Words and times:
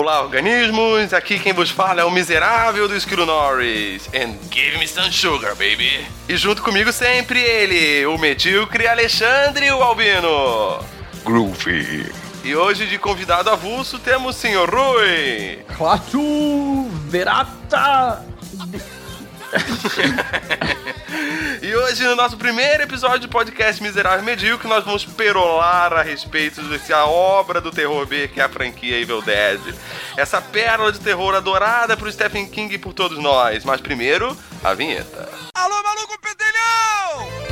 Olá, 0.00 0.22
organismos! 0.22 1.12
Aqui 1.12 1.38
quem 1.38 1.52
vos 1.52 1.68
fala 1.68 2.00
é 2.00 2.04
o 2.06 2.10
miserável 2.10 2.88
do 2.88 2.96
Esquilo 2.96 3.26
Norris. 3.26 4.08
And 4.14 4.34
give 4.50 4.78
me 4.78 4.88
some 4.88 5.12
sugar, 5.12 5.54
baby! 5.56 6.06
E 6.26 6.38
junto 6.38 6.62
comigo 6.62 6.90
sempre 6.90 7.38
ele, 7.38 8.06
o 8.06 8.16
medíocre 8.16 8.86
Alexandre 8.88 9.70
o 9.70 9.82
Albino. 9.82 10.82
Groovy. 11.22 12.10
E 12.42 12.56
hoje 12.56 12.86
de 12.86 12.96
convidado 12.96 13.50
avulso 13.50 13.98
temos 13.98 14.36
o 14.36 14.38
Sr. 14.38 14.74
Rui. 14.74 15.58
Clatu 15.76 16.88
Verata. 17.10 18.24
e 21.62 21.74
hoje, 21.74 22.04
no 22.04 22.14
nosso 22.14 22.36
primeiro 22.36 22.84
episódio 22.84 23.20
do 23.20 23.28
podcast 23.28 23.82
Miserável 23.82 24.24
Medíocre, 24.24 24.68
nós 24.68 24.84
vamos 24.84 25.04
perolar 25.04 25.92
a 25.92 26.02
respeito 26.02 26.62
dessa 26.62 27.04
obra 27.06 27.60
do 27.60 27.70
terror 27.70 28.06
B, 28.06 28.28
que 28.28 28.40
é 28.40 28.44
a 28.44 28.48
franquia 28.48 29.00
Evil 29.00 29.22
Dead. 29.22 29.60
Essa 30.16 30.40
pérola 30.40 30.92
de 30.92 31.00
terror 31.00 31.34
adorada 31.34 31.96
por 31.96 32.10
Stephen 32.12 32.46
King 32.46 32.74
e 32.74 32.78
por 32.78 32.92
todos 32.92 33.18
nós. 33.18 33.64
Mas 33.64 33.80
primeiro, 33.80 34.36
a 34.62 34.74
vinheta. 34.74 35.28
Alô, 35.54 35.82
maluco 35.82 36.18
pedelhão! 36.20 37.50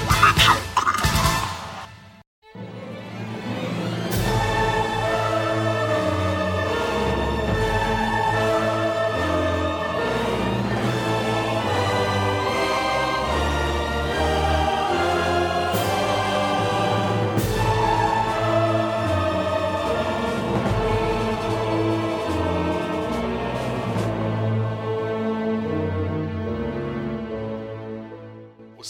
O 0.00 0.03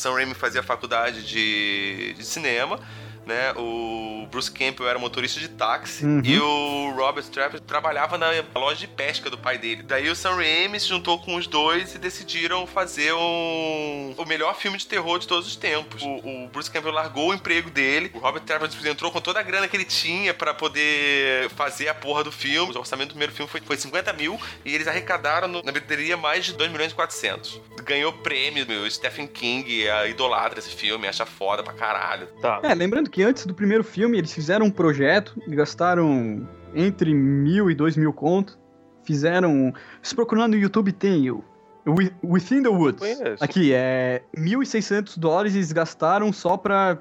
Sam 0.04 0.12
Raimi 0.12 0.34
fazia 0.34 0.62
faculdade 0.62 1.22
de, 1.22 2.12
de 2.12 2.24
cinema, 2.26 2.78
né? 3.26 3.52
O 3.56 4.26
Bruce 4.30 4.50
Campbell 4.50 4.88
era 4.88 4.98
motorista 4.98 5.38
de 5.40 5.48
táxi 5.48 6.04
Uhum. 6.04 6.22
e 6.24 6.38
o 6.38 6.92
Robert 6.96 7.24
Trapp 7.24 7.60
trabalhava 7.60 8.16
na 8.18 8.28
loja 8.54 8.80
de 8.80 8.88
pesca 8.88 9.28
do 9.30 9.38
pai 9.38 9.58
dele. 9.58 9.82
Daí 9.82 10.08
o 10.08 10.14
Sam 10.16 10.36
Raimi 10.36 10.78
se 10.80 10.88
juntou 10.88 11.18
com 11.20 11.36
os 11.36 11.46
dois 11.46 11.94
e 11.94 11.98
decidiram 11.98 12.66
fazer 12.66 13.12
um, 13.14 14.14
o 14.16 14.24
melhor 14.24 14.56
filme 14.56 14.76
de 14.78 14.86
terror 14.86 15.18
de 15.18 15.26
todos 15.28 15.46
os 15.46 15.56
tempos. 15.56 16.02
O, 16.02 16.44
o 16.44 16.48
Bruce 16.48 16.70
Campbell 16.70 16.92
largou 16.92 17.30
o 17.30 17.34
emprego 17.34 17.70
dele, 17.70 18.10
o 18.14 18.18
Robert 18.18 18.42
Trapp 18.42 18.64
entrou 18.88 19.10
com 19.10 19.20
toda 19.20 19.40
a 19.40 19.42
grana 19.42 19.68
que 19.68 19.76
ele 19.76 19.84
tinha 19.84 20.32
pra 20.34 20.52
poder 20.54 21.48
fazer 21.50 21.88
a 21.88 21.94
porra 21.94 22.24
do 22.24 22.32
filme. 22.32 22.72
O 22.74 22.78
orçamento 22.78 23.08
do 23.08 23.12
primeiro 23.12 23.32
filme 23.32 23.50
foi, 23.50 23.60
foi 23.60 23.76
50 23.76 24.12
mil 24.12 24.38
e 24.64 24.74
eles 24.74 24.86
arrecadaram 24.86 25.48
no- 25.48 25.62
na 25.62 25.72
bilheteria 25.72 26.16
mais 26.16 26.44
de 26.44 26.52
2 26.54 26.70
milhões 26.70 26.92
e 26.92 26.94
400. 26.94 27.60
Ganhou 27.82 28.12
prêmio, 28.12 28.66
meu. 28.66 28.90
Stephen 28.90 29.26
King 29.26 29.88
a 29.88 30.06
idolatra 30.06 30.58
esse 30.58 30.70
filme, 30.70 31.06
acha 31.06 31.26
foda 31.26 31.62
pra 31.62 31.72
caralho. 31.72 32.26
Tá. 32.40 32.60
É, 32.62 32.74
lembrando 32.74 33.10
que 33.14 33.22
antes 33.22 33.46
do 33.46 33.54
primeiro 33.54 33.84
filme 33.84 34.18
eles 34.18 34.32
fizeram 34.32 34.66
um 34.66 34.70
projeto 34.72 35.40
e 35.46 35.54
gastaram 35.54 36.48
entre 36.74 37.14
mil 37.14 37.70
e 37.70 37.74
dois 37.74 37.96
mil 37.96 38.12
conto. 38.12 38.58
Fizeram. 39.04 39.72
Se 40.02 40.12
procurar 40.16 40.48
no 40.48 40.56
YouTube 40.56 40.90
tem 40.90 41.30
o. 41.30 41.44
Wi- 41.86 42.12
Within 42.24 42.62
the 42.64 42.68
Woods. 42.70 43.00
Aqui, 43.40 43.72
é 43.72 44.22
1.600 44.36 45.16
dólares 45.16 45.54
eles 45.54 45.70
gastaram 45.70 46.32
só 46.32 46.56
pra 46.56 46.98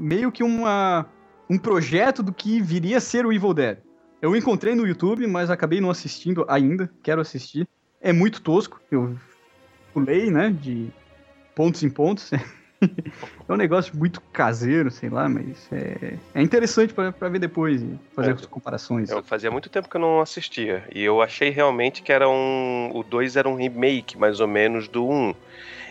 meio 0.00 0.32
que 0.32 0.42
uma, 0.42 1.06
um 1.48 1.56
projeto 1.56 2.24
do 2.24 2.32
que 2.32 2.60
viria 2.60 2.96
a 2.96 3.00
ser 3.00 3.24
o 3.24 3.32
Evil 3.32 3.54
Dead. 3.54 3.78
Eu 4.20 4.34
encontrei 4.34 4.74
no 4.74 4.84
YouTube, 4.84 5.24
mas 5.28 5.48
acabei 5.48 5.80
não 5.80 5.90
assistindo 5.90 6.44
ainda, 6.48 6.90
quero 7.04 7.20
assistir. 7.20 7.68
É 8.00 8.12
muito 8.12 8.40
tosco, 8.42 8.80
eu 8.90 9.16
pulei, 9.94 10.28
né, 10.28 10.50
de 10.50 10.90
pontos 11.54 11.84
em 11.84 11.90
pontos. 11.90 12.30
é 13.48 13.52
um 13.52 13.56
negócio 13.56 13.96
muito 13.96 14.20
caseiro, 14.32 14.90
sei 14.90 15.08
lá, 15.08 15.28
mas 15.28 15.68
é, 15.72 16.14
é 16.34 16.42
interessante 16.42 16.92
pra 16.92 17.28
ver 17.28 17.38
depois 17.38 17.82
e 17.82 17.98
fazer 18.14 18.30
É. 18.30 18.34
as 18.34 18.46
comparações. 18.46 19.10
Eu 19.10 19.22
fazia 19.22 19.50
muito 19.50 19.68
tempo 19.68 19.88
que 19.88 19.96
eu 19.96 20.00
não 20.00 20.20
assistia. 20.20 20.84
E 20.94 21.02
eu 21.02 21.22
achei 21.22 21.50
realmente 21.50 22.02
que 22.02 22.12
era 22.12 22.28
um. 22.28 22.90
O 22.94 23.02
2 23.02 23.36
era 23.36 23.48
um 23.48 23.54
remake, 23.54 24.18
mais 24.18 24.40
ou 24.40 24.48
menos, 24.48 24.88
do 24.88 25.06
1. 25.06 25.12
Um. 25.12 25.34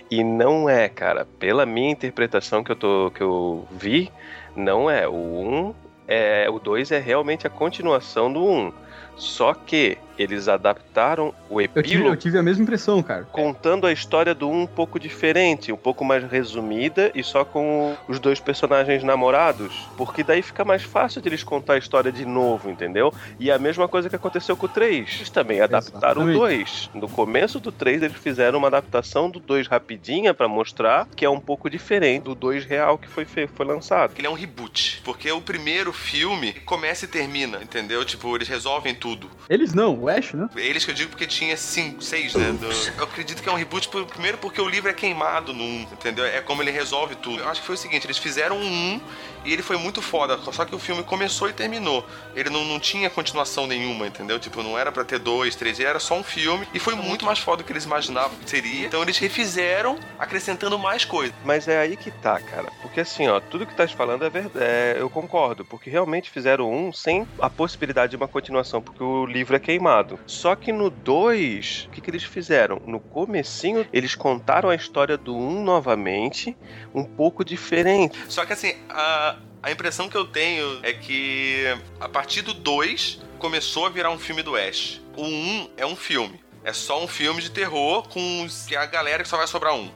E 0.10 0.24
não 0.24 0.70
é, 0.70 0.90
cara. 0.90 1.26
Pela 1.40 1.66
minha 1.66 1.90
interpretação 1.90 2.64
que 2.64 2.72
eu, 2.72 2.76
tô, 2.76 3.12
que 3.16 3.22
eu 3.22 3.66
vi, 3.72 4.12
não 4.56 4.90
é. 4.90 5.08
O 5.08 5.14
1 5.14 5.56
um 5.68 5.76
é. 6.08 6.50
O 6.50 6.60
2 6.60 6.92
é 6.92 7.00
realmente 7.00 7.48
a 7.48 7.50
continuação 7.50 8.32
do 8.32 8.44
1. 8.46 8.68
Um. 8.68 8.74
Só 9.16 9.54
que 9.54 9.98
eles 10.22 10.48
adaptaram 10.48 11.34
o 11.50 11.60
Eu 11.60 11.68
tive, 11.68 11.80
epílogo. 11.80 12.10
eu 12.10 12.18
tive 12.18 12.38
a 12.38 12.44
mesma 12.44 12.64
impressão, 12.64 13.02
cara. 13.04 13.24
contando 13.32 13.86
a 13.86 13.92
história 13.92 14.34
do 14.34 14.48
um 14.50 14.62
um 14.62 14.68
pouco 14.68 15.00
diferente, 15.00 15.72
um 15.72 15.78
pouco 15.78 16.06
mais 16.06 16.24
resumida 16.24 17.12
e 17.16 17.24
só 17.24 17.44
com 17.44 17.96
os 18.08 18.20
dois 18.20 18.40
personagens 18.40 19.04
namorados, 19.04 19.88
porque 19.98 20.24
daí 20.24 20.42
fica 20.42 20.64
mais 20.64 20.84
fácil 20.84 21.20
de 21.22 21.30
eles 21.30 21.44
contar 21.44 21.74
a 21.74 21.78
história 21.78 22.12
de 22.12 22.26
novo, 22.26 22.70
entendeu? 22.70 23.12
E 23.40 23.52
a 23.52 23.58
mesma 23.58 23.88
coisa 23.88 24.08
que 24.10 24.16
aconteceu 24.16 24.56
com 24.56 24.68
o 24.68 24.70
3. 24.70 25.16
Eles 25.16 25.30
também 25.30 25.62
adaptaram 25.62 26.22
o 26.26 26.30
Exatamente. 26.30 26.38
2. 26.38 26.90
No 26.94 27.10
começo 27.10 27.60
do 27.60 27.72
3 27.72 28.04
eles 28.04 28.18
fizeram 28.18 28.60
uma 28.60 28.68
adaptação 28.68 29.30
do 29.30 29.40
2 29.40 29.68
rapidinha 29.68 30.34
pra 30.34 30.48
mostrar 30.48 31.08
que 31.16 31.26
é 31.26 31.30
um 31.30 31.40
pouco 31.40 31.70
diferente 31.70 32.24
do 32.24 32.36
2 32.36 32.66
real 32.66 32.98
que 32.98 33.08
foi, 33.08 33.26
foi 33.26 33.66
lançado. 33.66 34.14
Ele 34.18 34.28
é 34.28 34.30
um 34.30 34.36
reboot. 34.36 35.02
Porque 35.04 35.32
o 35.32 35.42
primeiro 35.42 35.92
filme 35.92 36.54
começa 36.66 37.06
e 37.06 37.08
termina, 37.08 37.60
entendeu? 37.62 38.06
Tipo, 38.06 38.36
eles 38.36 38.48
resolvem 38.48 38.94
tudo. 38.94 39.30
Eles 39.50 39.74
não, 39.74 40.08
né? 40.36 40.50
Eles 40.56 40.84
que 40.86 40.92
eu 40.92 40.96
digo 40.96 41.10
porque 41.12 41.26
tinha 41.28 41.56
cinco, 41.58 42.02
seis, 42.04 42.34
né? 42.36 42.52
do- 42.52 42.66
Eu 42.98 43.04
acredito 43.04 43.42
que 43.42 43.50
é 43.50 43.52
um 43.52 43.56
reboot 43.56 43.88
por- 43.90 44.06
primeiro 44.06 44.38
porque 44.38 44.60
o 44.62 44.68
livro 44.68 44.90
é 44.90 44.94
queimado 44.94 45.54
no 45.54 45.64
1, 45.64 45.82
entendeu? 45.92 46.26
É 46.26 46.42
como 46.42 46.62
ele 46.62 46.72
resolve 46.72 47.16
tudo. 47.16 47.40
Eu 47.42 47.50
acho 47.50 47.62
que 47.62 47.68
foi 47.68 47.76
o 47.76 47.78
seguinte, 47.78 48.06
eles 48.06 48.18
fizeram 48.18 48.58
um 48.58 48.96
1 48.96 49.02
e 49.46 49.54
ele 49.54 49.62
foi 49.64 49.76
muito 49.78 50.02
foda, 50.02 50.38
só 50.52 50.66
que 50.66 50.76
o 50.76 50.80
filme 50.80 51.02
começou 51.04 51.50
e 51.50 51.54
terminou. 51.54 52.06
Ele 52.36 52.50
não, 52.50 52.64
não 52.66 52.80
tinha 52.80 53.10
continuação 53.10 53.66
nenhuma, 53.66 54.06
entendeu? 54.08 54.40
Tipo, 54.40 54.62
não 54.62 54.78
era 54.78 54.92
pra 54.92 55.04
ter 55.04 55.18
dois, 55.20 55.56
três, 55.56 55.80
era 55.80 56.00
só 56.00 56.16
um 56.16 56.24
filme 56.24 56.68
e 56.74 56.80
foi 56.80 56.94
muito 56.96 57.26
mais 57.26 57.40
foda 57.40 57.64
do 57.64 57.66
que 57.66 57.72
eles 57.74 57.86
imaginavam 57.86 58.38
que 58.38 58.50
seria. 58.50 58.86
Então 58.88 59.02
eles 59.02 59.18
refizeram, 59.18 59.98
acrescentando 60.20 60.78
mais 60.78 61.04
coisas. 61.06 61.34
Mas 61.44 61.68
é 61.68 61.80
aí 61.80 61.98
que 61.98 62.12
tá, 62.12 62.40
cara. 62.40 62.72
Porque 62.82 63.00
assim, 63.00 63.28
ó, 63.28 63.40
tudo 63.40 63.66
que 63.66 63.72
estás 63.74 63.92
falando 63.92 64.24
é 64.26 64.30
verdade. 64.30 64.52
eu 65.00 65.10
concordo. 65.10 65.66
Porque 65.66 65.90
realmente 65.90 66.30
fizeram 66.30 66.72
um 66.72 66.92
sem 66.94 67.28
a 67.40 67.50
possibilidade 67.50 68.12
de 68.12 68.18
uma 68.18 68.28
continuação, 68.28 68.82
porque 68.82 69.04
o 69.04 69.26
livro 69.26 69.56
é 69.56 69.60
queimado. 69.60 69.91
Só 70.26 70.56
que 70.56 70.72
no 70.72 70.90
2, 70.90 71.88
o 71.88 71.92
que, 71.92 72.02
que 72.02 72.10
eles 72.10 72.24
fizeram? 72.24 72.82
No 72.86 73.00
comecinho, 73.00 73.86
eles 73.92 74.16
contaram 74.16 74.70
a 74.70 74.76
história 74.76 75.18
do 75.18 75.36
1 75.36 75.38
um 75.38 75.64
novamente, 75.64 76.56
um 76.94 77.04
pouco 77.04 77.44
diferente. 77.44 78.18
Só 78.30 78.46
que 78.46 78.54
assim, 78.54 78.74
a, 78.90 79.38
a 79.62 79.72
impressão 79.72 80.10
que 80.10 80.16
eu 80.16 80.26
tenho 80.26 80.80
é 80.84 80.94
que 80.94 81.66
a 82.00 82.08
partir 82.08 82.42
do 82.42 82.54
2 82.54 83.22
começou 83.40 83.86
a 83.86 83.90
virar 83.90 84.12
um 84.12 84.20
filme 84.20 84.44
do 84.44 84.56
Ash. 84.56 85.02
O 85.16 85.24
1 85.24 85.26
um 85.26 85.70
é 85.78 85.86
um 85.86 85.96
filme. 85.96 86.42
É 86.64 86.74
só 86.74 87.04
um 87.04 87.08
filme 87.08 87.42
de 87.42 87.50
terror 87.50 88.08
com 88.08 88.48
que 88.68 88.76
é 88.76 88.78
a 88.78 88.86
galera 88.86 89.24
que 89.24 89.30
só 89.30 89.38
vai 89.38 89.48
sobrar 89.48 89.74
um. 89.74 89.90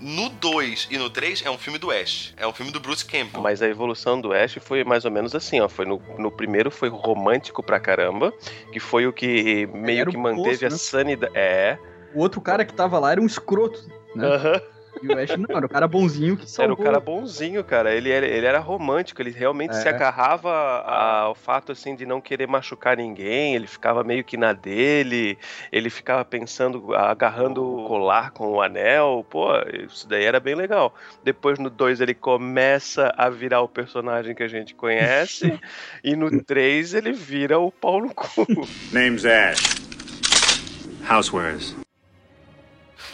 No 0.00 0.28
2 0.28 0.88
e 0.90 0.98
no 0.98 1.10
3 1.10 1.42
é 1.44 1.50
um 1.50 1.58
filme 1.58 1.78
do 1.78 1.90
Ash. 1.90 2.32
É 2.36 2.46
um 2.46 2.52
filme 2.52 2.70
do 2.70 2.80
Bruce 2.80 3.04
Campbell. 3.04 3.42
Mas 3.42 3.60
a 3.62 3.66
evolução 3.66 4.20
do 4.20 4.32
Ash 4.32 4.58
foi 4.60 4.84
mais 4.84 5.04
ou 5.04 5.10
menos 5.10 5.34
assim, 5.34 5.60
ó. 5.60 5.68
Foi 5.68 5.84
no, 5.84 6.00
no 6.18 6.30
primeiro 6.30 6.70
foi 6.70 6.88
romântico 6.88 7.62
pra 7.62 7.80
caramba, 7.80 8.32
que 8.72 8.80
foi 8.80 9.06
o 9.06 9.12
que 9.12 9.66
meio 9.72 10.06
que 10.06 10.16
manteve 10.16 10.50
poço, 10.50 10.66
a 10.66 10.70
né? 10.70 10.76
sanidade. 10.76 11.32
É. 11.34 11.78
O 12.14 12.20
outro 12.20 12.40
cara 12.40 12.64
que 12.64 12.72
tava 12.72 12.98
lá 12.98 13.12
era 13.12 13.20
um 13.20 13.26
escroto, 13.26 13.86
né? 14.14 14.26
Aham. 14.26 14.60
E 15.02 15.06
o 15.08 15.18
Ash 15.18 15.36
não, 15.36 15.56
era 15.56 15.66
o 15.66 15.68
cara 15.68 15.86
bonzinho 15.88 16.36
que 16.36 16.42
Era 16.42 16.48
salvou. 16.50 16.74
o 16.74 16.82
cara 16.82 17.00
bonzinho, 17.00 17.62
cara. 17.64 17.94
Ele 17.94 18.10
era, 18.10 18.26
ele 18.26 18.46
era 18.46 18.58
romântico, 18.58 19.20
ele 19.22 19.30
realmente 19.30 19.70
É. 19.70 19.74
se 19.74 19.88
agarrava 19.88 20.50
ao 20.82 21.34
fato 21.34 21.72
assim 21.72 21.94
de 21.94 22.04
não 22.06 22.20
querer 22.20 22.46
machucar 22.48 22.96
ninguém, 22.96 23.54
ele 23.54 23.66
ficava 23.66 24.02
meio 24.04 24.24
que 24.24 24.36
na 24.36 24.52
dele, 24.52 25.38
ele 25.72 25.90
ficava 25.90 26.24
pensando, 26.24 26.94
agarrando 26.94 27.62
o 27.64 27.86
colar 27.86 28.30
com 28.30 28.52
o 28.52 28.62
anel. 28.62 29.24
Pô, 29.28 29.48
isso 29.86 30.08
daí 30.08 30.24
era 30.24 30.40
bem 30.40 30.54
legal. 30.54 30.94
Depois 31.24 31.58
no 31.58 31.70
2 31.70 32.00
ele 32.00 32.14
começa 32.14 33.12
a 33.16 33.28
virar 33.28 33.60
o 33.62 33.68
personagem 33.68 34.34
que 34.34 34.42
a 34.42 34.48
gente 34.48 34.74
conhece, 34.74 35.58
e 36.02 36.14
no 36.16 36.42
3 36.42 36.94
ele 36.94 37.12
vira 37.12 37.58
o 37.58 37.70
pau 37.70 38.00
no 38.00 38.14
cu. 38.14 38.46
Name's 38.92 39.24
Ash. 39.24 39.78
Housewares. 41.08 41.74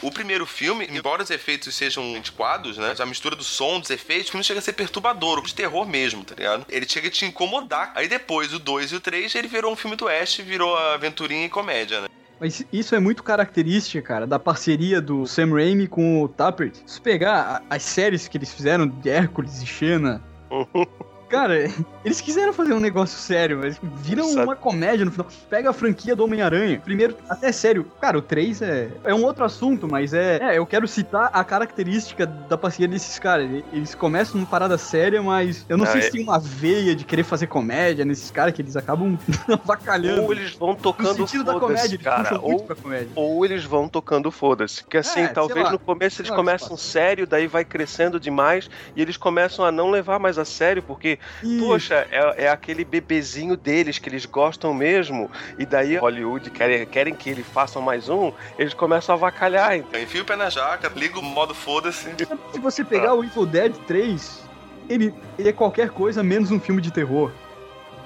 O 0.05 0.13
primeiro 0.13 0.45
filme, 0.45 0.87
embora 0.91 1.23
os 1.23 1.31
efeitos 1.31 1.75
sejam 1.75 2.15
antiquados, 2.15 2.77
né? 2.77 2.95
A 2.99 3.07
mistura 3.07 3.35
do 3.35 3.43
som, 3.43 3.81
dos 3.81 3.89
efeitos, 3.89 4.29
o 4.29 4.33
filme 4.33 4.45
chega 4.45 4.59
a 4.59 4.63
ser 4.63 4.75
perturbador, 4.75 5.43
de 5.43 5.55
terror 5.55 5.89
mesmo, 5.89 6.23
tá 6.23 6.35
ligado? 6.37 6.67
Ele 6.69 6.87
chega 6.87 7.09
a 7.09 7.11
te 7.11 7.25
incomodar. 7.25 7.91
Aí 7.95 8.07
depois, 8.07 8.53
o 8.53 8.59
2 8.59 8.93
e 8.93 8.97
o 8.97 9.01
3, 9.01 9.35
ele 9.35 9.49
virou 9.49 9.73
um 9.73 9.77
filme 9.77 9.97
do 9.97 10.07
Ash, 10.07 10.37
virou 10.37 10.77
aventurinha 10.77 11.47
e 11.47 11.49
comédia, 11.49 12.03
né? 12.03 12.09
Mas 12.39 12.63
isso 12.71 12.95
é 12.95 13.01
muito 13.01 13.23
característica, 13.23 14.07
cara, 14.07 14.27
da 14.27 14.39
parceria 14.39 15.01
do 15.01 15.27
Sam 15.27 15.55
Raimi 15.55 15.89
com 15.89 16.23
o 16.23 16.29
Tappert. 16.29 16.77
Se 16.85 17.01
pegar 17.01 17.63
as 17.71 17.83
séries 17.83 18.29
que 18.29 18.37
eles 18.37 18.53
fizeram 18.53 18.87
de 18.87 19.09
Hércules 19.09 19.63
e 19.63 19.67
Xena, 19.67 20.23
cara, 21.35 21.69
eles 22.05 22.21
quiseram 22.21 22.53
fazer 22.53 22.73
um 22.73 22.81
negócio 22.81 23.19
sério, 23.19 23.59
mas 23.61 23.79
viram 23.83 24.31
uma 24.31 24.55
comédia 24.57 25.05
no 25.05 25.11
final. 25.11 25.27
Pega 25.51 25.71
a 25.71 25.73
franquia 25.73 26.15
do 26.15 26.25
Homem-Aranha. 26.25 26.81
Primeiro, 26.85 27.17
até 27.29 27.51
sério, 27.53 27.85
cara, 28.01 28.19
o 28.19 28.23
3 28.23 28.63
é, 28.63 28.91
é 29.05 29.15
um 29.15 29.25
outro 29.25 29.45
assunto, 29.45 29.89
mas 29.91 30.15
é, 30.15 30.39
é. 30.41 30.59
Eu 30.59 30.67
quero 30.67 30.87
citar 30.87 31.31
a 31.33 31.43
característica 31.45 32.27
da 32.27 32.57
parceria 32.57 32.89
desses 32.89 33.19
caras. 33.19 33.51
Eles 33.73 33.95
começam 33.95 34.37
numa 34.37 34.47
parada 34.47 34.79
séria, 34.79 35.23
mas 35.23 35.65
eu 35.69 35.77
não 35.77 35.85
Ah, 35.85 35.89
sei 35.89 36.01
é- 36.01 36.05
se 36.05 36.11
tem 36.13 36.23
uma 36.23 36.39
veia 36.39 36.95
de 36.95 37.05
querer 37.05 37.25
fazer 37.25 37.47
comédia 37.47 38.05
nesses 38.05 38.31
caras 38.31 38.55
que 38.55 38.63
eles 38.63 38.77
acabam 38.77 39.19
avacalhando. 39.49 40.23
Ou 40.23 40.33
eles 40.33 40.55
vão 40.55 40.69
No 40.71 40.77
tocando 40.77 41.17
sentido 41.17 41.45
da 41.45 41.53
foda-se, 41.55 41.75
comédia, 41.75 41.99
cara. 41.99 42.39
Ou, 42.41 42.61
comédia. 42.67 43.09
ou 43.15 43.45
eles 43.45 43.65
vão 43.65 43.89
tocando 43.89 44.31
foda-se. 44.31 44.85
Que 44.85 44.99
assim, 44.99 45.21
É, 45.21 45.29
talvez 45.29 45.71
no 45.71 45.79
começo 45.79 46.21
eles 46.21 46.29
Sei 46.29 46.37
lá 46.37 46.43
o 46.43 46.45
que 46.45 46.51
começam 46.59 46.77
sério, 46.77 47.27
daí 47.27 47.47
vai 47.47 47.65
crescendo 47.65 48.19
demais 48.21 48.69
e 48.95 49.03
eles 49.03 49.17
começam 49.17 49.65
a 49.65 49.73
não 49.73 49.91
levar 49.91 50.19
mais 50.19 50.39
a 50.39 50.45
sério, 50.45 50.83
porque, 50.83 51.19
Poxa, 51.59 52.07
é, 52.11 52.45
é 52.45 52.49
aquele 52.49 52.85
bebezinho 52.85 53.57
deles 53.57 53.99
que 53.99 54.09
eles 54.09 54.27
gostam 54.27 54.73
mesmo, 54.73 55.31
e 55.59 55.67
daí 55.67 55.97
Hollywood 55.97 56.51
querem, 56.51 56.87
querem 56.87 57.15
que 57.15 57.31
eles 57.31 57.47
façam 57.47 57.83
mais 57.83 58.09
um, 58.09 58.33
eles 58.59 58.75
começam 58.75 59.15
a 59.15 59.19
avacalhar. 59.19 59.77
então. 59.77 60.01
Enfia 60.01 60.23
o 60.23 60.25
pé 60.25 60.37
na 60.37 60.51
jaca, 60.51 60.91
liga 60.95 61.19
o 61.19 61.23
modo 61.23 61.55
foda-se. 61.55 62.09
Se 62.53 62.59
você 62.59 62.85
pegar 62.85 63.15
o 63.15 63.25
Evil 63.25 63.47
Dead 63.47 63.75
3, 63.87 64.43
ele, 64.89 65.15
ele 65.39 65.49
é 65.49 65.53
qualquer 65.53 65.91
coisa 65.91 66.23
menos 66.23 66.51
um 66.51 66.61
filme 66.61 66.81
de 66.81 66.91
terror. 66.91 67.31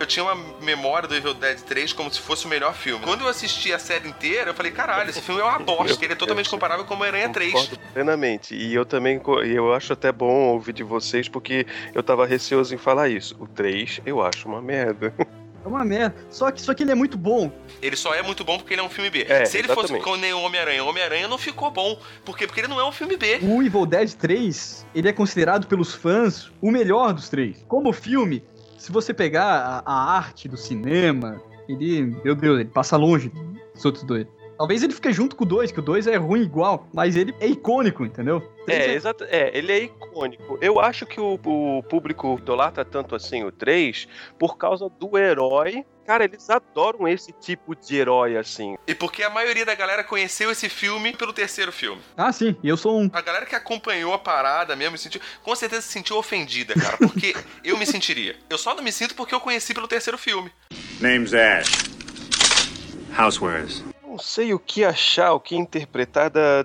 Eu 0.00 0.06
tinha 0.06 0.24
uma 0.24 0.36
memória 0.62 1.08
do 1.08 1.14
Evil 1.14 1.34
Dead 1.34 1.58
3 1.60 1.92
como 1.92 2.12
se 2.12 2.20
fosse 2.20 2.46
o 2.46 2.48
melhor 2.48 2.72
filme. 2.74 3.04
Quando 3.04 3.22
eu 3.22 3.28
assisti 3.28 3.72
a 3.72 3.78
série 3.78 4.08
inteira, 4.08 4.50
eu 4.50 4.54
falei, 4.54 4.70
caralho, 4.70 5.10
esse 5.10 5.20
filme 5.20 5.40
é 5.40 5.44
uma 5.44 5.58
bosta, 5.60 6.04
ele 6.04 6.12
é 6.12 6.16
totalmente 6.16 6.48
comparável 6.48 6.84
com 6.84 6.94
Homem-Aranha 6.94 7.28
3. 7.30 7.52
Concordo 7.52 7.78
plenamente. 7.92 8.54
E 8.54 8.74
eu 8.74 8.84
também, 8.86 9.20
eu 9.44 9.74
acho 9.74 9.92
até 9.92 10.12
bom 10.12 10.52
ouvir 10.52 10.72
de 10.72 10.84
vocês, 10.84 11.28
porque 11.28 11.66
eu 11.94 12.02
tava 12.02 12.26
receoso 12.26 12.74
em 12.74 12.78
falar 12.78 13.08
isso. 13.08 13.36
O 13.40 13.46
3 13.46 14.00
eu 14.06 14.22
acho 14.22 14.48
uma 14.48 14.62
merda. 14.62 15.12
É 15.64 15.68
uma 15.68 15.84
merda. 15.84 16.14
Só 16.30 16.52
que, 16.52 16.62
só 16.62 16.72
que 16.72 16.84
ele 16.84 16.92
é 16.92 16.94
muito 16.94 17.18
bom. 17.18 17.50
Ele 17.82 17.96
só 17.96 18.14
é 18.14 18.22
muito 18.22 18.44
bom 18.44 18.58
porque 18.58 18.74
ele 18.74 18.80
é 18.80 18.84
um 18.84 18.88
filme 18.88 19.10
B. 19.10 19.26
É, 19.28 19.44
Se 19.44 19.58
ele 19.58 19.66
fosse 19.66 19.92
exatamente. 19.92 20.04
com 20.04 20.16
nem 20.16 20.32
o 20.32 20.40
Homem-Aranha, 20.42 20.84
o 20.84 20.88
Homem-Aranha 20.88 21.26
não 21.26 21.36
ficou 21.36 21.70
bom. 21.70 22.00
Por 22.24 22.38
quê? 22.38 22.46
Porque 22.46 22.60
ele 22.60 22.68
não 22.68 22.78
é 22.78 22.84
um 22.84 22.92
filme 22.92 23.16
B. 23.16 23.40
O 23.42 23.60
Evil 23.60 23.84
Dead 23.84 24.12
3, 24.12 24.86
ele 24.94 25.08
é 25.08 25.12
considerado 25.12 25.66
pelos 25.66 25.92
fãs 25.94 26.50
o 26.62 26.70
melhor 26.70 27.12
dos 27.12 27.28
três. 27.28 27.64
Como 27.66 27.92
filme, 27.92 28.44
se 28.78 28.92
você 28.92 29.12
pegar 29.12 29.82
a, 29.84 29.92
a 29.92 30.16
arte 30.16 30.48
do 30.48 30.56
cinema, 30.56 31.42
ele, 31.68 32.02
meu 32.24 32.34
Deus, 32.34 32.60
ele 32.60 32.70
passa 32.70 32.96
longe 32.96 33.30
dos 33.74 33.84
outros 33.84 34.04
dois. 34.04 34.26
Talvez 34.58 34.82
ele 34.82 34.92
fique 34.92 35.12
junto 35.12 35.36
com 35.36 35.44
o 35.44 35.46
2, 35.46 35.70
que 35.70 35.78
o 35.78 35.82
2 35.82 36.08
é 36.08 36.16
ruim 36.16 36.42
igual, 36.42 36.88
mas 36.92 37.14
ele 37.14 37.32
é 37.38 37.46
icônico, 37.46 38.04
entendeu? 38.04 38.52
É, 38.66 38.92
exato. 38.92 39.24
É, 39.28 39.56
ele 39.56 39.72
é 39.72 39.78
icônico. 39.84 40.58
Eu 40.60 40.80
acho 40.80 41.06
que 41.06 41.20
o, 41.20 41.38
o 41.44 41.82
público 41.84 42.36
idolatra 42.42 42.84
tanto 42.84 43.14
assim 43.14 43.44
o 43.44 43.52
3 43.52 44.08
por 44.36 44.58
causa 44.58 44.88
do 44.88 45.16
herói. 45.16 45.86
Cara, 46.04 46.24
eles 46.24 46.50
adoram 46.50 47.06
esse 47.06 47.32
tipo 47.32 47.76
de 47.76 47.96
herói 47.96 48.36
assim. 48.36 48.76
E 48.86 48.94
porque 48.94 49.22
a 49.22 49.30
maioria 49.30 49.64
da 49.64 49.74
galera 49.76 50.02
conheceu 50.02 50.50
esse 50.50 50.68
filme 50.68 51.14
pelo 51.14 51.32
terceiro 51.32 51.70
filme. 51.70 52.00
Ah, 52.16 52.32
sim, 52.32 52.56
e 52.60 52.68
eu 52.68 52.76
sou 52.76 53.00
um. 53.00 53.08
A 53.12 53.20
galera 53.20 53.46
que 53.46 53.54
acompanhou 53.54 54.12
a 54.12 54.18
parada 54.18 54.74
mesmo 54.74 54.96
se 54.96 55.04
sentiu, 55.04 55.20
com 55.42 55.54
certeza 55.54 55.82
se 55.82 55.92
sentiu 55.92 56.16
ofendida, 56.16 56.74
cara. 56.74 56.96
Porque 56.96 57.32
eu 57.62 57.78
me 57.78 57.86
sentiria. 57.86 58.34
Eu 58.50 58.58
só 58.58 58.74
não 58.74 58.82
me 58.82 58.90
sinto 58.90 59.14
porque 59.14 59.34
eu 59.34 59.40
conheci 59.40 59.72
pelo 59.72 59.86
terceiro 59.86 60.18
filme. 60.18 60.50
Name's 61.00 61.32
Ash. 61.32 61.70
Housewares. 63.16 63.84
Não 64.18 64.24
sei 64.24 64.52
o 64.52 64.58
que 64.58 64.84
achar, 64.84 65.32
o 65.32 65.38
que 65.38 65.54
interpretar 65.54 66.28
da, 66.28 66.64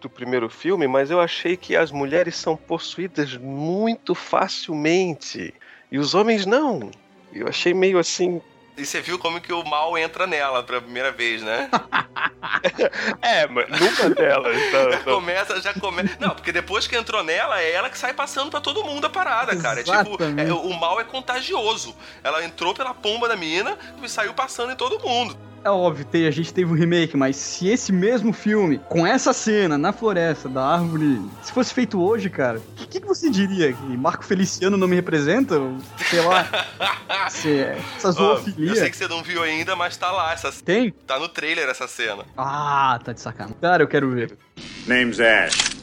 do 0.00 0.10
primeiro 0.10 0.50
filme, 0.50 0.88
mas 0.88 1.08
eu 1.08 1.20
achei 1.20 1.56
que 1.56 1.76
as 1.76 1.92
mulheres 1.92 2.34
são 2.34 2.56
possuídas 2.56 3.36
muito 3.36 4.12
facilmente. 4.12 5.54
E 5.92 6.00
os 6.00 6.16
homens 6.16 6.44
não. 6.44 6.90
Eu 7.32 7.46
achei 7.46 7.72
meio 7.72 7.96
assim. 7.96 8.42
E 8.76 8.84
você 8.84 9.00
viu 9.00 9.20
como 9.20 9.40
que 9.40 9.52
o 9.52 9.62
mal 9.64 9.96
entra 9.96 10.26
nela 10.26 10.64
pela 10.64 10.80
primeira 10.80 11.12
vez, 11.12 11.42
né? 11.42 11.70
É, 13.22 13.46
mas 13.46 13.68
numa 13.68 14.10
delas. 14.14 14.56
tá- 14.72 14.90
Já 14.90 14.98
tá- 14.98 15.04
começa, 15.04 15.60
já 15.60 15.74
começa. 15.74 16.16
Não, 16.18 16.30
porque 16.30 16.50
depois 16.50 16.86
que 16.88 16.96
entrou 16.96 17.22
nela, 17.22 17.60
é 17.60 17.70
ela 17.72 17.88
que 17.88 17.96
sai 17.96 18.12
passando 18.12 18.50
pra 18.50 18.60
todo 18.60 18.82
mundo 18.82 19.06
a 19.06 19.10
parada, 19.10 19.56
cara. 19.56 19.80
É 19.80 19.84
tipo, 19.84 20.18
é, 20.22 20.52
o 20.52 20.72
mal 20.78 20.98
é 21.00 21.04
contagioso. 21.04 21.94
Ela 22.24 22.44
entrou 22.44 22.74
pela 22.74 22.92
pomba 22.92 23.28
da 23.28 23.36
mina 23.36 23.78
e 24.02 24.08
saiu 24.08 24.34
passando 24.34 24.72
em 24.72 24.76
todo 24.76 24.98
mundo. 24.98 25.36
É 25.62 25.68
óbvio, 25.68 26.06
tem, 26.06 26.26
a 26.26 26.30
gente 26.30 26.54
teve 26.54 26.72
um 26.72 26.74
remake, 26.74 27.16
mas 27.18 27.36
se 27.36 27.68
esse 27.68 27.92
mesmo 27.92 28.32
filme, 28.32 28.78
com 28.88 29.06
essa 29.06 29.32
cena 29.34 29.76
na 29.76 29.92
floresta 29.92 30.48
da 30.48 30.64
árvore, 30.64 31.20
se 31.42 31.52
fosse 31.52 31.74
feito 31.74 32.00
hoje, 32.00 32.30
cara, 32.30 32.58
o 32.58 32.62
que, 32.86 32.98
que 32.98 33.06
você 33.06 33.28
diria? 33.28 33.70
Que 33.70 33.82
Marco 33.96 34.24
Feliciano 34.24 34.78
não 34.78 34.88
me 34.88 34.96
representa? 34.96 35.56
Sei 36.08 36.20
lá, 36.22 36.48
se, 37.28 37.58
essa 37.58 38.08
Ó, 38.08 38.10
eu 38.10 38.12
zoofilia. 38.12 38.74
sei 38.74 38.88
que 38.90 38.96
você 38.96 39.06
não 39.06 39.22
viu 39.22 39.42
ainda, 39.42 39.76
mas 39.76 39.98
tá 39.98 40.10
lá. 40.10 40.32
Essa, 40.32 40.50
Tem? 40.64 40.92
tá 41.06 41.18
no 41.18 41.28
trailer 41.28 41.68
essa 41.68 41.86
cena. 41.86 42.24
Ah, 42.38 42.98
tá 43.04 43.12
de 43.12 43.20
sacanagem. 43.20 43.56
Cara, 43.60 43.82
eu 43.82 43.88
quero 43.88 44.10
ver. 44.10 44.38
Name's 44.86 45.20
Ash. 45.20 45.76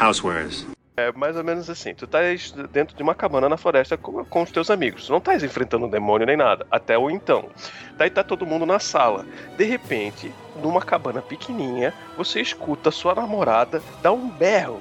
Housewares. 0.00 0.66
É 0.98 1.12
mais 1.12 1.36
ou 1.36 1.44
menos 1.44 1.68
assim. 1.68 1.94
Tu 1.94 2.06
estás 2.06 2.52
dentro 2.72 2.96
de 2.96 3.02
uma 3.02 3.14
cabana 3.14 3.48
na 3.50 3.56
floresta 3.58 3.98
com, 3.98 4.24
com 4.24 4.42
os 4.42 4.50
teus 4.50 4.70
amigos. 4.70 5.06
Tu 5.06 5.10
não 5.12 5.18
estás 5.18 5.42
enfrentando 5.42 5.84
um 5.84 5.90
demônio 5.90 6.26
nem 6.26 6.36
nada. 6.38 6.66
Até 6.70 6.96
o 6.96 7.10
então. 7.10 7.50
Daí 7.98 8.08
tá 8.08 8.24
todo 8.24 8.46
mundo 8.46 8.64
na 8.64 8.78
sala. 8.78 9.26
De 9.58 9.64
repente, 9.64 10.32
numa 10.62 10.80
cabana 10.80 11.20
pequenininha, 11.20 11.92
você 12.16 12.40
escuta 12.40 12.90
sua 12.90 13.14
namorada 13.14 13.82
dar 14.02 14.12
um 14.12 14.28
berro. 14.30 14.80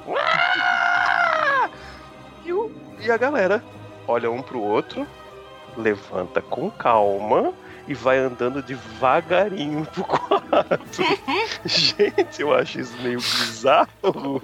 E, 2.45 2.53
o- 2.53 2.71
e 3.01 3.12
a 3.12 3.17
galera 3.17 3.62
olha 4.07 4.31
um 4.31 4.41
pro 4.41 4.62
outro, 4.62 5.06
levanta 5.75 6.41
com 6.41 6.71
calma 6.71 7.53
e 7.88 7.94
vai 7.94 8.18
andando 8.18 8.62
devagarinho 8.62 9.86
pro 9.86 10.04
quarto. 10.04 11.04
Gente, 11.66 12.42
eu 12.42 12.54
acho 12.54 12.80
isso 12.80 12.98
meio 13.02 13.20
bizarro. 13.20 14.42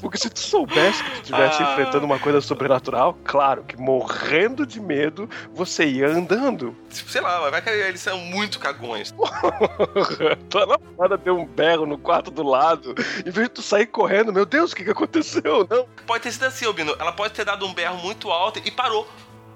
Porque 0.00 0.16
se 0.16 0.30
tu 0.30 0.38
soubesse 0.40 1.02
que 1.02 1.10
tu 1.10 1.16
estivesse 1.22 1.62
Ah. 1.62 1.72
enfrentando 1.72 2.06
uma 2.06 2.18
coisa 2.18 2.40
sobrenatural, 2.40 3.16
claro 3.24 3.64
que 3.64 3.76
morrendo 3.76 4.64
de 4.66 4.80
medo, 4.80 5.28
você 5.52 5.84
ia 5.86 6.08
andando. 6.08 6.76
Sei 6.88 7.20
lá, 7.20 7.50
vai 7.50 7.60
que 7.60 7.68
eles 7.70 8.00
são 8.00 8.18
muito 8.18 8.58
cagões. 8.58 9.12
Tua 10.48 10.66
namorada 10.66 11.16
deu 11.18 11.38
um 11.38 11.46
berro 11.46 11.86
no 11.86 11.98
quarto 11.98 12.30
do 12.30 12.42
lado. 12.42 12.94
Em 13.26 13.30
vez 13.30 13.48
de 13.48 13.54
tu 13.54 13.62
sair 13.62 13.86
correndo, 13.86 14.32
meu 14.32 14.46
Deus, 14.46 14.72
o 14.72 14.76
que, 14.76 14.84
que 14.84 14.90
aconteceu? 14.90 15.66
Não. 15.68 15.86
Pode 16.06 16.22
ter 16.22 16.32
sido 16.32 16.44
assim, 16.44 16.64
Albino. 16.66 16.94
Ela 16.98 17.12
pode 17.12 17.34
ter 17.34 17.44
dado 17.44 17.66
um 17.66 17.74
berro 17.74 17.98
muito 17.98 18.30
alto 18.30 18.60
e 18.64 18.70
parou. 18.70 19.06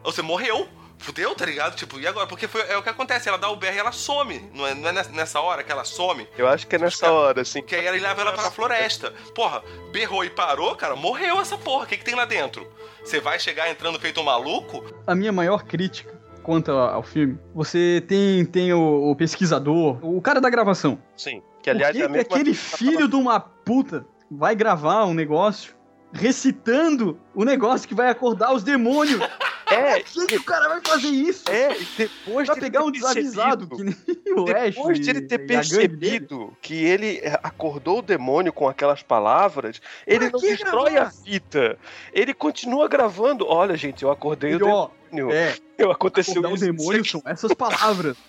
Ou 0.03 0.13
você 0.13 0.23
morreu. 0.23 0.69
Fudeu, 0.99 1.35
tá 1.35 1.45
ligado? 1.45 1.77
Tipo, 1.77 1.99
e 2.01 2.07
agora? 2.07 2.27
Porque 2.27 2.49
foi, 2.49 2.63
é 2.63 2.77
o 2.79 2.83
que 2.83 2.89
acontece, 2.89 3.29
ela 3.29 3.37
dá 3.39 3.49
o 3.51 3.57
berro 3.57 3.77
e 3.77 3.79
ela 3.79 3.93
some. 3.93 4.51
Não 4.55 4.67
é, 4.67 4.75
não 4.75 4.89
é 4.89 4.93
nessa- 4.93 5.41
hora 5.41 5.63
que 5.63 5.71
ela 5.71 5.85
some? 5.85 6.27
Eu 6.39 6.49
acho 6.49 6.67
que 6.67 6.77
é 6.77 6.79
nessa 6.79 7.11
hora, 7.13 7.43
assim. 7.43 7.63
Que 7.63 7.75
aí 7.75 7.87
ela 7.87 7.97
leva 7.97 8.23
ela 8.23 8.33
pra 8.33 8.51
floresta. 8.51 9.13
Porra, 9.35 9.63
berrou 9.93 10.25
e 10.25 10.31
parou, 10.31 10.75
cara, 10.77 10.97
morreu 10.97 11.41
essa 11.41 11.59
porra. 11.59 11.85
O 11.85 11.87
que, 11.87 11.99
que 11.99 12.05
tem 12.05 12.15
lá 12.15 12.25
dentro? 12.25 12.67
Você 13.05 13.21
vai 13.21 13.39
chegar 13.39 13.71
entrando 13.71 13.99
feito 14.01 14.21
um 14.21 14.25
maluco? 14.25 14.85
A 15.07 15.15
minha 15.15 15.33
maior 15.33 15.65
crítica 15.65 16.15
quanto 16.43 16.71
ao 16.71 17.03
filme, 17.03 17.39
você 17.55 18.05
tem, 18.07 18.45
tem 18.45 18.71
o, 18.73 19.11
o 19.11 19.17
pesquisador, 19.17 19.99
o 20.03 20.21
cara 20.21 20.43
da 20.43 20.51
gravação. 20.51 20.99
Sim. 21.17 21.43
Que 21.63 21.71
aliás 21.71 21.97
é 21.97 22.01
a 22.01 22.07
que 22.07 22.13
mesma 22.13 22.35
aquele 22.35 22.51
que 22.51 22.57
filho 22.57 23.09
de 23.09 23.17
uma 23.17 23.41
puta 23.41 24.05
vai 24.31 24.55
gravar 24.55 25.07
um 25.07 25.15
negócio 25.15 25.75
recitando 26.13 27.19
o 27.35 27.45
negócio 27.45 27.89
que 27.89 27.95
vai 27.95 28.11
acordar 28.11 28.53
os 28.53 28.63
demônios? 28.63 29.21
É, 29.71 30.01
Por 30.01 30.05
que, 30.05 30.27
que 30.27 30.37
o 30.37 30.45
cara 30.45 30.69
vai 30.69 30.81
fazer 30.85 31.09
isso? 31.09 31.45
é, 31.51 31.77
e 31.77 31.85
depois 31.97 32.47
Vai 32.47 32.57
de 32.57 32.61
pegar 32.61 32.81
ter 32.81 32.87
um 32.87 32.91
desavisado 32.91 33.69
que 33.69 33.83
nem 33.85 33.95
o 34.37 34.45
Ash. 34.57 34.75
Depois 34.75 35.01
de 35.01 35.11
ele 35.11 35.21
ter 35.23 35.39
percebido 35.39 36.57
que 36.61 36.75
ele 36.85 37.23
acordou 37.43 37.99
o 37.99 38.03
demônio 38.03 38.53
com 38.53 38.69
aquelas 38.69 39.03
palavras, 39.03 39.81
ele 40.07 40.31
Pra 40.31 40.39
não 40.39 40.41
destrói 40.49 40.93
gravar? 40.93 41.09
a 41.09 41.11
fita. 41.11 41.79
Ele 42.13 42.35
continua 42.35 42.89
gravando. 42.89 43.47
Olha, 43.49 43.77
gente, 43.77 44.03
eu 44.03 44.11
acordei 44.11 44.53
Ele, 44.55 44.65
o 44.65 44.69
ó, 44.69 44.91
demônio. 45.11 45.35
é, 45.35 45.57
Eu 45.79 45.91
aconteceu 45.91 46.33
acordar 46.41 46.51
o 46.51 46.55
isso. 46.57 46.65
demônio 46.65 47.01
isso 47.03 47.11
são 47.13 47.23
essas 47.25 47.53
palavras. 47.55 48.17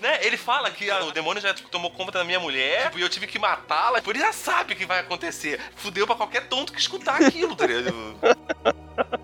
Né? 0.00 0.24
Ele 0.24 0.36
fala 0.36 0.70
que 0.70 0.88
ah, 0.88 1.02
o 1.04 1.10
demônio 1.10 1.42
já 1.42 1.52
tipo, 1.52 1.68
tomou 1.68 1.90
conta 1.90 2.12
da 2.12 2.22
minha 2.24 2.38
mulher 2.38 2.84
tipo, 2.84 3.00
e 3.00 3.02
eu 3.02 3.08
tive 3.08 3.26
que 3.26 3.40
matá-la. 3.40 4.00
Por 4.00 4.14
ele 4.14 4.24
já 4.24 4.32
sabe 4.32 4.72
o 4.72 4.76
que 4.76 4.86
vai 4.86 5.00
acontecer. 5.00 5.58
Fudeu 5.74 6.06
pra 6.06 6.14
qualquer 6.14 6.46
tonto 6.46 6.72
que 6.72 6.78
escutar 6.78 7.20
aquilo, 7.20 7.56
tá 7.56 7.66
ligado? 7.66 7.92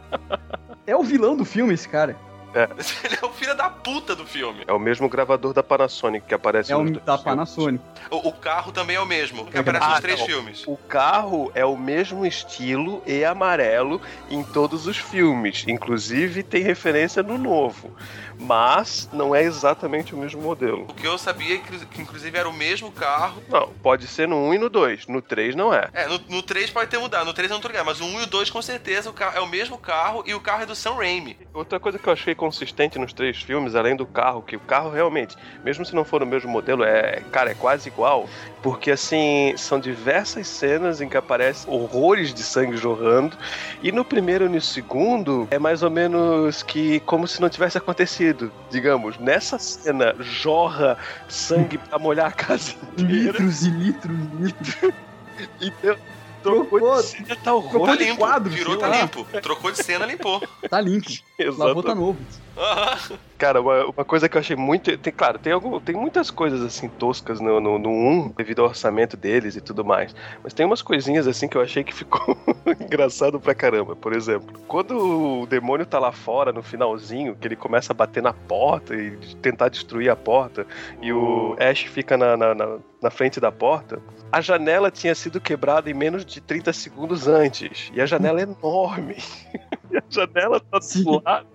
É 0.87 0.95
o 0.95 1.03
vilão 1.03 1.35
do 1.37 1.45
filme, 1.45 1.73
esse 1.73 1.89
cara. 1.89 2.17
É. 2.55 2.69
Ele 3.05 3.19
é 3.21 3.27
o 3.27 3.31
filho 3.31 3.55
da 3.57 3.69
puta 3.69 4.15
do 4.15 4.25
filme. 4.27 4.65
É 4.67 4.73
o 4.73 4.79
mesmo 4.79 5.09
gravador 5.09 5.53
da 5.53 5.63
Panasonic 5.63 6.27
que 6.27 6.35
aparece 6.35 6.73
É 6.73 6.77
nos 6.77 6.89
o 6.91 6.93
dois 6.93 7.05
da 7.05 7.13
filmes. 7.19 7.25
Panasonic. 7.25 7.85
O, 8.11 8.29
o 8.29 8.33
carro 8.33 8.73
também 8.73 8.97
é 8.97 9.01
o 9.01 9.07
mesmo, 9.07 9.47
que 9.47 9.57
É 9.57 9.61
aparece 9.61 9.85
Ah, 9.87 9.91
nos 9.91 10.01
três 10.01 10.21
não. 10.21 10.27
filmes. 10.27 10.65
O 10.67 10.77
carro 10.77 11.51
é 11.55 11.65
o 11.65 11.77
mesmo 11.77 12.25
estilo 12.25 13.03
e 13.07 13.25
amarelo 13.25 14.01
em 14.31 14.43
todos 14.43 14.87
os 14.87 14.97
filmes. 14.97 15.65
Inclusive 15.67 16.43
tem 16.43 16.63
referência 16.63 17.23
no 17.23 17.37
novo. 17.39 17.95
Mas 18.39 19.09
não 19.13 19.35
é 19.35 19.43
exatamente 19.43 20.13
o 20.15 20.19
mesmo 20.19 20.43
modelo. 20.43 20.87
O 20.89 20.95
que 20.95 21.07
eu 21.07 21.17
sabia 21.17 21.55
é 21.55 21.59
que, 21.59 21.87
que 21.87 22.03
inclusive 22.03 22.37
era 22.37 22.49
o 22.49 22.53
mesmo 22.53 22.91
carro. 22.91 23.41
Não, 23.49 23.69
pode 23.83 24.07
ser 24.09 24.27
no 24.27 24.37
1 24.49 24.55
e 24.55 24.59
no 24.59 24.69
2. 24.69 25.07
No 25.07 25.23
3 25.23 25.55
não 25.55 25.73
é. 25.73 25.89
É, 25.93 26.07
no, 26.09 26.19
no 26.29 26.43
3 26.43 26.69
pode 26.71 26.91
ter 26.91 26.99
mudado, 26.99 27.25
no 27.27 27.33
3 27.33 27.51
é 27.51 27.55
outro 27.55 27.69
lugar, 27.71 27.85
mas 27.85 28.01
o 28.01 28.05
1 28.05 28.21
e 28.21 28.25
o 28.25 28.27
2 28.27 28.51
com 28.51 28.61
certeza 28.61 29.09
o 29.09 29.13
carro, 29.13 29.37
é 29.39 29.41
o 29.41 29.47
mesmo 29.47 29.79
carro 29.79 30.25
e 30.27 30.35
o 30.35 30.41
carro 30.41 30.63
é 30.63 30.67
do 30.67 30.75
Sam 30.75 30.95
Raimi. 30.97 31.39
Outra 31.55 31.79
coisa 31.79 31.99
que 31.99 32.07
eu 32.09 32.13
achei 32.13 32.35
consistente 32.45 32.99
nos 32.99 33.15
três 33.15 33.39
filmes, 33.39 33.75
além 33.75 33.97
do 33.97 34.05
carro, 34.05 34.43
que 34.43 34.55
o 34.55 34.61
carro 34.61 34.91
realmente, 34.91 35.35
mesmo 35.65 35.83
se 35.83 35.95
não 35.95 36.05
for 36.05 36.23
o 36.23 36.27
mesmo 36.27 36.51
modelo, 36.51 36.85
é, 36.85 37.23
cara, 37.33 37.53
é 37.53 37.55
quase 37.55 37.89
igual, 37.89 38.29
porque 38.63 38.91
assim, 38.91 39.55
são 39.57 39.81
diversas 39.81 40.47
cenas 40.47 41.01
em 41.01 41.09
que 41.09 41.17
aparecem 41.17 41.73
horrores 41.73 42.35
de 42.35 42.43
sangue 42.43 42.77
jorrando, 42.77 43.35
e 43.83 43.91
no 43.91 44.05
primeiro 44.05 44.45
e 44.45 44.49
no 44.51 44.61
segundo 44.61 45.49
é 45.51 45.59
mais 45.59 45.83
ou 45.83 45.91
menos 45.91 46.63
que 46.63 47.01
como 47.01 47.27
se 47.27 47.41
não 47.41 47.49
tivesse 47.49 47.79
acontecido, 47.79 48.53
digamos, 48.71 49.17
nessa 49.19 49.59
cena 49.59 50.15
jorra 50.21 50.99
sangue 51.27 51.79
pra 51.79 51.99
molhar 51.99 52.27
a 52.27 52.33
casa 52.33 52.75
inteira, 52.99 53.39
Litros 53.39 53.65
e 53.65 53.71
litros 53.71 54.19
e 54.19 54.43
litros. 54.43 54.77
e 55.61 55.73
deu, 55.83 55.97
trocou 56.45 56.79
Trocou- 56.79 56.97
de 57.03 57.09
cena 57.09 57.37
tá 57.37 57.55
horror. 57.55 57.91
limpo, 57.95 58.17
quadro, 58.19 58.51
virou, 58.51 58.77
tá 58.77 58.87
lá. 58.87 59.01
limpo. 59.03 59.25
Trocou 59.43 59.73
de 59.73 59.83
cena, 59.83 60.07
limpou. 60.07 60.41
Tá 60.69 60.81
limpo. 60.81 61.09
Lavou, 61.59 61.83
tá 61.83 61.95
novo. 61.95 62.19
Aham. 62.57 63.19
Cara, 63.37 63.61
uma, 63.61 63.85
uma 63.87 64.05
coisa 64.05 64.29
que 64.29 64.37
eu 64.37 64.41
achei 64.41 64.57
muito. 64.57 64.97
Tem, 64.97 65.13
claro, 65.13 65.39
tem, 65.39 65.53
algum, 65.53 65.79
tem 65.81 65.95
muitas 65.95 66.31
coisas 66.31 66.63
assim 66.63 66.89
toscas 66.89 67.41
no, 67.41 67.61
no, 67.61 67.79
no 67.79 67.91
1, 67.91 68.29
devido 68.37 68.63
ao 68.63 68.69
orçamento 68.69 69.17
deles 69.17 69.57
e 69.57 69.61
tudo 69.61 69.85
mais. 69.85 70.15
Mas 70.43 70.55
tem 70.55 70.65
umas 70.65 70.81
coisinhas 70.81 71.27
assim 71.27 71.49
que 71.49 71.57
eu 71.57 71.61
achei 71.61 71.83
que 71.83 71.93
ficou 71.93 72.39
engraçado 72.81 73.41
pra 73.41 73.55
caramba. 73.55 73.97
Por 73.97 74.15
exemplo, 74.15 74.59
quando 74.69 75.43
o 75.43 75.47
demônio 75.47 75.85
tá 75.85 75.99
lá 75.99 76.13
fora 76.13 76.53
no 76.53 76.63
finalzinho, 76.63 77.35
que 77.35 77.47
ele 77.47 77.57
começa 77.57 77.93
a 77.93 77.97
bater 77.97 78.23
na 78.23 78.33
porta 78.33 78.95
e 78.95 79.11
tentar 79.43 79.69
destruir 79.69 80.09
a 80.09 80.17
porta, 80.17 80.67
e 81.03 81.13
o 81.13 81.57
Ash 81.59 81.83
fica 81.83 82.17
na, 82.17 82.37
na, 82.37 82.55
na, 82.55 82.79
na 83.03 83.11
frente 83.11 83.41
da 83.41 83.51
porta. 83.51 84.01
A 84.33 84.41
janela 84.41 84.91
tinha 84.91 85.15
sido 85.15 85.41
quebrada 85.41 85.91
em 85.91 85.95
menos 85.95 86.25
de 86.25 86.41
30 86.41 86.73
segundos 86.73 87.29
antes. 87.29 87.91
E 87.93 88.01
a 88.01 88.07
janela 88.07 88.41
é 88.41 88.45
enorme. 88.45 89.17
E 89.91 89.99
a 89.99 90.03
janela 90.09 90.61
tá 90.61 90.81
Sim. 90.81 91.05
do 91.05 91.23
lado, 91.25 91.47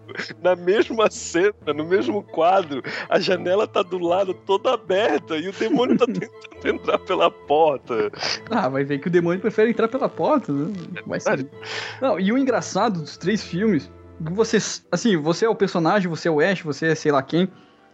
na 0.42 0.56
mesma 0.56 1.10
cena, 1.10 1.74
no 1.76 1.84
mesmo 1.84 2.22
quadro. 2.24 2.82
A 3.10 3.20
janela 3.20 3.68
tá 3.68 3.82
do 3.82 3.98
lado 3.98 4.34
toda 4.34 4.74
aberta 4.74 5.38
e 5.38 5.50
o 5.50 5.54
demônio 5.54 5.98
tá 5.98 6.06
tentando 6.08 6.30
entrar 6.64 7.00
pela 7.00 7.32
porta. 7.32 8.12
Ah, 8.50 8.70
vai 8.70 8.84
ver 8.84 9.00
que 9.00 9.08
o 9.08 9.12
demônio 9.12 9.40
prefere 9.40 9.72
entrar 9.72 9.88
pela 9.88 10.10
porta, 10.10 10.52
né? 10.52 10.72
Ser. 11.20 11.50
Não, 12.02 12.20
e 12.20 12.32
o 12.32 12.38
engraçado 12.38 13.02
dos 13.02 13.18
três 13.18 13.44
filmes, 13.44 13.92
você, 14.20 14.58
assim, 14.92 15.18
você 15.18 15.46
é 15.46 15.50
o 15.50 15.56
personagem, 15.56 16.10
você 16.10 16.28
é 16.28 16.32
o 16.32 16.40
Ash, 16.40 16.62
você 16.62 16.88
é 16.88 16.96
sei 16.96 17.12
lá 17.12 17.22
quem, 17.24 17.50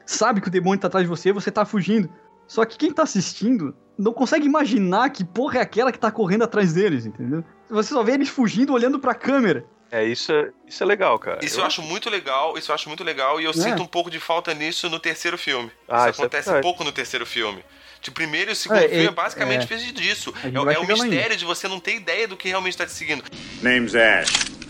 sabe 0.06 0.42
que 0.42 0.48
o 0.48 0.52
demônio 0.52 0.80
tá 0.80 0.88
atrás 0.88 1.06
de 1.06 1.10
você, 1.10 1.32
você 1.32 1.52
tá 1.52 1.66
fugindo. 1.66 2.10
Só 2.48 2.64
que 2.64 2.78
quem 2.78 2.92
tá 2.92 3.04
assistindo 3.04 3.76
não 3.98 4.14
consegue 4.14 4.46
imaginar 4.46 5.10
que 5.10 5.24
porra 5.24 5.60
é 5.60 5.62
aquela 5.62 5.92
que 5.92 6.00
tá 6.00 6.12
correndo 6.12 6.44
atrás 6.44 6.74
deles, 6.74 7.06
entendeu? 7.06 7.44
Você 7.70 7.94
só 7.94 8.04
vê 8.04 8.14
eles 8.14 8.30
fugindo 8.30 8.74
olhando 8.74 9.00
pra 9.00 9.16
câmera. 9.16 9.66
É, 9.92 10.04
isso 10.04 10.32
é, 10.32 10.50
isso 10.68 10.84
é 10.84 10.86
legal, 10.86 11.18
cara. 11.20 11.44
Isso 11.44 11.60
eu 11.60 11.66
acho 11.66 11.82
muito 11.82 12.10
legal, 12.10 12.58
isso 12.58 12.72
eu 12.72 12.76
acho 12.76 12.90
muito 12.90 13.04
legal 13.04 13.40
e 13.40 13.46
eu 13.46 13.54
sinto 13.54 13.82
um 13.84 13.88
pouco 13.88 14.10
de 14.10 14.20
falta 14.20 14.54
nisso 14.54 14.90
no 14.90 15.00
terceiro 15.00 15.38
filme. 15.38 15.72
Ah, 15.88 16.02
isso 16.02 16.10
isso 16.12 16.22
é 16.22 16.26
acontece 16.26 16.46
verdade. 16.46 16.64
pouco 16.64 16.84
no 16.84 16.92
terceiro 16.92 17.26
filme. 17.26 17.64
De 18.02 18.12
primeiro 18.12 18.52
e 18.52 18.54
o 18.54 18.56
segundo 18.56 18.78
É, 18.78 18.88
filme 18.90 19.06
é, 19.06 19.08
é 19.08 19.12
basicamente 19.12 19.64
é. 19.64 19.68
fez 19.68 19.92
disso. 19.94 20.34
É, 20.44 20.48
é 20.48 20.60
um 20.60 20.64
lá 20.88 21.04
mistério 21.04 21.36
de 21.38 21.46
você 21.46 21.68
não 21.68 21.80
ter 21.80 21.96
ideia 21.96 22.28
do 22.28 22.38
que 22.38 22.48
realmente 22.48 22.78
tá 22.78 22.86
te 22.86 22.92
seguindo. 22.92 23.24
Name's 23.62 23.96
Ash. 23.96 24.65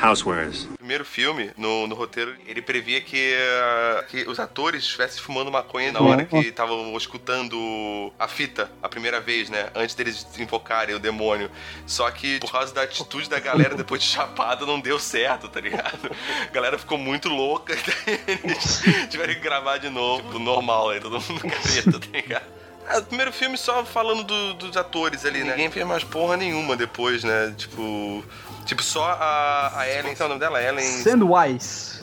Housewares. 0.00 0.64
No 0.64 0.76
primeiro 0.76 1.04
filme, 1.04 1.50
no, 1.56 1.86
no 1.86 1.94
roteiro, 1.94 2.34
ele 2.46 2.62
previa 2.62 3.00
que, 3.00 3.34
ah, 3.36 4.04
que 4.08 4.22
os 4.28 4.38
atores 4.38 4.84
estivessem 4.84 5.22
fumando 5.22 5.50
maconha 5.50 5.92
na 5.92 6.00
hora 6.00 6.24
que 6.24 6.36
estavam 6.38 6.96
escutando 6.96 8.12
a 8.18 8.28
fita 8.28 8.70
a 8.82 8.88
primeira 8.88 9.20
vez, 9.20 9.50
né? 9.50 9.70
Antes 9.74 9.94
deles 9.94 10.26
invocarem 10.38 10.94
o 10.94 10.98
demônio. 10.98 11.50
Só 11.86 12.10
que 12.10 12.38
por 12.38 12.52
causa 12.52 12.72
da 12.72 12.82
atitude 12.82 13.28
da 13.28 13.40
galera 13.40 13.74
depois 13.74 14.02
de 14.02 14.08
chapada, 14.08 14.64
não 14.64 14.80
deu 14.80 14.98
certo, 14.98 15.48
tá 15.48 15.60
ligado? 15.60 16.10
A 16.42 16.52
galera 16.52 16.78
ficou 16.78 16.98
muito 16.98 17.28
louca 17.28 17.74
e 17.74 17.76
daí 18.26 18.38
eles 18.44 18.82
tiveram 19.10 19.34
que 19.34 19.40
gravar 19.40 19.78
de 19.78 19.90
novo, 19.90 20.22
tipo, 20.22 20.38
normal, 20.38 20.90
aí 20.90 21.00
todo 21.00 21.20
mundo 21.20 21.40
careta, 21.40 21.98
tá 21.98 22.06
ligado? 22.12 22.57
Ah, 22.88 22.98
o 22.98 23.02
primeiro 23.04 23.32
filme 23.32 23.56
só 23.58 23.84
falando 23.84 24.24
do- 24.24 24.54
dos 24.54 24.76
atores 24.76 25.24
ali, 25.24 25.44
né? 25.44 25.50
Ninguém 25.52 25.70
fez 25.70 25.86
mais 25.86 26.02
porra 26.04 26.36
nenhuma 26.36 26.76
depois, 26.76 27.22
né? 27.24 27.54
Tipo. 27.56 28.24
Tipo, 28.64 28.82
só 28.82 29.04
a, 29.04 29.80
a 29.80 29.88
Ellen, 29.88 30.14
qual 30.14 30.24
é 30.24 30.26
o 30.26 30.28
nome 30.30 30.40
dela? 30.40 30.62
Ellen 30.62 30.84
Sandwise. 31.02 32.00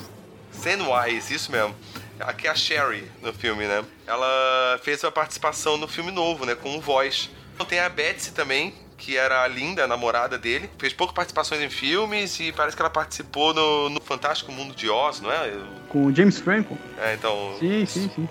Sandwise, 0.51 1.34
isso 1.34 1.51
mesmo. 1.51 1.75
Aqui 2.20 2.48
é 2.48 2.50
a 2.50 2.56
Sherry 2.56 3.10
no 3.22 3.34
filme, 3.34 3.65
né? 3.65 3.84
Ela 4.08 4.80
fez 4.84 5.04
uma 5.04 5.12
participação 5.12 5.77
no 5.77 5.88
filme 5.88 6.12
novo, 6.12 6.46
né? 6.46 6.56
Como 6.56 6.80
voz. 6.80 7.30
Então 7.54 7.65
tem 7.65 7.80
a 7.80 7.89
Betsy 7.89 8.32
também, 8.32 8.74
que 8.98 9.18
era 9.18 9.44
a 9.44 9.48
linda 9.48 9.84
a 9.84 9.88
namorada 9.88 10.38
dele. 10.38 10.70
Fez 10.80 10.94
poucas 10.94 11.13
participações 11.13 11.62
em 11.62 11.70
filmes 11.70 12.39
e 12.39 12.51
parece 12.54 12.75
que 12.75 12.82
ela 12.82 12.89
participou 12.89 13.54
no, 13.54 13.89
no 13.89 14.01
Fantástico 14.01 14.51
Mundo 14.51 14.74
de 14.74 14.89
Oz, 14.89 15.20
não 15.20 15.32
é? 15.32 15.51
Com 15.89 16.06
o 16.06 16.15
James 16.15 16.39
Franco. 16.39 16.77
É, 17.00 17.13
então. 17.15 17.56
Sim, 17.60 17.86
sim, 17.86 18.10
sim. 18.15 18.30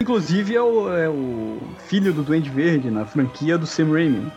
Inclusive 0.00 0.54
é 0.54 0.62
o, 0.62 0.92
é 0.92 1.08
o 1.08 1.58
filho 1.86 2.12
do 2.12 2.22
Duende 2.22 2.48
Verde 2.50 2.90
na 2.90 3.04
franquia 3.04 3.58
do 3.58 3.66
Sam 3.66 3.90
Raimi. 3.92 4.30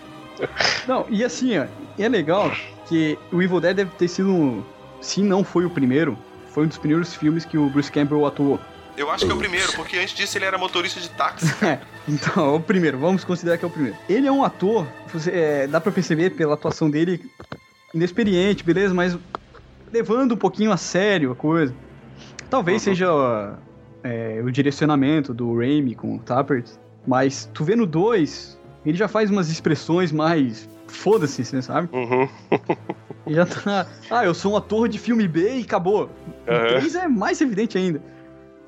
Não, 0.87 1.05
e 1.09 1.23
assim, 1.23 1.57
ó, 1.57 1.65
é 1.99 2.09
legal 2.09 2.51
que 2.87 3.17
o 3.31 3.41
Evil 3.41 3.59
Dead 3.61 3.75
deve 3.75 3.91
ter 3.91 4.07
sido, 4.07 4.29
um- 4.29 4.63
se 4.99 5.21
não 5.21 5.43
foi 5.43 5.65
o 5.65 5.69
primeiro, 5.69 6.17
foi 6.49 6.65
um 6.65 6.67
dos 6.67 6.77
primeiros 6.77 7.13
filmes 7.13 7.45
que 7.45 7.57
o 7.57 7.69
Bruce 7.69 7.91
Campbell 7.91 8.25
atuou. 8.25 8.59
Eu 8.97 9.09
acho 9.09 9.25
que 9.25 9.31
é 9.31 9.33
o 9.33 9.37
primeiro, 9.37 9.71
porque 9.73 9.97
antes 9.97 10.13
disso 10.13 10.37
ele 10.37 10.45
era 10.45 10.57
motorista 10.57 10.99
de 10.99 11.09
táxi. 11.09 11.45
É, 11.65 11.79
então, 12.07 12.55
é 12.55 12.57
o 12.57 12.59
primeiro, 12.59 12.97
vamos 12.97 13.23
considerar 13.23 13.57
que 13.57 13.63
é 13.63 13.67
o 13.67 13.71
primeiro. 13.71 13.95
Ele 14.09 14.27
é 14.27 14.31
um 14.31 14.43
ator, 14.43 14.85
você, 15.13 15.31
é, 15.31 15.67
dá 15.67 15.79
pra 15.79 15.91
perceber 15.91 16.31
pela 16.31 16.55
atuação 16.55 16.89
dele, 16.89 17.23
inexperiente, 17.93 18.63
beleza, 18.63 18.93
mas 18.93 19.15
levando 19.93 20.33
um 20.33 20.37
pouquinho 20.37 20.71
a 20.71 20.77
sério 20.77 21.31
a 21.31 21.35
coisa. 21.35 21.73
Talvez 22.49 22.81
Uhum. 22.81 22.83
seja 22.93 23.53
é, 24.03 24.41
o 24.43 24.51
direcionamento 24.51 25.33
do 25.33 25.57
Raimi 25.57 25.95
com 25.95 26.15
o 26.15 26.19
Tappert, 26.19 26.65
mas 27.05 27.49
tu 27.53 27.63
vê 27.63 27.75
no 27.75 27.85
2, 27.85 28.59
ele 28.85 28.97
já 28.97 29.07
faz 29.07 29.29
umas 29.29 29.49
expressões 29.49 30.11
mais 30.11 30.69
foda-se, 30.87 31.43
você 31.43 31.61
sabe? 31.61 31.89
Uhum. 31.93 32.27
Ele 33.25 33.35
já 33.35 33.45
tá, 33.45 33.87
ah, 34.09 34.25
eu 34.25 34.33
sou 34.33 34.53
um 34.53 34.57
ator 34.57 34.89
de 34.89 34.97
filme 34.97 35.27
B 35.27 35.59
e 35.59 35.61
acabou. 35.61 36.09
O 36.47 36.51
Aham. 36.51 36.79
3 36.79 36.95
é 36.95 37.07
mais 37.07 37.39
evidente 37.39 37.77
ainda. 37.77 38.01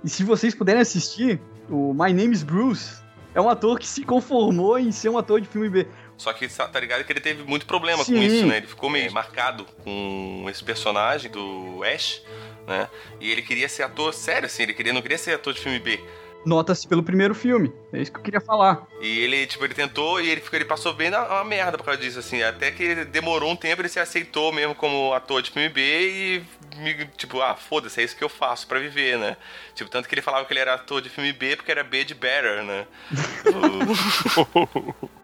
E 0.03 0.09
se 0.09 0.23
vocês 0.23 0.53
puderem 0.53 0.81
assistir, 0.81 1.41
o 1.69 1.91
My 1.93 2.13
Name 2.13 2.33
is 2.33 2.43
Bruce 2.43 3.01
é 3.33 3.41
um 3.41 3.49
ator 3.49 3.79
que 3.79 3.87
se 3.87 4.03
conformou 4.03 4.77
em 4.77 4.91
ser 4.91 5.09
um 5.09 5.17
ator 5.17 5.41
de 5.41 5.47
filme 5.47 5.69
B. 5.69 5.87
Só 6.17 6.31
que 6.31 6.47
tá 6.47 6.79
ligado 6.79 7.03
que 7.03 7.11
ele 7.11 7.19
teve 7.19 7.43
muito 7.43 7.65
problema 7.65 8.05
com 8.05 8.11
Sim. 8.11 8.23
isso, 8.23 8.45
né? 8.45 8.57
Ele 8.57 8.67
ficou 8.67 8.89
meio 8.89 9.11
marcado 9.11 9.65
com 9.83 10.45
esse 10.49 10.63
personagem 10.63 11.29
do 11.29 11.81
Ash, 11.83 12.21
né? 12.67 12.87
E 13.19 13.31
ele 13.31 13.41
queria 13.41 13.67
ser 13.67 13.83
ator 13.83 14.13
sério, 14.13 14.45
assim, 14.45 14.63
ele 14.63 14.73
queria, 14.73 14.93
não 14.93 15.01
queria 15.01 15.17
ser 15.17 15.33
ator 15.33 15.53
de 15.53 15.59
filme 15.59 15.79
B. 15.79 15.99
Nota-se 16.45 16.85
pelo 16.85 17.01
primeiro 17.01 17.33
filme. 17.33 17.71
É 17.93 18.01
isso 18.01 18.11
que 18.11 18.19
eu 18.19 18.23
queria 18.23 18.41
falar. 18.41 18.85
E 18.99 19.19
ele, 19.19 19.47
tipo, 19.47 19.63
ele 19.63 19.73
tentou 19.73 20.19
e 20.19 20.29
ele, 20.29 20.41
ficou, 20.41 20.57
ele 20.57 20.65
passou 20.65 20.93
bem 20.93 21.09
na 21.09 21.25
uma 21.25 21.43
merda 21.45 21.77
por 21.77 21.85
causa 21.85 22.01
disso, 22.01 22.19
assim. 22.19 22.43
Até 22.43 22.69
que 22.69 23.05
demorou 23.05 23.49
um 23.49 23.55
tempo, 23.55 23.81
ele 23.81 23.87
se 23.87 23.99
aceitou 23.99 24.51
mesmo 24.51 24.75
como 24.75 25.13
ator 25.13 25.41
de 25.41 25.51
filme 25.51 25.69
B 25.69 25.81
e, 25.81 26.43
me- 26.77 27.05
tipo, 27.15 27.41
ah, 27.41 27.55
foda-se, 27.55 28.01
é 28.01 28.03
isso 28.03 28.17
que 28.17 28.23
eu 28.23 28.29
faço 28.29 28.67
pra 28.67 28.77
viver, 28.77 29.17
né? 29.17 29.37
Tipo, 29.73 29.89
tanto 29.89 30.09
que 30.09 30.15
ele 30.15 30.21
falava 30.21 30.45
que 30.45 30.51
ele 30.51 30.59
era 30.59 30.73
ator 30.73 31.01
de 31.01 31.09
filme 31.09 31.31
B 31.31 31.55
porque 31.55 31.71
era 31.71 31.83
B 31.83 32.03
de 32.03 32.13
Better, 32.13 32.61
né? 32.63 32.85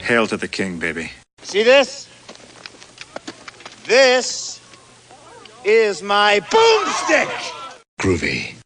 Hail 0.00 0.26
to 0.28 0.36
the 0.36 0.48
king, 0.48 0.78
baby. 0.78 1.10
See 1.42 1.62
this? 1.62 2.08
This 3.86 4.60
is 5.64 6.02
my 6.02 6.40
boomstick! 6.50 7.28
Groovy. 8.00 8.56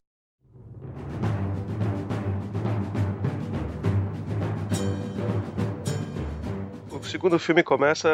O 6.91 7.03
segundo 7.03 7.39
filme 7.39 7.63
começa 7.63 8.09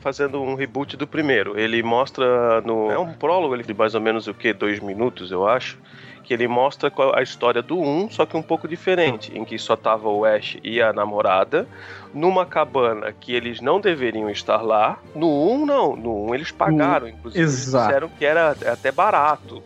fazendo 0.00 0.42
um 0.42 0.54
reboot 0.54 0.96
do 0.96 1.06
primeiro. 1.06 1.58
Ele 1.58 1.82
mostra 1.82 2.60
no. 2.62 2.90
É 2.90 2.98
um 2.98 3.12
prólogo 3.12 3.54
ele 3.54 3.62
de 3.62 3.74
mais 3.74 3.94
ou 3.94 4.00
menos 4.00 4.26
o 4.26 4.34
que? 4.34 4.52
Dois 4.52 4.80
minutos, 4.80 5.30
eu 5.30 5.46
acho. 5.46 5.78
Que 6.24 6.34
ele 6.34 6.48
mostra 6.48 6.90
a 7.14 7.22
história 7.22 7.62
do 7.62 7.78
1, 7.78 8.10
só 8.10 8.24
que 8.26 8.36
um 8.36 8.42
pouco 8.42 8.66
diferente, 8.66 9.36
em 9.36 9.44
que 9.44 9.58
só 9.58 9.76
tava 9.76 10.08
o 10.08 10.24
Ash 10.24 10.56
e 10.64 10.80
a 10.80 10.92
namorada, 10.92 11.68
numa 12.12 12.46
cabana 12.46 13.12
que 13.12 13.34
eles 13.34 13.60
não 13.60 13.78
deveriam 13.78 14.30
estar 14.30 14.62
lá. 14.62 14.98
No 15.14 15.28
1, 15.52 15.66
não. 15.66 15.94
No 15.94 16.24
1 16.30 16.34
eles 16.34 16.50
pagaram, 16.50 17.08
inclusive. 17.08 17.42
Eles 17.42 17.52
Exato. 17.52 17.86
disseram 17.86 18.08
que 18.08 18.24
era 18.24 18.50
até 18.50 18.90
barato. 18.90 19.62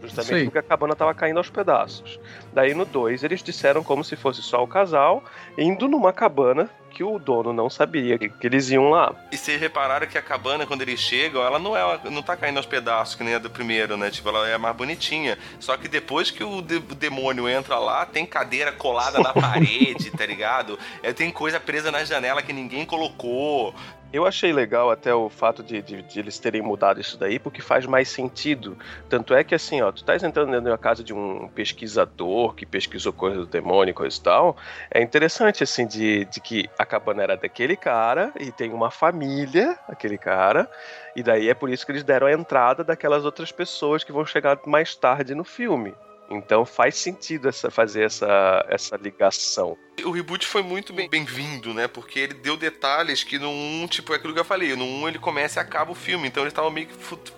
Justamente 0.00 0.32
Sei. 0.32 0.44
porque 0.44 0.58
a 0.58 0.62
cabana 0.62 0.94
tava 0.94 1.12
caindo 1.12 1.38
aos 1.38 1.50
pedaços. 1.50 2.18
Daí 2.52 2.72
no 2.72 2.84
2 2.84 3.24
eles 3.24 3.42
disseram 3.42 3.82
como 3.82 4.04
se 4.04 4.16
fosse 4.16 4.40
só 4.42 4.62
o 4.62 4.66
casal 4.66 5.22
indo 5.56 5.88
numa 5.88 6.12
cabana 6.12 6.70
que 6.98 7.04
o 7.04 7.16
dono 7.16 7.52
não 7.52 7.70
sabia 7.70 8.18
que, 8.18 8.28
que 8.28 8.44
eles 8.48 8.68
iam 8.70 8.90
lá. 8.90 9.14
E 9.30 9.36
vocês 9.36 9.60
repararam 9.60 10.04
que 10.08 10.18
a 10.18 10.22
cabana, 10.22 10.66
quando 10.66 10.82
eles 10.82 10.98
chegam, 10.98 11.40
ela 11.44 11.56
não 11.56 11.76
é 11.76 12.00
não 12.10 12.22
tá 12.22 12.36
caindo 12.36 12.56
aos 12.56 12.66
pedaços, 12.66 13.14
que 13.14 13.22
nem 13.22 13.36
a 13.36 13.38
do 13.38 13.48
primeiro, 13.48 13.96
né? 13.96 14.10
Tipo, 14.10 14.30
ela 14.30 14.48
é 14.48 14.58
mais 14.58 14.74
bonitinha. 14.74 15.38
Só 15.60 15.76
que 15.76 15.86
depois 15.86 16.32
que 16.32 16.42
o, 16.42 16.60
de- 16.60 16.74
o 16.78 16.80
demônio 16.96 17.48
entra 17.48 17.78
lá, 17.78 18.04
tem 18.04 18.26
cadeira 18.26 18.72
colada 18.72 19.20
na 19.20 19.30
parede, 19.40 20.10
tá 20.10 20.26
ligado? 20.26 20.76
É, 21.00 21.12
tem 21.12 21.30
coisa 21.30 21.60
presa 21.60 21.92
na 21.92 22.02
janela 22.02 22.42
que 22.42 22.52
ninguém 22.52 22.84
colocou. 22.84 23.72
Eu 24.10 24.26
achei 24.26 24.52
legal 24.54 24.90
até 24.90 25.14
o 25.14 25.28
fato 25.28 25.62
de, 25.62 25.82
de- 25.82 26.02
de 26.02 26.18
eles 26.18 26.38
terem 26.38 26.62
mudado 26.62 26.98
isso 26.98 27.18
daí, 27.18 27.38
porque 27.38 27.60
faz 27.60 27.84
mais 27.84 28.08
sentido. 28.08 28.78
Tanto 29.06 29.34
é 29.34 29.44
que 29.44 29.54
assim, 29.54 29.82
ó, 29.82 29.92
tu 29.92 29.98
estás 29.98 30.22
entrando 30.22 30.50
dentro 30.50 30.70
da 30.70 30.78
casa 30.78 31.04
de 31.04 31.12
um 31.12 31.46
pesquisador 31.48 32.54
que 32.54 32.64
pesquisou 32.64 33.12
coisa 33.12 33.40
do 33.40 33.46
demônio 33.46 33.92
coisa 33.94 34.16
e 34.16 34.22
tal. 34.22 34.56
É 34.90 35.02
interessante, 35.02 35.62
assim, 35.62 35.86
de, 35.86 36.24
de 36.24 36.40
que 36.40 36.70
a 36.78 36.86
cabana 36.86 37.22
era 37.22 37.36
daquele 37.36 37.76
cara 37.76 38.32
e 38.40 38.50
tem 38.50 38.72
uma 38.72 38.90
família, 38.90 39.78
aquele 39.86 40.16
cara, 40.16 40.70
e 41.14 41.22
daí 41.22 41.50
é 41.50 41.54
por 41.54 41.68
isso 41.68 41.84
que 41.84 41.92
eles 41.92 42.02
deram 42.04 42.28
a 42.28 42.32
entrada 42.32 42.82
daquelas 42.82 43.26
outras 43.26 43.52
pessoas 43.52 44.02
que 44.04 44.12
vão 44.12 44.24
chegar 44.24 44.58
mais 44.64 44.94
tarde 44.96 45.34
no 45.34 45.44
filme. 45.44 45.94
Então 46.30 46.66
faz 46.66 46.94
sentido 46.96 47.48
essa, 47.48 47.70
fazer 47.70 48.02
essa, 48.04 48.64
essa 48.68 48.96
ligação. 48.96 49.78
O 50.04 50.10
reboot 50.10 50.46
foi 50.46 50.62
muito 50.62 50.92
bem- 50.92 51.08
bem-vindo, 51.08 51.72
né? 51.72 51.88
Porque 51.88 52.18
ele 52.18 52.34
deu 52.34 52.56
detalhes 52.56 53.24
que 53.24 53.38
no 53.38 53.48
1, 53.48 53.86
tipo, 53.88 54.12
é 54.12 54.16
aquilo 54.16 54.34
que 54.34 54.40
eu 54.40 54.44
falei, 54.44 54.76
no 54.76 54.84
1 54.84 55.08
ele 55.08 55.18
começa 55.18 55.58
e 55.58 55.62
acaba 55.62 55.90
o 55.92 55.94
filme, 55.94 56.28
então 56.28 56.42
eles 56.42 56.52
estavam 56.52 56.70
meio 56.70 56.86
que 56.86 56.94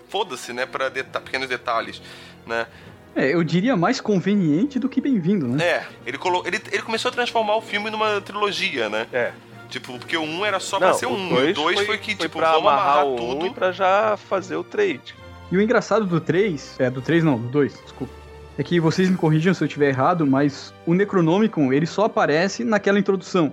foda-se, 0.09 0.53
né, 0.53 0.67
pra 0.67 0.89
deta- 0.89 1.21
pequenos 1.21 1.49
detalhes, 1.49 2.03
né? 2.47 2.67
É, 3.15 3.33
eu 3.35 3.43
diria 3.43 3.77
mais 3.77 4.01
conveniente 4.01 4.79
do 4.79 4.89
que 4.89 5.01
bem-vindo, 5.01 5.47
né? 5.49 5.65
É, 5.65 5.87
ele, 6.07 6.19
colo... 6.19 6.43
ele, 6.47 6.61
ele 6.71 6.83
começou 6.83 7.09
a 7.11 7.13
transformar 7.13 7.57
o 7.57 7.63
filme 7.63 7.91
numa 7.91 8.21
trilogia, 8.21 8.89
né? 8.89 9.07
É. 9.13 9.33
Tipo, 9.69 9.99
porque 9.99 10.17
o 10.17 10.23
1 10.23 10.45
era 10.47 10.59
só 10.61 10.79
pra 10.79 10.93
ser 10.95 11.07
o 11.07 11.13
um, 11.13 11.29
dois 11.29 11.51
o 11.57 11.63
2 11.63 11.87
foi, 11.87 11.99
que, 11.99 12.15
tipo, 12.17 12.39
pra 12.39 12.53
vamos 12.53 12.67
amarrar 12.69 13.07
o 13.07 13.15
um 13.15 13.17
tudo. 13.17 13.47
e 13.47 13.51
pra 13.51 13.71
já 13.73 14.17
fazer 14.17 14.57
o 14.57 14.65
trade. 14.65 15.15
E 15.51 15.57
o 15.57 15.63
engraçado 15.63 16.05
do 16.07 16.21
3, 16.21 16.77
é, 16.81 16.91
do 16.91 17.01
3 17.01 17.23
não, 17.25 17.39
do 17.39 17.49
2, 17.49 17.81
desculpa. 17.83 18.20
É 18.59 18.63
que 18.63 18.81
vocês 18.81 19.09
me 19.09 19.17
corrijam 19.17 19.55
se 19.55 19.63
eu 19.63 19.67
estiver 19.67 19.89
errado, 19.89 20.27
mas 20.27 20.75
o 20.87 20.95
Necronomicon, 20.95 21.73
ele 21.73 21.87
só 21.87 22.05
aparece 22.05 22.65
naquela 22.65 22.99
introdução. 22.99 23.53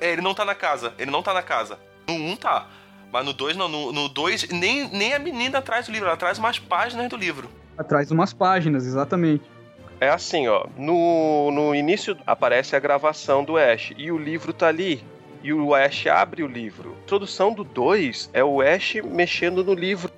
É, 0.00 0.12
ele 0.12 0.22
não 0.22 0.34
tá 0.34 0.44
na 0.44 0.54
casa, 0.54 0.92
ele 0.98 1.10
não 1.10 1.22
tá 1.22 1.32
na 1.34 1.42
casa. 1.42 1.78
No 2.08 2.14
1 2.14 2.36
tá. 2.36 2.66
Mas 3.12 3.24
no 3.24 3.32
2 3.32 3.56
não, 3.56 3.68
no, 3.68 3.92
no 3.92 4.08
2 4.08 4.48
nem, 4.50 4.88
nem 4.88 5.14
a 5.14 5.18
menina 5.18 5.62
traz 5.62 5.88
o 5.88 5.92
livro, 5.92 6.08
ela 6.08 6.16
traz 6.16 6.38
umas 6.38 6.58
páginas 6.58 7.08
do 7.08 7.16
livro. 7.16 7.48
Atrás 7.76 8.08
de 8.08 8.14
umas 8.14 8.32
páginas, 8.32 8.86
exatamente. 8.86 9.44
É 10.00 10.08
assim, 10.08 10.46
ó. 10.46 10.66
No, 10.76 11.50
no 11.50 11.74
início 11.74 12.16
aparece 12.26 12.76
a 12.76 12.80
gravação 12.80 13.42
do 13.42 13.56
Ash 13.56 13.92
e 13.96 14.12
o 14.12 14.18
livro 14.18 14.52
tá 14.52 14.68
ali. 14.68 15.02
E 15.42 15.52
o 15.52 15.74
Ash 15.74 16.06
abre 16.06 16.42
o 16.42 16.46
livro. 16.46 16.96
A 16.98 17.02
introdução 17.04 17.52
do 17.52 17.64
2 17.64 18.30
é 18.32 18.42
o 18.42 18.60
Ash 18.60 18.94
mexendo 19.04 19.64
no 19.64 19.74
livro. 19.74 20.12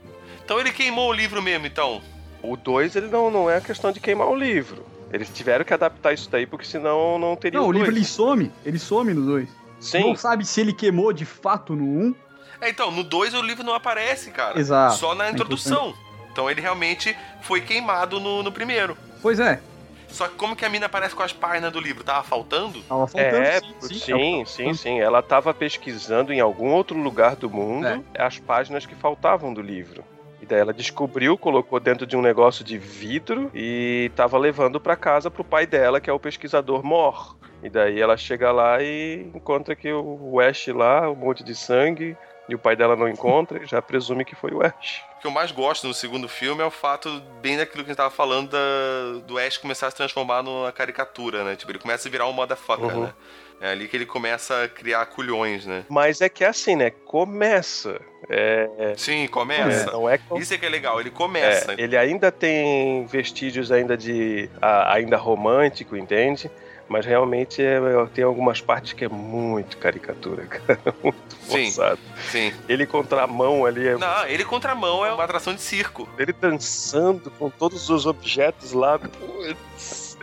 Então 0.44 0.58
ele 0.58 0.72
queimou 0.72 1.10
o 1.10 1.12
livro 1.12 1.40
mesmo, 1.40 1.66
então. 1.66 2.02
O 2.42 2.56
2 2.56 2.96
ele 2.96 3.08
não, 3.08 3.30
não 3.30 3.50
é 3.50 3.56
a 3.56 3.60
questão 3.60 3.92
de 3.92 4.00
queimar 4.00 4.28
o 4.28 4.34
livro. 4.34 4.84
Eles 5.12 5.28
tiveram 5.28 5.64
que 5.64 5.74
adaptar 5.74 6.12
isso 6.12 6.30
daí, 6.30 6.46
porque 6.46 6.64
senão 6.64 7.18
não 7.18 7.34
teria 7.36 7.58
Não, 7.60 7.68
o 7.68 7.72
dois. 7.72 7.84
livro 7.84 7.96
ele 7.98 8.04
some, 8.04 8.50
ele 8.64 8.78
some 8.78 9.12
no 9.12 9.26
2. 9.26 9.48
Sim, 9.80 10.00
Não 10.00 10.14
sabe 10.16 10.44
se 10.44 10.60
ele 10.60 10.72
queimou 10.72 11.12
de 11.12 11.24
fato 11.24 11.74
no 11.74 11.84
1. 11.84 12.14
É, 12.60 12.68
então, 12.68 12.90
no 12.90 13.02
2 13.02 13.34
o 13.34 13.42
livro 13.42 13.64
não 13.64 13.74
aparece, 13.74 14.30
cara. 14.30 14.58
Exato. 14.58 14.96
Só 14.96 15.14
na 15.14 15.26
É 15.28 15.30
introdução. 15.32 15.94
Então 16.30 16.48
ele 16.48 16.60
realmente 16.60 17.16
foi 17.42 17.60
queimado 17.60 18.20
no, 18.20 18.42
no 18.42 18.52
primeiro. 18.52 18.96
Pois 19.20 19.40
é, 19.40 19.60
Só 20.08 20.28
que 20.28 20.34
como 20.36 20.54
que 20.54 20.64
a 20.64 20.68
mina 20.68 20.86
aparece 20.86 21.14
com 21.14 21.22
as 21.22 21.32
páginas 21.32 21.72
do 21.72 21.80
livro? 21.80 22.04
Tava 22.04 22.22
faltando? 22.22 22.80
tava 22.82 23.06
faltando. 23.06 23.36
É, 23.36 23.60
sim, 23.60 23.74
sim, 23.80 23.98
sim, 23.98 24.44
sim, 24.46 24.74
sim, 24.74 25.00
Ela 25.00 25.18
estava 25.20 25.52
pesquisando 25.52 26.32
em 26.32 26.40
algum 26.40 26.68
outro 26.70 26.96
lugar 26.96 27.34
do 27.36 27.50
mundo 27.50 27.86
É. 27.86 28.00
as 28.22 28.38
páginas 28.38 28.86
que 28.86 28.94
faltavam 28.94 29.52
do 29.52 29.60
livro. 29.62 30.04
E 30.42 30.46
daí 30.46 30.60
ela 30.60 30.72
descobriu, 30.72 31.36
colocou 31.36 31.78
dentro 31.78 32.06
de 32.06 32.16
um 32.16 32.22
negócio 32.22 32.64
de 32.64 32.78
vidro 32.78 33.50
e 33.54 34.08
estava 34.10 34.38
levando 34.38 34.80
para 34.80 34.96
casa 34.96 35.30
pro 35.30 35.44
pai 35.44 35.66
dela, 35.66 36.00
que 36.00 36.08
é 36.08 36.12
o 36.12 36.18
pesquisador 36.18 36.82
Mor. 36.82 37.36
E 37.62 37.68
daí 37.68 38.00
ela 38.00 38.16
chega 38.16 38.50
lá 38.50 38.82
e 38.82 39.30
encontra 39.34 39.76
que 39.76 39.92
o 39.92 40.40
Ash 40.40 40.66
lá, 40.68 41.10
um 41.10 41.14
monte 41.14 41.44
de 41.44 41.54
sangue, 41.54 42.16
e 42.48 42.54
o 42.54 42.58
pai 42.58 42.74
dela 42.74 42.96
não 42.96 43.06
encontra, 43.06 43.62
e 43.62 43.66
já 43.66 43.80
presume 43.82 44.24
que 44.24 44.34
foi 44.34 44.50
o 44.52 44.62
Ash. 44.64 45.04
O 45.18 45.20
que 45.20 45.26
eu 45.26 45.30
mais 45.30 45.52
gosto 45.52 45.86
no 45.86 45.92
segundo 45.92 46.26
filme 46.26 46.62
é 46.62 46.64
o 46.64 46.70
fato, 46.70 47.20
bem 47.42 47.58
daquilo 47.58 47.84
que 47.84 47.90
a 47.90 47.92
gente 47.92 47.98
tava 47.98 48.10
falando, 48.10 48.48
da- 48.50 49.20
do 49.26 49.36
Ash 49.38 49.58
começar 49.58 49.88
a 49.88 49.90
se 49.90 49.96
transformar 49.96 50.42
numa 50.42 50.72
caricatura, 50.72 51.44
né? 51.44 51.54
Tipo, 51.54 51.70
ele 51.72 51.78
começa 51.78 52.08
a 52.08 52.10
virar 52.10 52.26
um 52.26 52.32
motherfucker, 52.32 52.86
Uhum. 52.96 53.02
né? 53.04 53.12
É 53.60 53.70
ali 53.72 53.86
que 53.88 53.96
ele 53.96 54.06
começa 54.06 54.64
a 54.64 54.68
criar 54.68 55.04
culhões, 55.06 55.66
né? 55.66 55.84
Mas 55.88 56.20
é 56.22 56.28
que 56.30 56.42
é 56.42 56.48
assim, 56.48 56.74
né? 56.76 56.90
Começa. 56.90 58.00
É, 58.28 58.94
Sim, 58.96 59.24
é, 59.24 59.28
começa. 59.28 59.90
não 59.92 60.08
é 60.08 60.16
que 60.18 60.38
Isso 60.38 60.54
é 60.54 60.58
que 60.58 60.64
é 60.64 60.68
legal, 60.68 60.98
ele 61.00 61.10
começa. 61.10 61.72
É, 61.72 61.74
ele 61.78 61.96
ainda 61.96 62.32
tem 62.32 63.04
vestígios 63.06 63.70
ainda 63.70 63.96
de 63.96 64.48
a- 64.62 64.94
ainda 64.94 65.16
romântico, 65.16 65.96
entende? 65.96 66.50
Mas 66.88 67.04
realmente 67.06 67.62
é, 67.62 67.78
tem 68.14 68.24
algumas 68.24 68.60
partes 68.60 68.94
que 68.94 69.04
é 69.04 69.08
muito 69.08 69.76
caricatura, 69.76 70.44
cara, 70.48 70.80
muito 71.04 71.18
Sim. 71.42 71.70
forçado. 71.70 72.00
Sim. 72.30 72.52
Ele 72.68 72.84
contra 72.86 73.22
a 73.22 73.26
mão 73.26 73.64
ali, 73.66 73.86
é 73.88 73.96
Não, 73.96 74.26
ele 74.26 74.44
contramão 74.44 75.04
é 75.06 75.12
uma 75.12 75.22
atração 75.24 75.54
de 75.54 75.60
circo. 75.60 76.08
ele 76.18 76.32
dançando 76.32 77.30
com 77.32 77.48
todos 77.50 77.90
os 77.90 78.06
objetos 78.06 78.72
lá. 78.72 78.98
Putz. 78.98 80.16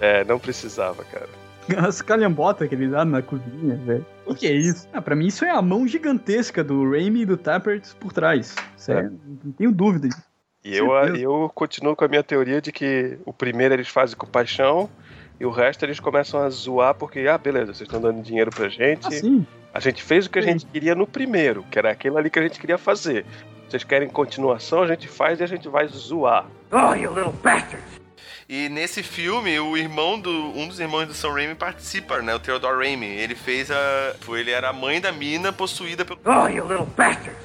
É, 0.00 0.24
não 0.24 0.38
precisava, 0.38 1.04
cara. 1.04 1.28
As 1.76 2.02
calhambotas 2.02 2.68
que 2.68 2.74
ele 2.74 2.88
dá 2.88 3.04
na 3.04 3.22
cozinha, 3.22 3.76
velho. 3.76 4.06
O 4.26 4.34
que 4.34 4.46
é 4.46 4.52
isso? 4.52 4.88
Ah, 4.92 5.00
pra 5.00 5.14
mim 5.14 5.26
isso 5.26 5.44
é 5.44 5.50
a 5.50 5.62
mão 5.62 5.86
gigantesca 5.86 6.62
do 6.62 6.90
Raimi 6.90 7.22
e 7.22 7.26
do 7.26 7.36
Tappert 7.36 7.94
por 7.96 8.12
trás. 8.12 8.54
Sério, 8.76 9.18
não 9.44 9.52
tenho 9.52 9.72
dúvida 9.72 10.08
disso. 10.08 10.22
E 10.64 10.76
eu, 10.76 10.92
eu 11.16 11.50
continuo 11.54 11.96
com 11.96 12.04
a 12.04 12.08
minha 12.08 12.22
teoria 12.22 12.60
de 12.60 12.70
que 12.70 13.18
o 13.26 13.32
primeiro 13.32 13.74
eles 13.74 13.88
fazem 13.88 14.16
com 14.16 14.26
paixão 14.26 14.88
e 15.40 15.44
o 15.44 15.50
resto 15.50 15.84
eles 15.84 15.98
começam 15.98 16.40
a 16.40 16.48
zoar 16.50 16.94
porque, 16.94 17.20
ah, 17.26 17.36
beleza, 17.36 17.74
vocês 17.74 17.88
estão 17.88 18.00
dando 18.00 18.22
dinheiro 18.22 18.50
pra 18.50 18.68
gente. 18.68 19.06
Assim, 19.08 19.44
A 19.74 19.80
gente 19.80 20.02
fez 20.02 20.26
o 20.26 20.30
que 20.30 20.38
a 20.38 20.42
Sim. 20.42 20.48
gente 20.50 20.66
queria 20.66 20.94
no 20.94 21.06
primeiro, 21.06 21.64
que 21.70 21.78
era 21.78 21.90
aquilo 21.90 22.16
ali 22.16 22.30
que 22.30 22.38
a 22.38 22.42
gente 22.42 22.60
queria 22.60 22.78
fazer. 22.78 23.24
Vocês 23.68 23.82
querem 23.82 24.08
continuação, 24.08 24.82
a 24.82 24.86
gente 24.86 25.08
faz 25.08 25.40
e 25.40 25.42
a 25.42 25.46
gente 25.46 25.68
vai 25.68 25.88
zoar. 25.88 26.46
E 28.48 28.68
nesse 28.68 29.02
filme, 29.02 29.58
o 29.60 29.76
irmão 29.76 30.18
do. 30.18 30.30
Um 30.30 30.66
dos 30.68 30.78
irmãos 30.80 31.06
do 31.06 31.14
Sam 31.14 31.32
Raimi 31.32 31.54
participa, 31.54 32.20
né? 32.20 32.34
O 32.34 32.38
Theodore 32.40 32.76
Raimi. 32.76 33.06
Ele 33.06 33.34
fez 33.34 33.70
a. 33.70 34.14
foi- 34.20 34.40
Ele 34.40 34.50
era 34.50 34.68
a 34.70 34.72
mãe 34.72 35.00
da 35.00 35.12
mina 35.12 35.52
possuída 35.52 36.04
pelo. 36.04 36.18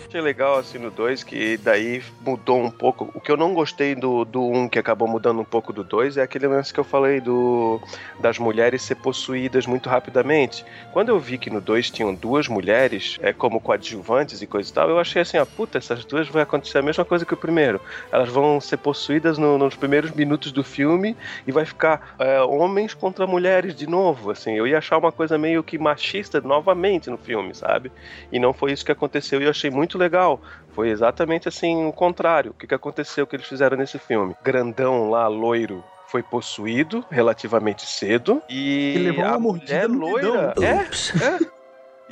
Achei 0.08 0.20
legal 0.22 0.58
assim 0.58 0.78
no 0.80 0.90
2, 0.90 1.24
que 1.24 1.58
daí 1.58 2.02
mudou 2.22 2.60
um 2.64 2.72
pouco. 2.72 3.12
O 3.14 3.22
que 3.22 3.32
eu 3.32 3.38
não 3.38 3.54
gostei 3.54 3.94
do 3.94 4.22
1, 4.22 4.26
do 4.26 4.44
um, 4.44 4.68
que 4.70 4.80
acabou 4.80 5.08
mudando 5.08 5.40
um 5.40 5.46
pouco 5.46 5.72
do 5.72 5.84
2, 5.84 6.18
é 6.18 6.24
aquele 6.24 6.48
lance 6.48 6.74
que 6.74 6.80
eu 6.80 6.84
falei 6.84 7.22
do 7.22 7.80
das 8.20 8.40
mulheres 8.40 8.82
ser 8.82 8.96
possuídas 8.96 9.66
muito 9.68 9.90
rapidamente. 9.90 10.66
Quando 10.92 11.10
eu 11.10 11.20
vi 11.20 11.38
que 11.38 11.50
no 11.50 11.62
2 11.62 11.90
tinham 11.92 12.14
duas 12.16 12.48
mulheres, 12.48 13.18
é 13.22 13.32
como 13.32 13.60
coadjuvantes 13.62 14.42
e 14.42 14.48
coisa 14.48 14.70
e 14.70 14.74
tal, 14.74 14.90
eu 14.90 15.00
achei 15.00 15.22
assim, 15.22 15.38
ah, 15.38 15.46
puta, 15.46 15.78
essas 15.78 16.04
duas 16.06 16.28
vai 16.28 16.42
acontecer 16.44 16.80
a 16.80 16.82
mesma 16.82 17.06
coisa 17.06 17.26
que 17.26 17.34
o 17.34 17.38
primeiro. 17.38 17.80
Elas 18.12 18.30
vão 18.30 18.60
ser 18.60 18.78
possuídas 18.78 19.38
no- 19.38 19.58
nos 19.58 19.76
primeiros 19.76 20.12
minutos 20.12 20.52
do 20.52 20.64
filme 20.64 20.97
e 21.46 21.52
vai 21.52 21.66
ficar 21.66 22.16
é, 22.20 22.42
homens 22.42 22.94
contra 22.94 23.28
mulheres 23.28 23.76
de 23.76 23.88
novo, 23.88 24.32
assim. 24.32 24.54
Eu 24.54 24.66
ia 24.66 24.78
achar 24.78 24.98
uma 24.98 25.12
coisa 25.12 25.38
meio 25.38 25.64
que 25.64 25.78
machista 25.78 26.42
novamente 26.42 27.10
no 27.10 27.18
filme, 27.18 27.54
sabe? 27.54 27.92
E 28.32 28.40
não 28.40 28.54
foi 28.54 28.72
isso 28.72 28.86
que 28.86 28.92
aconteceu 28.92 29.42
e 29.42 29.46
eu 29.46 29.50
achei 29.50 29.70
muito 29.70 29.98
legal. 29.98 30.42
Foi 30.74 30.90
exatamente 30.90 31.48
assim 31.48 31.86
o 31.86 31.92
contrário. 31.92 32.52
O 32.52 32.54
que, 32.54 32.68
que 32.68 32.76
aconteceu 32.76 33.26
que 33.26 33.36
eles 33.36 33.48
fizeram 33.48 33.78
nesse 33.78 33.98
filme? 33.98 34.36
Grandão 34.44 35.10
lá, 35.10 35.28
loiro. 35.28 35.84
Foi 36.08 36.24
possuído 36.24 37.04
relativamente 37.12 37.86
cedo 37.86 38.42
e 38.50 38.96
levou 38.98 39.26
a 39.26 39.40
mordida 39.40 39.88
mulher 39.88 40.14
loira. 40.24 40.54
É, 40.62 41.26
é. 41.26 41.58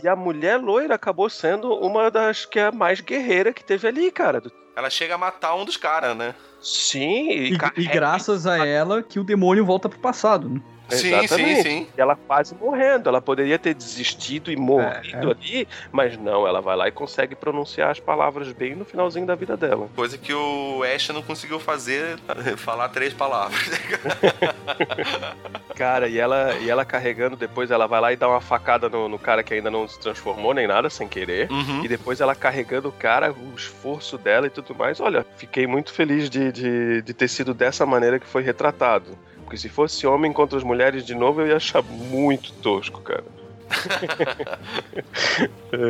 E 0.03 0.07
a 0.07 0.15
mulher 0.15 0.57
loira 0.57 0.95
acabou 0.95 1.29
sendo 1.29 1.73
uma 1.73 2.11
das 2.11 2.45
que 2.45 2.59
é 2.59 2.65
a 2.65 2.71
mais 2.71 2.99
guerreira 2.99 3.53
que 3.53 3.63
teve 3.63 3.87
ali, 3.87 4.11
cara. 4.11 4.41
Ela 4.75 4.89
chega 4.89 5.15
a 5.15 5.17
matar 5.17 5.55
um 5.55 5.63
dos 5.63 5.77
caras, 5.77 6.15
né? 6.17 6.35
Sim, 6.61 7.29
e, 7.29 7.53
e 7.53 7.57
carrega- 7.57 7.93
graças 7.93 8.45
a 8.45 8.65
ela 8.65 9.01
que 9.01 9.19
o 9.19 9.23
demônio 9.23 9.65
volta 9.65 9.87
pro 9.87 9.99
passado. 9.99 10.49
Né? 10.49 10.61
Sim, 10.89 11.15
Exatamente. 11.15 11.55
sim, 11.55 11.63
sim. 11.63 11.87
E 11.97 12.01
ela 12.01 12.15
quase 12.15 12.55
morrendo. 12.55 13.09
Ela 13.09 13.21
poderia 13.21 13.57
ter 13.57 13.73
desistido 13.73 14.51
e 14.51 14.55
morrido 14.55 14.85
É, 15.13 15.15
é. 15.15 15.31
ali, 15.31 15.67
mas 15.91 16.17
não, 16.17 16.47
ela 16.47 16.61
vai 16.61 16.75
lá 16.75 16.87
e 16.87 16.91
consegue 16.91 17.35
pronunciar 17.35 17.91
as 17.91 17.99
palavras 17.99 18.51
bem 18.51 18.75
no 18.75 18.85
finalzinho 18.85 19.25
da 19.25 19.35
vida 19.35 19.57
dela. 19.57 19.89
Coisa 19.95 20.17
que 20.17 20.33
o 20.33 20.83
Ash 20.83 21.09
não 21.09 21.21
conseguiu 21.21 21.59
fazer, 21.59 22.17
falar 22.57 22.89
três 22.89 23.13
palavras. 23.13 23.69
Cara, 25.75 26.07
e 26.07 26.17
ela, 26.17 26.53
e 26.61 26.69
ela 26.69 26.85
carregando, 26.85 27.35
depois 27.35 27.69
ela 27.69 27.87
vai 27.87 27.99
lá 27.99 28.13
e 28.13 28.15
dá 28.15 28.29
uma 28.29 28.39
facada 28.39 28.87
no, 28.87 29.09
no 29.09 29.19
cara 29.19 29.43
que 29.43 29.53
ainda 29.53 29.69
não 29.69 29.87
se 29.87 29.99
transformou 29.99 30.53
nem 30.53 30.67
nada, 30.67 30.89
sem 30.89 31.07
querer. 31.07 31.51
Uhum. 31.51 31.83
E 31.83 31.87
depois 31.87 32.21
ela 32.21 32.33
carregando 32.33 32.89
o 32.89 32.93
cara, 32.93 33.31
o 33.31 33.53
esforço 33.55 34.17
dela 34.17 34.47
e 34.47 34.49
tudo 34.49 34.73
mais. 34.73 35.01
Olha, 35.01 35.25
fiquei 35.37 35.67
muito 35.67 35.91
feliz 35.91 36.29
de, 36.29 36.51
de, 36.51 37.01
de 37.01 37.13
ter 37.13 37.27
sido 37.27 37.53
dessa 37.53 37.85
maneira 37.85 38.19
que 38.19 38.27
foi 38.27 38.41
retratado. 38.41 39.17
Porque 39.45 39.57
se 39.57 39.69
fosse 39.69 40.05
homem 40.05 40.33
contra 40.33 40.57
as 40.57 40.63
mulheres 40.63 41.05
de 41.05 41.15
novo, 41.15 41.41
eu 41.41 41.47
ia 41.47 41.55
achar 41.55 41.81
muito 41.81 42.51
tosco, 42.53 43.01
cara. 43.01 43.23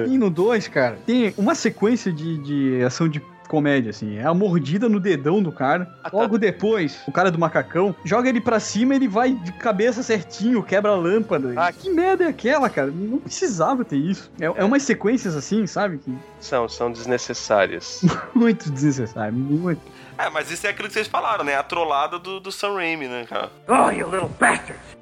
E 0.10 0.18
no 0.18 0.30
2, 0.30 0.68
cara, 0.70 0.98
tem 1.06 1.34
uma 1.38 1.54
sequência 1.54 2.12
de, 2.12 2.38
de 2.40 2.84
ação 2.84 3.08
de 3.08 3.22
comédia, 3.48 3.90
assim. 3.90 4.18
É 4.18 4.26
a 4.26 4.34
mordida 4.34 4.90
no 4.90 5.00
dedão 5.00 5.42
do 5.42 5.52
cara. 5.52 5.96
Ah, 6.04 6.10
tá. 6.10 6.18
Logo 6.18 6.38
depois, 6.38 7.02
o 7.08 7.12
cara 7.12 7.32
do 7.32 7.40
macacão 7.40 7.96
joga 8.04 8.30
ele 8.30 8.42
pra 8.42 8.60
cima 8.60 8.96
ele 8.96 9.08
vai 9.08 9.34
de 9.34 9.52
cabeça 9.54 10.04
certinho, 10.04 10.64
quebra 10.64 10.92
a 10.92 10.96
lâmpada. 10.96 11.54
Ah, 11.56 11.72
que 11.72 11.90
merda 11.90 12.26
é 12.26 12.28
aquela, 12.28 12.70
cara? 12.70 12.92
Não 12.92 13.20
precisava 13.20 13.86
ter 13.86 13.98
isso. 13.98 14.32
É, 14.40 14.46
é 14.46 14.64
umas 14.64 14.84
sequências 14.84 15.36
assim, 15.36 15.66
sabe? 15.68 15.98
Que 16.00 16.16
São, 16.40 16.68
são 16.68 16.92
desnecessárias. 16.92 18.02
muito 18.34 18.72
desnecessário, 18.72 19.34
muito. 19.34 19.82
É, 20.18 20.30
mas 20.30 20.50
isso 20.50 20.66
é 20.66 20.70
aquilo 20.70 20.88
que 20.88 20.94
vocês 20.94 21.08
falaram, 21.08 21.44
né? 21.44 21.56
A 21.56 21.64
trollada 21.64 22.18
do, 22.18 22.40
do 22.40 22.52
Sam 22.52 22.76
Raimi, 22.76 23.08
né, 23.08 23.26
cara? 23.28 23.52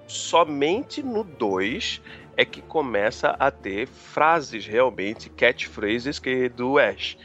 Somente 0.08 1.04
no 1.04 1.24
2 1.24 2.02
é 2.36 2.44
que 2.44 2.62
começa 2.62 3.36
a 3.40 3.52
ter 3.52 3.88
frases 3.88 4.66
realmente, 4.66 5.30
catchphrases 5.30 6.20
que 6.20 6.50
do 6.50 6.80
Ash. 6.80 7.18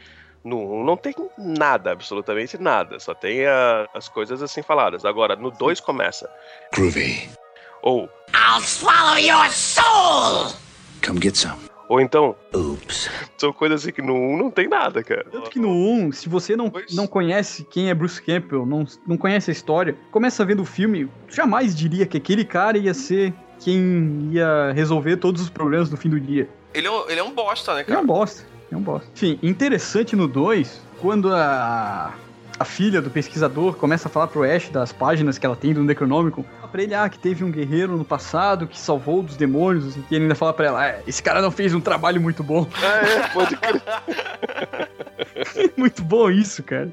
No 0.43 0.57
1 0.81 0.85
não 0.85 0.95
tem 0.97 1.13
nada, 1.37 1.91
absolutamente 1.91 2.57
nada. 2.57 2.99
Só 2.99 3.13
tem 3.13 3.45
a- 3.45 3.87
as 3.93 4.07
coisas 4.07 4.41
assim 4.41 4.61
faladas. 4.61 5.03
Agora, 5.05 5.35
no 5.35 5.51
2 5.51 5.79
começa. 5.79 6.29
Groovy. 6.73 7.29
Ou, 7.81 8.09
I'll 8.33 8.61
swallow 8.61 9.17
your 9.17 9.49
soul! 9.51 10.53
Come 11.05 11.19
get 11.21 11.35
some. 11.35 11.57
ou 11.87 11.99
então, 11.99 12.35
Oops. 12.53 13.09
são 13.37 13.51
coisas 13.51 13.81
assim 13.81 13.91
que 13.91 14.01
no 14.01 14.13
1 14.13 14.37
não 14.37 14.51
tem 14.51 14.67
nada, 14.67 15.01
cara. 15.03 15.25
Tanto 15.31 15.49
que 15.49 15.57
no 15.59 15.69
1, 15.71 16.11
se 16.11 16.29
você 16.29 16.55
não, 16.55 16.69
Pois. 16.69 16.93
não 16.93 17.07
conhece 17.07 17.63
quem 17.65 17.89
é 17.89 17.93
Bruce 17.95 18.21
Campbell, 18.21 18.63
não, 18.65 18.85
não 19.07 19.17
conhece 19.17 19.49
a 19.49 19.53
história, 19.53 19.97
começa 20.11 20.45
vendo 20.45 20.61
o 20.61 20.65
filme, 20.65 21.09
jamais 21.29 21.75
diria 21.75 22.05
que 22.05 22.17
aquele 22.17 22.45
cara 22.45 22.77
ia 22.77 22.93
ser 22.93 23.33
quem 23.59 24.29
ia 24.31 24.71
resolver 24.73 25.17
todos 25.17 25.41
os 25.41 25.49
problemas 25.49 25.89
do 25.89 25.97
fim 25.97 26.09
do 26.09 26.19
dia. 26.19 26.47
Ele 26.75 26.85
é, 26.85 26.91
um- 26.91 27.09
ele 27.09 27.19
é 27.19 27.23
um 27.23 27.31
bosta, 27.31 27.73
né, 27.73 27.79
É 27.81 27.83
um 27.83 27.95
cara? 27.95 28.05
bosta, 28.05 28.45
é 28.71 28.77
um 28.77 28.81
bosta. 28.81 29.07
Enfim, 29.15 29.39
interessante 29.41 30.15
no 30.15 30.27
2, 30.27 30.81
quando 30.99 31.33
a, 31.33 32.13
a 32.59 32.65
filha 32.65 33.01
do 33.01 33.09
pesquisador 33.09 33.75
começa 33.75 34.07
a 34.07 34.11
falar 34.11 34.27
pro 34.27 34.43
Ash 34.43 34.69
das 34.69 34.91
páginas 34.91 35.37
que 35.37 35.45
ela 35.45 35.55
tem 35.55 35.73
do 35.73 35.83
Necronômico, 35.83 36.45
fala 36.57 36.67
pra 36.67 36.83
ele, 36.83 36.93
ah, 36.93 37.09
que 37.09 37.17
teve 37.17 37.43
um 37.43 37.51
guerreiro 37.51 37.97
no 37.97 38.05
passado 38.05 38.67
que 38.67 38.77
salvou 38.77 39.23
dos 39.23 39.35
demônios, 39.35 39.95
e 39.95 40.03
ele 40.11 40.23
ainda 40.23 40.35
fala 40.35 40.53
pra 40.53 40.67
ela, 40.67 40.87
é, 40.87 41.03
esse 41.07 41.23
cara 41.23 41.41
não 41.41 41.51
fez 41.51 41.73
um 41.73 41.81
trabalho 41.81 42.21
muito 42.21 42.43
bom. 42.43 42.67
Ah, 42.83 43.07
é, 43.07 43.27
pode 43.29 43.55
crer. 43.57 43.81
muito 45.77 46.03
bom 46.03 46.29
isso, 46.29 46.61
cara. 46.63 46.91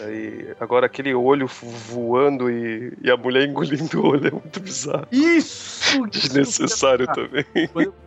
Aí, 0.00 0.54
agora 0.58 0.86
aquele 0.86 1.14
olho 1.14 1.46
voando 1.46 2.50
e, 2.50 2.92
e 3.02 3.10
a 3.10 3.16
mulher 3.16 3.46
engolindo 3.46 4.00
o 4.00 4.06
olho 4.08 4.28
é 4.28 4.30
muito 4.30 4.58
bizarro. 4.60 5.06
Isso! 5.12 6.06
Desnecessário 6.08 7.06
também. 7.06 7.44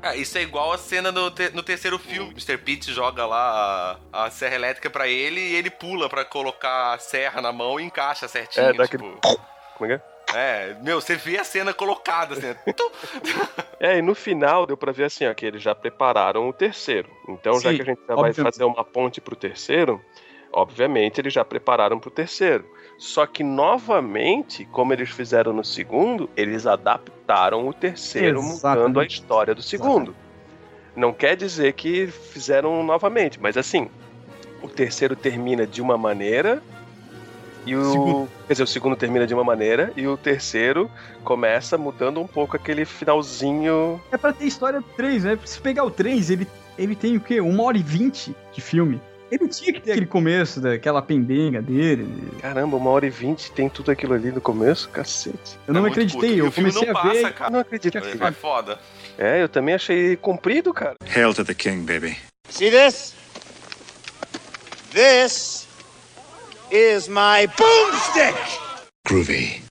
Ah, 0.01 0.15
isso 0.15 0.37
é 0.37 0.41
igual 0.41 0.71
a 0.71 0.77
cena 0.77 1.11
no, 1.11 1.29
te- 1.29 1.49
no 1.53 1.61
terceiro 1.61 1.99
filme. 1.99 2.31
Mr. 2.31 2.57
Pete 2.57 2.91
joga 2.91 3.25
lá 3.25 3.99
a, 4.11 4.25
a 4.25 4.29
serra 4.31 4.55
elétrica 4.55 4.89
pra 4.89 5.07
ele 5.07 5.39
e 5.39 5.55
ele 5.55 5.69
pula 5.69 6.09
pra 6.09 6.25
colocar 6.25 6.93
a 6.93 6.97
serra 6.97 7.41
na 7.41 7.51
mão 7.51 7.79
e 7.79 7.83
encaixa 7.83 8.27
certinho. 8.27 8.65
É, 8.67 8.73
dá 8.73 8.85
aquele- 8.85 9.03
tipo, 9.03 9.37
Como 9.77 9.91
é 9.91 9.97
que 9.97 10.03
é? 10.03 10.13
é, 10.35 10.77
meu, 10.81 10.99
você 10.99 11.15
vê 11.15 11.37
a 11.37 11.43
cena 11.43 11.73
colocada 11.73 12.33
assim. 12.33 12.73
tum. 12.73 12.89
É, 13.79 13.97
e 13.97 14.01
no 14.01 14.15
final 14.15 14.65
deu 14.65 14.77
pra 14.77 14.93
ver 14.93 15.03
assim, 15.03 15.27
ó, 15.27 15.33
que 15.33 15.45
eles 15.45 15.61
já 15.61 15.75
prepararam 15.75 16.47
o 16.47 16.53
terceiro. 16.53 17.09
Então, 17.27 17.59
já 17.59 17.69
Sim, 17.71 17.75
que 17.75 17.81
a 17.81 17.85
gente 17.85 17.99
já 18.07 18.15
vai 18.15 18.31
fazer 18.33 18.63
uma 18.63 18.83
ponte 18.83 19.19
pro 19.19 19.35
terceiro, 19.35 20.01
obviamente 20.53 21.19
eles 21.19 21.33
já 21.33 21.43
prepararam 21.43 21.99
pro 21.99 22.11
terceiro. 22.11 22.65
Só 22.97 23.25
que 23.25 23.43
novamente, 23.43 24.65
como 24.65 24.93
eles 24.93 25.09
fizeram 25.09 25.51
no 25.51 25.63
segundo, 25.63 26.29
eles 26.37 26.65
adaptaram 26.65 27.67
o 27.67 27.73
terceiro, 27.73 28.39
Exatamente. 28.39 28.79
mudando 28.81 28.99
a 28.99 29.05
história 29.05 29.55
do 29.55 29.61
segundo. 29.61 30.15
Não 30.95 31.11
quer 31.11 31.35
dizer 31.35 31.73
que 31.73 32.07
fizeram 32.07 32.83
novamente, 32.83 33.39
mas 33.41 33.57
assim, 33.57 33.89
o 34.61 34.67
terceiro 34.67 35.15
termina 35.15 35.65
de 35.65 35.81
uma 35.81 35.97
maneira 35.97 36.61
e 37.65 37.75
o 37.75 37.91
Segundo. 37.91 38.29
quer 38.45 38.53
dizer, 38.53 38.63
o 38.63 38.67
segundo 38.67 38.95
termina 38.95 39.25
de 39.25 39.33
uma 39.33 39.43
maneira 39.43 39.91
e 39.95 40.05
o 40.05 40.17
terceiro 40.17 40.91
começa 41.23 41.77
mudando 41.77 42.19
um 42.19 42.27
pouco 42.27 42.55
aquele 42.57 42.85
finalzinho. 42.85 44.01
É 44.11 44.17
pra 44.17 44.33
ter 44.33 44.45
história 44.45 44.83
3, 44.97 45.23
né? 45.23 45.39
Se 45.45 45.59
pegar 45.59 45.83
o 45.85 45.91
3, 45.91 46.29
ele, 46.29 46.47
ele 46.77 46.95
tem 46.95 47.15
o 47.15 47.21
quê? 47.21 47.39
Uma 47.39 47.63
hora 47.63 47.77
e 47.77 47.83
vinte 47.83 48.35
de 48.51 48.61
filme. 48.61 49.01
Ele 49.33 49.47
tinha 49.47 49.73
que 49.73 49.79
ter 49.81 49.91
aquele 49.93 50.05
começo 50.05 50.61
daquela 50.61 51.01
pendenga 51.01 51.59
dele. 51.59 52.07
Caramba, 52.39 52.77
uma 52.77 52.91
hora 52.91 53.07
e 53.07 53.09
vinte 53.09 53.51
tem 53.51 53.67
tudo 53.67 53.89
aquilo 53.89 54.13
ali 54.13 54.31
no 54.31 54.39
começo, 54.39 54.87
cacete. 54.89 55.57
Eu 55.67 55.73
não 55.73 55.81
É 55.81 55.83
me 55.85 55.89
acreditei, 55.89 56.39
curto. 56.39 56.45
Eu 56.45 56.51
comecei 56.51 56.81
não 56.87 56.97
a 56.99 57.01
ver. 57.01 57.09
passa, 57.09 57.27
Eu 57.27 57.33
cara. 57.33 57.49
não 57.49 57.59
acredito. 57.59 57.97
É 57.97 58.31
foda. 58.31 58.79
É, 59.17 59.41
eu 59.41 59.49
também 59.49 59.73
achei 59.73 60.15
comprido, 60.17 60.71
cara. 60.71 60.95
Hail 61.15 61.33
to 61.33 61.43
the 61.43 61.53
king, 61.55 61.81
baby. 61.83 62.15
See 62.47 62.69
this? 62.69 63.15
This 64.91 65.67
is 66.69 67.07
my 67.07 67.47
boomstick! 67.57 68.35
Groovy. 69.07 69.63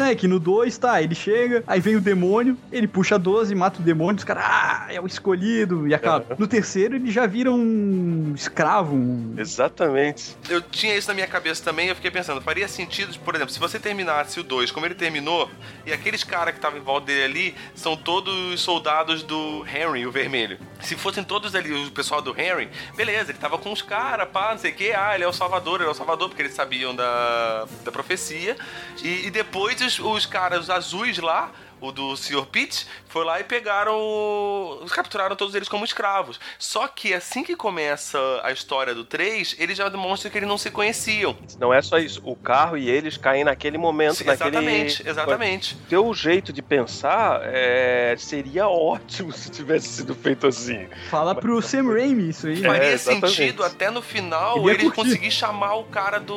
É, 0.00 0.14
que 0.14 0.28
no 0.28 0.38
2, 0.38 0.76
tá, 0.78 1.02
ele 1.02 1.14
chega, 1.14 1.64
aí 1.66 1.80
vem 1.80 1.96
o 1.96 2.00
demônio, 2.00 2.56
ele 2.70 2.86
puxa 2.86 3.14
a 3.14 3.18
12, 3.18 3.54
mata 3.54 3.80
o 3.80 3.82
demônio, 3.82 4.16
os 4.16 4.24
caras, 4.24 4.44
ah, 4.46 4.86
é 4.90 5.00
o 5.00 5.06
escolhido, 5.06 5.88
e 5.88 5.94
acaba. 5.94 6.36
No 6.38 6.46
terceiro, 6.46 6.96
ele 6.96 7.10
já 7.10 7.26
vira 7.26 7.50
um 7.50 8.32
escravo, 8.34 8.94
um... 8.94 9.34
Exatamente. 9.36 10.36
Eu 10.48 10.60
tinha 10.60 10.96
isso 10.96 11.08
na 11.08 11.14
minha 11.14 11.26
cabeça 11.26 11.62
também, 11.64 11.88
eu 11.88 11.94
fiquei 11.94 12.10
pensando, 12.10 12.40
faria 12.40 12.68
sentido, 12.68 13.18
por 13.20 13.34
exemplo, 13.34 13.52
se 13.52 13.58
você 13.58 13.78
terminasse 13.78 14.38
o 14.38 14.42
2 14.42 14.70
como 14.70 14.86
ele 14.86 14.94
terminou, 14.94 15.50
e 15.84 15.92
aqueles 15.92 16.22
caras 16.22 16.52
que 16.52 16.58
estavam 16.58 16.78
em 16.78 16.82
volta 16.82 17.06
dele 17.06 17.24
ali 17.24 17.54
são 17.74 17.96
todos 17.96 18.60
soldados 18.60 19.22
do 19.22 19.64
Henry, 19.66 20.06
o 20.06 20.10
vermelho. 20.10 20.58
Se 20.80 20.94
fossem 20.94 21.24
todos 21.24 21.54
ali 21.54 21.72
o 21.72 21.90
pessoal 21.90 22.20
do 22.20 22.38
Henry, 22.38 22.68
beleza, 22.94 23.30
ele 23.30 23.38
tava 23.38 23.58
com 23.58 23.72
os 23.72 23.82
caras, 23.82 24.28
pá, 24.28 24.50
não 24.52 24.58
sei 24.58 24.72
o 24.72 24.74
que, 24.74 24.92
ah, 24.92 25.14
ele 25.14 25.24
é 25.24 25.28
o 25.28 25.32
Salvador, 25.32 25.80
ele 25.80 25.88
é 25.88 25.92
o 25.92 25.94
Salvador, 25.94 26.28
porque 26.28 26.42
eles 26.42 26.54
sabiam 26.54 26.94
da, 26.94 27.66
da 27.84 27.90
profecia. 27.90 28.56
E, 29.02 29.26
e 29.26 29.30
depois 29.30 29.80
os, 29.86 29.98
os 29.98 30.26
caras 30.26 30.68
azuis 30.68 31.18
lá, 31.18 31.50
o 31.78 31.92
do 31.92 32.16
Sr. 32.16 32.46
Pitt, 32.46 32.86
foi 33.06 33.22
lá 33.24 33.38
e 33.38 33.44
pegaram. 33.44 33.94
o- 33.98 34.86
capturaram 34.90 35.36
todos 35.36 35.54
eles 35.54 35.68
como 35.68 35.84
escravos. 35.84 36.40
Só 36.58 36.88
que 36.88 37.12
assim 37.12 37.42
que 37.44 37.54
começa 37.54 38.18
a 38.42 38.50
história 38.50 38.94
do 38.94 39.04
3, 39.04 39.56
ele 39.58 39.74
já 39.74 39.88
demonstra 39.90 40.30
que 40.30 40.38
eles 40.38 40.48
não 40.48 40.56
se 40.56 40.70
conheciam. 40.70 41.36
Não 41.58 41.72
é 41.74 41.82
só 41.82 41.98
isso. 41.98 42.20
O 42.24 42.34
carro 42.34 42.78
e 42.78 42.88
eles 42.88 43.18
caem 43.18 43.44
naquele 43.44 43.76
momento, 43.76 44.24
naquele. 44.24 44.56
exatamente, 44.56 45.06
exatamente. 45.06 45.76
Teu 45.88 46.12
jeito 46.14 46.50
de 46.50 46.62
pensar 46.62 47.40
é, 47.44 48.14
seria 48.18 48.66
ótimo 48.68 49.30
se 49.36 49.50
tivesse 49.50 49.88
sido 49.88 50.14
feito 50.14 50.46
assim. 50.46 50.88
Fala 51.10 51.34
pro 51.34 51.60
Sam 51.60 51.92
Raimi 51.92 52.30
isso 52.30 52.46
aí. 52.46 52.56
Faria 52.62 52.92
exatamente. 52.92 53.28
sentido 53.36 53.62
até 53.62 53.90
no 53.90 54.00
final 54.00 54.68
Ele 54.70 54.90
conseguir 54.90 55.30
chamar 55.30 55.74
o 55.74 55.84
cara 55.84 56.18
do 56.18 56.34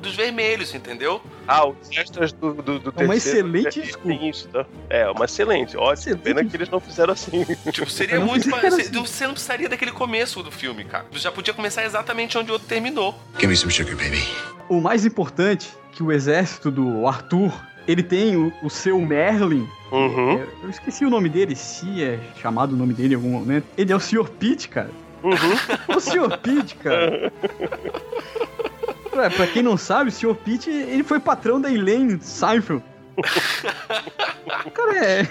dos 0.00 0.14
vermelhos, 0.14 0.74
entendeu? 0.74 1.20
Ah, 1.46 1.66
os 1.66 1.76
extras 1.96 2.32
do, 2.32 2.54
do, 2.54 2.78
do 2.78 2.94
É 2.96 3.04
uma 3.04 3.16
excelente 3.16 3.80
é, 3.80 3.82
desculpa. 3.82 4.18
tá? 4.52 4.66
É, 4.88 5.10
uma 5.10 5.24
excelente. 5.24 5.76
Ótimo. 5.76 5.92
Excelente 5.92 6.22
Pena 6.22 6.44
que 6.44 6.56
eles 6.56 6.68
não 6.68 6.80
fizeram 6.80 7.12
assim. 7.12 7.44
Tipo, 7.70 7.90
seria 7.90 8.20
muito. 8.20 8.54
assim. 8.54 8.90
você 8.92 9.26
não 9.26 9.34
precisaria 9.34 9.68
daquele 9.68 9.92
começo 9.92 10.42
do 10.42 10.50
filme, 10.50 10.84
cara. 10.84 11.06
Você 11.12 11.20
já 11.20 11.32
podia 11.32 11.54
começar 11.54 11.84
exatamente 11.84 12.36
onde 12.36 12.50
o 12.50 12.54
outro 12.54 12.66
terminou. 12.68 13.14
Give 13.34 13.48
me 13.48 13.56
some 13.56 13.72
sugar, 13.72 13.96
baby. 13.96 14.22
O 14.68 14.80
mais 14.80 15.04
importante, 15.04 15.68
que 15.92 16.02
o 16.02 16.10
exército 16.10 16.70
do 16.70 17.06
Arthur, 17.06 17.52
ele 17.86 18.02
tem 18.02 18.36
o, 18.36 18.52
o 18.62 18.70
seu 18.70 19.00
Merlin, 19.00 19.68
Uhum. 19.92 20.38
É, 20.38 20.46
Eu 20.62 20.70
esqueci 20.70 21.04
o 21.04 21.10
nome 21.10 21.28
dele, 21.28 21.56
se 21.56 22.02
é 22.02 22.18
chamado 22.40 22.72
o 22.72 22.76
nome 22.76 22.94
dele 22.94 23.14
em 23.14 23.16
algum 23.16 23.30
momento. 23.30 23.66
Ele 23.76 23.92
é 23.92 23.96
o 23.96 24.00
Sr. 24.00 24.28
Pete, 24.28 24.68
cara. 24.68 24.90
Uhum. 25.22 25.96
O 25.96 26.00
Sr. 26.00 26.38
Pete, 26.38 26.76
cara. 26.76 27.32
Pra, 29.10 29.30
pra 29.30 29.46
quem 29.46 29.62
não 29.62 29.76
sabe, 29.76 30.10
o 30.10 30.12
Sr. 30.12 30.34
Pete, 30.34 30.70
ele 30.70 31.02
foi 31.02 31.18
patrão 31.18 31.60
da 31.60 31.70
Elaine 31.70 32.20
Seinfeld. 32.20 32.82
Cara 34.72 35.04
é... 35.04 35.28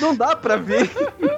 Não 0.00 0.14
dá 0.14 0.36
pra 0.36 0.56
ver. 0.56 0.90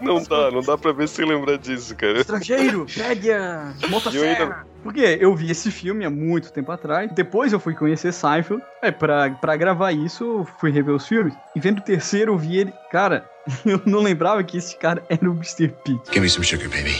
Não 0.02 0.22
dá, 0.22 0.50
não 0.50 0.60
dá 0.60 0.76
pra 0.76 0.92
ver 0.92 1.08
sem 1.08 1.24
lembrar 1.24 1.58
disso, 1.58 1.94
cara. 1.94 2.20
Estrangeiro, 2.20 2.86
pegue 2.92 3.32
a 3.32 3.72
motosserra. 3.88 4.66
Porque 4.82 5.18
eu 5.20 5.34
vi 5.34 5.50
esse 5.50 5.70
filme 5.70 6.04
há 6.04 6.10
muito 6.10 6.52
tempo 6.52 6.70
atrás. 6.72 7.10
Depois 7.12 7.52
eu 7.52 7.60
fui 7.60 7.74
conhecer 7.74 8.12
Seinfeld. 8.12 8.62
É, 8.82 8.90
pra, 8.90 9.30
pra 9.30 9.56
gravar 9.56 9.92
isso, 9.92 10.24
eu 10.24 10.48
fui 10.58 10.70
rever 10.70 10.94
os 10.94 11.06
filmes. 11.06 11.34
E 11.54 11.60
vendo 11.60 11.78
o 11.78 11.82
terceiro, 11.82 12.32
eu 12.32 12.38
vi 12.38 12.58
ele. 12.58 12.72
Cara, 12.90 13.28
eu 13.64 13.80
não 13.86 14.00
lembrava 14.00 14.42
que 14.42 14.56
esse 14.58 14.76
cara 14.76 15.04
era 15.08 15.28
o 15.28 15.34
Mr. 15.34 15.68
Pitt. 15.84 16.00
Give 16.08 16.20
me 16.20 16.28
some 16.28 16.44
sugar, 16.44 16.68
baby. 16.68 16.96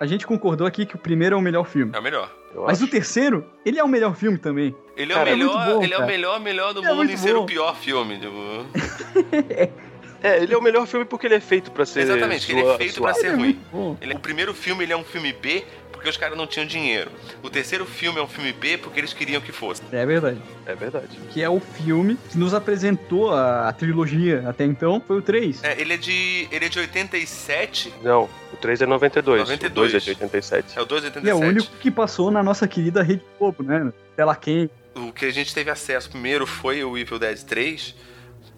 A 0.00 0.06
gente 0.06 0.26
concordou 0.26 0.66
aqui 0.66 0.86
que 0.86 0.96
o 0.96 0.98
primeiro 0.98 1.34
é 1.36 1.38
o 1.38 1.42
melhor 1.42 1.66
filme. 1.66 1.92
É 1.94 1.98
o 1.98 2.02
melhor. 2.02 2.34
Eu 2.54 2.62
Mas 2.62 2.78
acho. 2.78 2.86
o 2.86 2.90
terceiro, 2.90 3.44
ele 3.64 3.78
é 3.78 3.84
o 3.84 3.88
melhor 3.88 4.16
filme 4.16 4.38
também. 4.38 4.74
Ele 4.96 5.12
é 5.12 5.14
Cara, 5.14 5.30
é 5.30 5.34
o 5.34 5.36
melhor, 5.36 5.54
muito 5.66 5.74
bom, 5.76 5.84
ele 5.84 5.94
é 5.94 5.98
o 5.98 6.06
melhor, 6.06 6.40
melhor 6.40 6.72
do 6.74 6.80
É 6.82 6.88
mundo 6.88 6.96
muito 6.96 7.12
em 7.12 7.16
ser 7.18 7.34
bom. 7.34 7.42
o 7.42 7.46
pior 7.46 7.76
filme. 7.76 8.18
Tipo. 8.18 8.66
É, 10.22 10.42
ele 10.42 10.52
é 10.52 10.58
o 10.58 10.60
melhor 10.60 10.86
filme 10.86 11.06
porque 11.06 11.26
ele 11.26 11.36
é 11.36 11.40
feito 11.40 11.70
pra 11.70 11.86
ser. 11.86 12.00
Exatamente, 12.00 12.44
que 12.44 12.52
ele 12.52 12.60
é 12.60 12.64
sua- 12.64 12.76
feito 12.76 13.00
pra 13.00 13.14
suave. 13.14 13.20
ser 13.20 13.26
Ele 13.28 13.34
é 13.34 13.38
ruim. 13.38 13.60
bom. 13.72 13.96
Ele- 14.02 14.12
o 14.14 14.18
primeiro 14.18 14.52
filme 14.52 14.84
ele 14.84 14.92
é 14.92 14.96
um 14.96 15.02
filme 15.02 15.32
B 15.32 15.64
porque 16.00 16.08
os 16.08 16.16
caras 16.16 16.36
não 16.36 16.46
tinham 16.46 16.66
dinheiro. 16.66 17.10
O 17.42 17.50
terceiro 17.50 17.84
filme 17.84 18.18
é 18.18 18.22
um 18.22 18.26
filme 18.26 18.54
B 18.54 18.78
porque 18.78 18.98
eles 18.98 19.12
queriam 19.12 19.38
que 19.38 19.52
fosse. 19.52 19.82
É 19.92 20.06
verdade. 20.06 20.40
É 20.64 20.74
verdade. 20.74 21.18
Que 21.30 21.42
é 21.42 21.48
o 21.50 21.60
filme 21.60 22.16
que 22.30 22.38
nos 22.38 22.54
apresentou 22.54 23.30
a, 23.34 23.68
a 23.68 23.72
trilogia 23.74 24.48
até 24.48 24.64
então. 24.64 25.02
Foi 25.06 25.18
o 25.18 25.22
3. 25.22 25.62
É, 25.62 25.78
ele 25.78 25.92
é 25.92 25.96
de. 25.98 26.48
Ele 26.50 26.64
é 26.64 26.68
de 26.70 26.78
87. 26.78 27.92
Não, 28.02 28.30
o 28.50 28.56
3 28.56 28.80
é 28.80 28.86
92. 28.86 29.40
92. 29.42 29.70
O 29.70 29.74
2 29.74 29.94
é 29.94 29.98
de 29.98 30.10
87. 30.10 30.78
É 30.78 30.82
o 30.82 30.86
2 30.86 31.02
de 31.02 31.08
E 31.08 31.10
é 31.10 31.34
87. 31.34 31.34
o 31.34 31.48
único 31.48 31.76
que 31.76 31.90
passou 31.90 32.30
na 32.30 32.42
nossa 32.42 32.66
querida 32.66 33.02
Rede 33.02 33.22
Globo, 33.38 33.62
né? 33.62 33.92
Tela 34.16 34.34
quente. 34.34 34.72
O 34.94 35.12
que 35.12 35.26
a 35.26 35.30
gente 35.30 35.54
teve 35.54 35.70
acesso 35.70 36.08
primeiro 36.08 36.46
foi 36.46 36.82
o 36.82 36.96
Evil 36.96 37.18
Dead 37.18 37.42
3. 37.42 37.94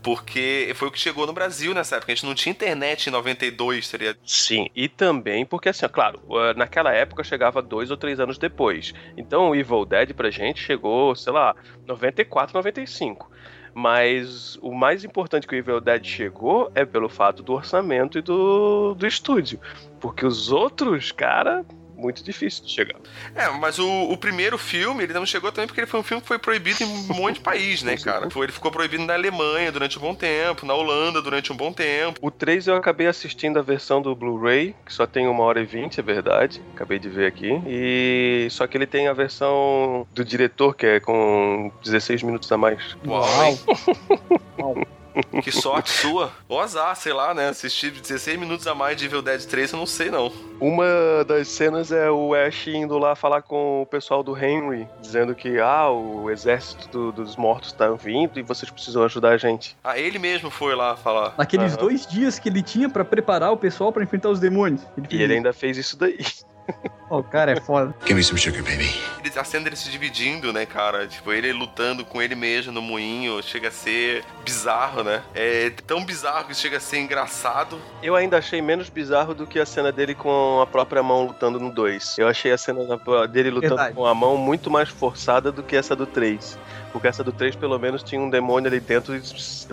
Porque 0.03 0.73
foi 0.75 0.89
o 0.89 0.91
que 0.91 0.99
chegou 0.99 1.27
no 1.27 1.33
Brasil 1.33 1.73
nessa 1.73 1.97
época. 1.97 2.13
A 2.13 2.15
gente 2.15 2.27
não 2.27 2.35
tinha 2.35 2.51
internet 2.51 3.07
em 3.07 3.11
92, 3.11 3.87
seria. 3.87 4.17
Sim, 4.25 4.69
e 4.75 4.89
também 4.89 5.47
porque, 5.47 5.69
assim, 5.69 5.87
ó, 5.87 5.89
claro, 5.89 6.21
uh, 6.29 6.57
naquela 6.57 6.93
época 6.93 7.23
chegava 7.23 7.63
dois 7.63 7.91
ou 7.91 7.97
três 7.97 8.19
anos 8.19 8.37
depois. 8.37 8.93
Então 9.17 9.51
o 9.51 9.55
Evil 9.55 9.85
Dead 9.85 10.13
pra 10.13 10.31
gente 10.31 10.61
chegou, 10.61 11.15
sei 11.15 11.33
lá, 11.33 11.55
94, 11.87 12.55
95. 12.55 13.31
Mas 13.75 14.59
o 14.61 14.73
mais 14.75 15.05
importante 15.05 15.47
que 15.47 15.55
o 15.55 15.59
Evil 15.59 15.81
Dead 15.81 16.05
chegou 16.05 16.71
é 16.75 16.85
pelo 16.85 17.09
fato 17.09 17.43
do 17.43 17.55
orçamento 17.55 18.19
e 18.19 18.23
do, 18.23 18.95
do 18.95 19.07
estúdio. 19.07 19.59
Porque 20.01 20.27
os 20.27 20.51
outros, 20.51 21.11
cara, 21.11 21.65
muito 22.03 22.25
difícil 22.25 22.65
de 22.65 22.71
chegar. 22.71 22.99
É, 23.35 23.49
mas 23.51 23.79
o, 23.79 23.89
o 24.11 24.17
primeiro 24.17 24.59
filme, 24.59 25.05
ele 25.05 25.13
não 25.13 25.25
chegou 25.25 25.53
também 25.53 25.67
porque 25.67 25.81
ele 25.81 25.87
foi 25.87 26.01
um 26.01 26.03
filme 26.03 26.21
que 26.21 26.29
foi 26.29 26.39
proibido 26.39 26.83
em 26.83 26.87
um 26.87 27.15
monte 27.15 27.37
de 27.37 27.41
país, 27.41 27.83
né, 27.83 27.97
cara? 27.97 28.29
Ele 28.35 28.53
ficou 28.53 28.71
proibido 28.71 29.05
na 29.05 29.15
Alemanha 29.15 29.71
durante 29.71 29.99
um 29.99 30.03
bom 30.03 30.15
tempo, 30.15 30.67
na 30.67 30.75
Holanda 30.75 31.23
durante 31.23 31.53
um 31.53 31.57
bom 31.57 31.73
tempo. 31.73 32.19
O 32.21 32.31
3 32.31 32.67
eu 32.67 32.77
acabei 32.77 33.07
assistindo 33.07 33.59
a 33.59 33.63
versão 33.63 34.03
do 34.03 34.15
Blu-ray, 34.15 34.75
que 34.85 34.93
só 34.93 35.07
tem 35.07 35.29
uma 35.29 35.45
hora 35.45 35.61
e 35.61 35.65
vinte, 35.65 36.01
é 36.01 36.03
verdade. 36.03 36.61
Acabei 36.75 36.99
de 36.99 37.09
ver 37.09 37.27
aqui. 37.27 37.63
E 37.67 38.49
só 38.51 38.67
que 38.67 38.77
ele 38.77 38.87
tem 38.87 39.07
a 39.07 39.13
versão 39.13 40.07
do 40.13 40.25
diretor, 40.25 40.75
que 40.75 40.87
é 40.87 41.01
com 41.01 41.71
16 41.85 42.23
minutos 42.23 42.51
a 42.51 42.59
mais. 42.59 42.97
Uau, 43.07 43.45
hein? 43.45 43.59
Que 45.43 45.53
sorte 45.53 45.91
sua. 45.91 46.31
Ou 46.49 46.61
azar, 46.61 46.95
sei 46.97 47.13
lá, 47.13 47.35
né? 47.35 47.49
Assistir 47.49 47.91
16 47.91 48.39
minutos 48.39 48.67
a 48.67 48.75
mais 48.75 48.97
de 48.97 49.05
Evil 49.05 49.21
Dead 49.23 49.45
3, 49.45 49.73
eu 49.73 49.79
não 49.79 49.87
sei 49.87 50.11
não. 50.11 50.33
Uma 50.61 51.25
das 51.27 51.49
cenas 51.49 51.93
é 51.93 52.11
o 52.11 52.35
Ash 52.35 52.67
indo 52.69 52.97
lá 52.99 53.15
falar 53.15 53.43
com 53.43 53.83
o 53.83 53.87
pessoal 53.87 54.23
do 54.23 54.37
Henry, 54.37 54.89
dizendo 55.01 55.35
que 55.35 55.59
ah, 55.59 55.91
o 55.91 56.31
exército 56.31 56.89
do- 56.89 57.13
dos 57.13 57.37
mortos 57.37 57.73
tá 57.73 57.91
vindo 57.91 58.39
e 58.39 58.43
vocês 58.43 58.71
precisam 58.71 59.03
ajudar 59.05 59.31
a 59.31 59.37
gente. 59.37 59.77
Ah, 59.85 59.99
ele 59.99 60.19
mesmo 60.19 60.51
foi 60.51 60.75
lá 60.75 60.97
falar. 60.97 61.35
Naqueles 61.37 61.73
Aham. 61.75 61.81
dois 61.83 62.07
dias 62.07 62.39
que 62.39 62.49
ele 62.49 62.63
tinha 62.63 62.89
pra 62.89 63.05
preparar 63.05 63.53
o 63.53 63.57
pessoal 63.57 63.93
pra 63.93 64.03
enfrentar 64.03 64.31
os 64.31 64.41
demônios. 64.41 64.83
Ele 64.97 65.07
E 65.11 65.15
ele 65.17 65.25
isso. 65.25 65.33
ainda 65.35 65.53
fez 65.53 65.77
isso 65.77 65.97
daí. 65.99 66.19
O 67.15 67.23
cara 67.23 67.53
é 67.53 67.61
foda. 67.61 67.95
Give 68.07 68.15
me 68.15 68.25
some 68.25 68.41
sugar, 68.41 68.63
baby. 68.63 68.89
Ele- 69.23 69.33
A 69.37 69.45
cena 69.45 69.65
dele 69.65 69.77
se 69.77 69.91
dividindo, 69.91 70.53
né, 70.53 70.65
cara? 70.67 71.07
Tipo, 71.07 71.33
ele 71.33 71.53
lutando 71.53 72.05
com 72.05 72.21
ele 72.21 72.35
mesmo 72.35 72.71
no 72.71 72.83
moinho, 72.83 73.43
chega 73.43 73.69
a 73.69 73.71
ser 73.71 74.23
bizarro, 74.45 75.03
né? 75.03 75.23
É 75.35 75.71
tão 75.87 76.05
bizarro 76.05 76.47
que 76.47 76.55
chega 76.55 76.77
a 76.77 76.81
ser 76.81 76.99
engraçado. 76.99 77.81
Eu 78.03 78.15
ainda 78.15 78.37
achei 78.39 78.61
menos 78.61 78.89
bizarro 78.91 79.35
do 79.35 79.47
que 79.47 79.59
a 79.59 79.65
cena 79.67 79.91
dele 79.91 80.15
com 80.15 80.61
a 80.61 80.67
própria 80.67 81.03
mão 81.03 81.27
lutando 81.27 81.59
no 81.59 81.73
2. 81.73 82.19
Eu 82.19 82.29
achei 82.29 82.53
a 82.53 82.59
cena 82.59 82.81
dele 83.31 83.51
lutando 83.51 83.75
Verdade. 83.77 83.95
com 83.97 84.07
a 84.07 84.15
mão 84.15 84.37
muito 84.37 84.71
mais 84.71 84.89
forçada 84.91 85.51
do 85.51 85.63
que 85.63 85.77
essa 85.77 85.97
do 85.97 86.07
3. 86.07 86.59
Porque 86.93 87.09
essa 87.09 87.25
do 87.25 87.33
3 87.33 87.57
pelo 87.57 87.79
menos 87.79 88.03
tinha 88.03 88.21
um 88.21 88.29
demônio 88.29 88.69
ali 88.69 88.79
dentro 88.79 89.19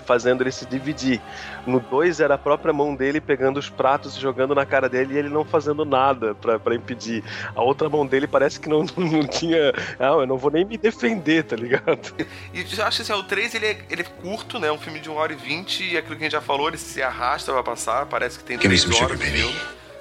fazendo 0.06 0.42
ele 0.42 0.52
se 0.54 0.66
dividir. 0.66 1.22
No 1.68 1.82
2 1.82 2.22
era 2.22 2.36
a 2.36 2.38
própria 2.38 2.72
mão 2.72 2.96
dele 2.96 3.20
pegando 3.20 3.58
os 3.58 3.70
pratos 3.70 4.16
e 4.16 4.22
jogando 4.22 4.56
na 4.56 4.66
cara 4.66 4.88
dele 4.88 5.16
e 5.16 5.18
ele 5.18 5.28
não 5.30 5.44
fazendo 5.44 5.84
nada 5.84 6.34
pra 6.34 6.74
impedir. 6.74 7.22
A 7.56 7.62
outra 7.62 7.90
mão 7.90 8.06
dele 8.06 8.28
parece 8.28 8.60
que 8.60 8.68
não, 8.70 8.84
não 8.98 9.26
tinha. 9.28 9.74
Ah, 10.00 10.06
eu 10.20 10.28
não 10.28 10.38
vou 10.38 10.52
nem 10.52 10.66
me 10.66 10.78
defender, 10.78 11.44
tá 11.44 11.56
ligado? 11.56 12.14
E 12.54 12.62
eu 12.78 12.86
acho 12.86 13.02
assim, 13.02 13.14
o 13.14 13.24
3 13.24 13.56
ele 13.56 13.66
é, 13.66 13.78
ele 13.90 14.02
é 14.02 14.06
curto, 14.06 14.60
né? 14.60 14.72
Um 14.72 14.78
filme 14.78 15.00
de 15.00 15.10
1 15.10 15.14
hora 15.14 15.34
e 15.34 15.36
20, 15.36 15.84
e 15.94 15.98
aquilo 15.98 16.16
que 16.16 16.24
a 16.24 16.26
gente 16.26 16.32
já 16.34 16.42
falou, 16.42 16.68
ele 16.68 16.78
se 16.78 17.02
arrasta 17.02 17.52
pra 17.52 17.64
passar, 17.64 18.06
parece 18.06 18.38
que 18.38 18.44
tem 18.44 18.58
Give 18.58 18.68
me 18.70 18.76
3 18.80 18.82
some 18.82 18.94
sugar, 18.96 19.10
horas 19.10 19.20
de 19.20 19.26
filme. 19.38 19.56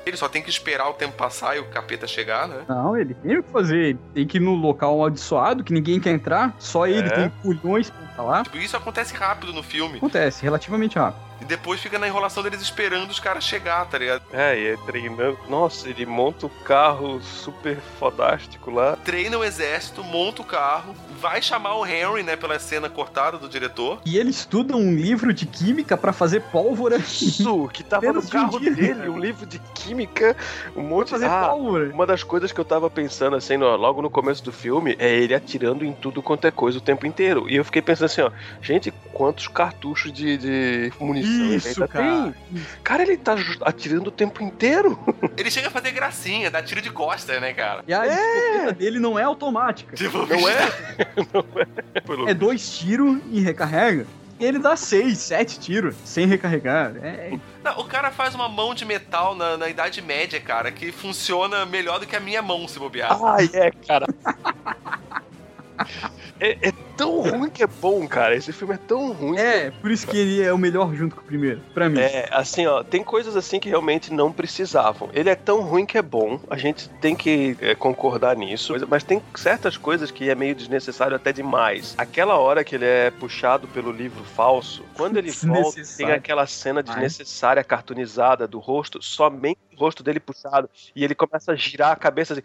Ele 0.07 0.17
só 0.17 0.27
tem 0.27 0.41
que 0.43 0.49
esperar 0.49 0.89
o 0.89 0.95
tempo 0.95 1.13
passar 1.19 1.55
e 1.55 1.61
o 1.61 1.67
capeta 1.67 2.07
chegar, 2.07 2.49
né? 2.49 2.63
Não, 2.67 2.97
ele 2.97 3.13
tem 3.13 3.37
o 3.37 3.43
que 3.43 3.51
fazer. 3.51 3.77
Ele 3.77 3.99
tem 4.15 4.27
que 4.27 4.39
ir 4.39 4.41
no 4.41 4.55
local 4.55 4.95
amaldiçoado, 4.95 5.63
que 5.63 5.71
ninguém 5.71 6.01
quer 6.01 6.13
entrar. 6.13 6.57
Só 6.59 6.87
ele 6.87 7.09
É. 7.09 7.11
tem 7.11 7.29
pulhões 7.43 7.91
pra 7.91 8.07
falar. 8.17 8.45
Tipo, 8.45 8.57
isso 8.57 8.75
acontece 8.75 9.15
rápido 9.15 9.53
no 9.53 9.63
filme. 9.63 9.99
Acontece, 9.99 10.43
relativamente 10.43 10.99
rápido. 10.99 11.21
Depois 11.49 11.81
fica 11.81 11.99
na 11.99 12.07
enrolação 12.07 12.43
deles 12.43 12.61
esperando 12.61 13.11
os 13.11 13.19
caras 13.19 13.43
chegar, 13.43 13.85
tá 13.87 13.99
ligado? 13.99 14.23
É, 14.33 14.59
e 14.59 14.67
é 14.69 14.77
treinando. 14.87 15.39
Nossa, 15.49 15.89
ele 15.89 16.05
monta 16.07 16.47
o 16.47 16.51
carro 16.51 17.21
super 17.23 17.79
fodástico 17.99 18.71
lá. 18.71 18.97
Treina 18.97 19.39
o 19.39 19.43
exército, 19.45 20.05
monta 20.05 20.43
o 20.43 20.45
carro, 20.45 20.95
vai 21.21 21.41
chamar 21.43 21.75
o 21.77 21.87
Henry, 21.87 22.23
né, 22.23 22.37
pela 22.37 22.59
cena 22.59 22.89
cortada 22.91 23.39
do 23.39 23.49
diretor. 23.49 24.01
E 24.05 24.19
ele 24.19 24.31
estuda 24.31 24.77
um 24.77 24.95
livro 24.95 25.33
de 25.33 25.47
química 25.47 25.97
pra 25.97 26.13
fazer 26.13 26.41
pólvora. 26.43 26.97
Isso, 26.99 27.69
que 27.73 27.83
tava 27.83 28.07
Menos 28.07 28.25
no 28.25 28.29
um 28.29 28.33
carro 28.43 28.61
dia. 28.61 28.71
dele, 28.71 29.09
um 29.09 29.19
livro 29.19 29.47
de 29.47 29.59
química, 29.75 30.37
um 30.77 30.83
monte 30.83 31.11
fazer 31.11 31.27
ah, 31.27 31.49
pólvora. 31.49 31.91
Uma 31.93 32.07
das 32.07 32.23
coisas 32.23 32.53
que 32.53 32.61
eu 32.61 32.65
tava 32.65 32.91
pensando 32.91 33.35
assim, 33.37 33.57
no- 33.57 33.75
logo 33.77 34.03
no 34.03 34.11
começo 34.11 34.45
do 34.45 34.53
filme, 34.53 34.95
é 34.99 35.09
ele 35.17 35.35
atirando 35.35 35.85
em 35.85 35.93
tudo 35.93 36.23
quanto 36.23 36.47
é 36.47 36.51
coisa 36.51 36.77
o 36.79 36.81
tempo 36.83 37.07
inteiro. 37.07 37.49
E 37.49 37.57
eu 37.57 37.65
fiquei 37.65 37.81
pensando 37.81 38.07
assim, 38.07 38.21
ó, 38.21 38.31
gente, 38.61 38.93
quantos 39.13 39.49
cartuchos 39.49 40.13
de, 40.13 40.37
de 40.37 40.93
munição 41.01 41.38
Isso, 41.39 41.87
cara. 41.89 42.05
tem? 42.05 42.35
Cara, 42.83 43.03
ele 43.03 43.17
tá 43.17 43.37
atirando 43.63 44.09
o 44.09 44.11
tempo 44.11 44.43
inteiro. 44.43 44.99
Ele 45.37 45.51
chega 45.51 45.69
a 45.69 45.71
fazer 45.71 45.93
gracinha, 45.93 46.51
dá 46.51 46.63
tiro 46.63 46.83
de 46.83 46.91
costa, 46.91 47.39
né, 47.39 47.53
cara? 47.53 47.85
E 47.87 47.95
a 47.95 48.07
escopeta 48.07 48.73
dele 48.73 48.99
não 48.99 49.19
é 49.19 49.23
automática. 49.23 49.95
Tipo, 49.95 50.27
Não 50.27 50.49
é? 50.49 50.57
Não 51.33 52.27
é? 52.27 52.31
É 52.31 52.35
dois 52.35 52.79
tiros 52.79 53.19
e 53.31 53.41
recarrega. 53.41 54.07
E 54.41 54.45
ele 54.45 54.59
dá 54.59 54.77
seis, 54.77 55.19
sete 55.19 55.59
tiros 55.59 55.97
sem 56.05 56.27
recarregar. 56.27 56.95
É, 57.03 57.39
Não, 57.63 57.81
o 57.81 57.85
cara 57.85 58.11
faz 58.11 58.35
uma 58.35 58.49
mão 58.49 58.75
de 58.75 58.85
metal 58.85 59.35
na, 59.35 59.57
na 59.57 59.69
Idade 59.69 60.01
Média, 60.01 60.41
cara, 60.41 60.71
que 60.71 60.93
funciona 60.93 61.67
melhor 61.67 61.99
do 61.99 62.07
que 62.07 62.15
a 62.15 62.21
minha 62.21 62.41
mão, 62.41 62.67
se 62.69 62.79
bobear. 62.79 63.19
Ai, 63.25 63.51
é, 63.53 63.71
cara. 63.71 64.07
É, 66.41 66.69
é 66.69 66.73
tão 66.97 67.21
ruim 67.21 67.49
que 67.51 67.63
é 67.63 67.67
bom, 67.67 68.07
cara. 68.09 68.35
Esse 68.35 68.53
filme 68.53 68.75
é 68.75 68.79
tão 68.79 69.13
ruim. 69.13 69.39
é, 69.39 69.71
por 69.71 69.91
isso 69.91 70.07
que 70.07 70.17
ele 70.17 70.43
é 70.43 70.53
o 70.53 70.59
melhor 70.59 70.95
junto 70.95 71.15
com 71.17 71.23
o 71.23 71.25
primeiro, 71.25 71.61
pra 71.75 71.89
mim. 71.89 71.99
É, 72.01 72.29
assim, 72.33 72.67
ó, 72.67 72.83
tem 72.83 73.03
coisas 73.05 73.37
assim 73.37 73.61
que 73.61 73.69
realmente 73.69 74.13
não 74.13 74.33
precisavam. 74.33 75.09
Ele 75.13 75.29
é 75.31 75.35
tão 75.35 75.63
ruim 75.63 75.87
que 75.87 75.97
é 75.99 76.03
bom, 76.03 76.41
a 76.51 76.57
gente 76.57 76.89
tem 77.01 77.15
que 77.15 77.57
é, 77.61 77.75
concordar 77.75 78.37
nisso, 78.37 78.73
mas- 78.73 78.83
mas 78.85 79.05
tem 79.05 79.23
certas 79.37 79.77
coisas 79.77 80.11
que 80.11 80.29
é 80.29 80.35
meio 80.35 80.55
desnecessário 80.55 81.15
até 81.17 81.33
demais. 81.33 81.95
Aquela 81.99 82.37
hora 82.39 82.65
que 82.65 82.75
ele 82.75 82.85
é 82.87 83.11
puxado 83.11 83.67
pelo 83.69 83.91
livro 83.93 84.25
falso, 84.25 84.85
quando 84.95 85.17
ele 85.19 85.31
volta, 85.31 85.81
tem 85.97 86.07
aquela 86.13 86.47
cena 86.47 86.83
desnecessária, 86.83 87.63
cartunizada 87.65 88.47
do 88.49 88.59
rosto, 88.59 89.01
somente 89.03 89.59
o 89.77 89.79
rosto 89.79 90.03
dele 90.03 90.19
puxado, 90.21 90.69
e 90.95 91.05
ele 91.05 91.15
começa 91.15 91.53
a 91.53 91.57
girar 91.57 91.93
a 91.93 91.97
cabeça 91.97 92.33
assim. 92.35 92.43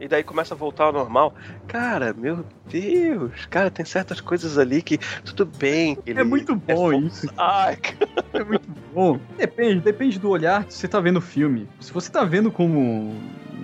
E 0.00 0.08
daí 0.08 0.24
começa 0.24 0.54
a 0.54 0.56
voltar 0.56 0.84
ao 0.84 0.92
normal. 0.92 1.34
Cara, 1.68 2.14
meu 2.14 2.42
Deus, 2.66 3.46
cara, 3.50 3.70
tem 3.70 3.84
certas 3.84 4.18
coisas 4.20 4.56
ali 4.56 4.80
que 4.80 4.98
tudo 5.24 5.44
bem. 5.44 5.98
É 6.06 6.24
muito 6.24 6.56
bom 6.56 6.92
isso. 6.92 7.28
Ai. 7.36 7.76
É 8.32 8.44
muito 8.44 8.68
bom. 8.94 9.18
Depende, 9.36 9.80
depende 9.80 10.18
do 10.18 10.30
olhar 10.30 10.64
que 10.64 10.72
você 10.72 10.86
tá 10.86 11.00
vendo 11.00 11.16
o 11.16 11.20
filme. 11.20 11.68
Se 11.80 11.92
você 11.92 12.10
tá 12.10 12.22
vendo 12.22 12.50
como 12.50 13.12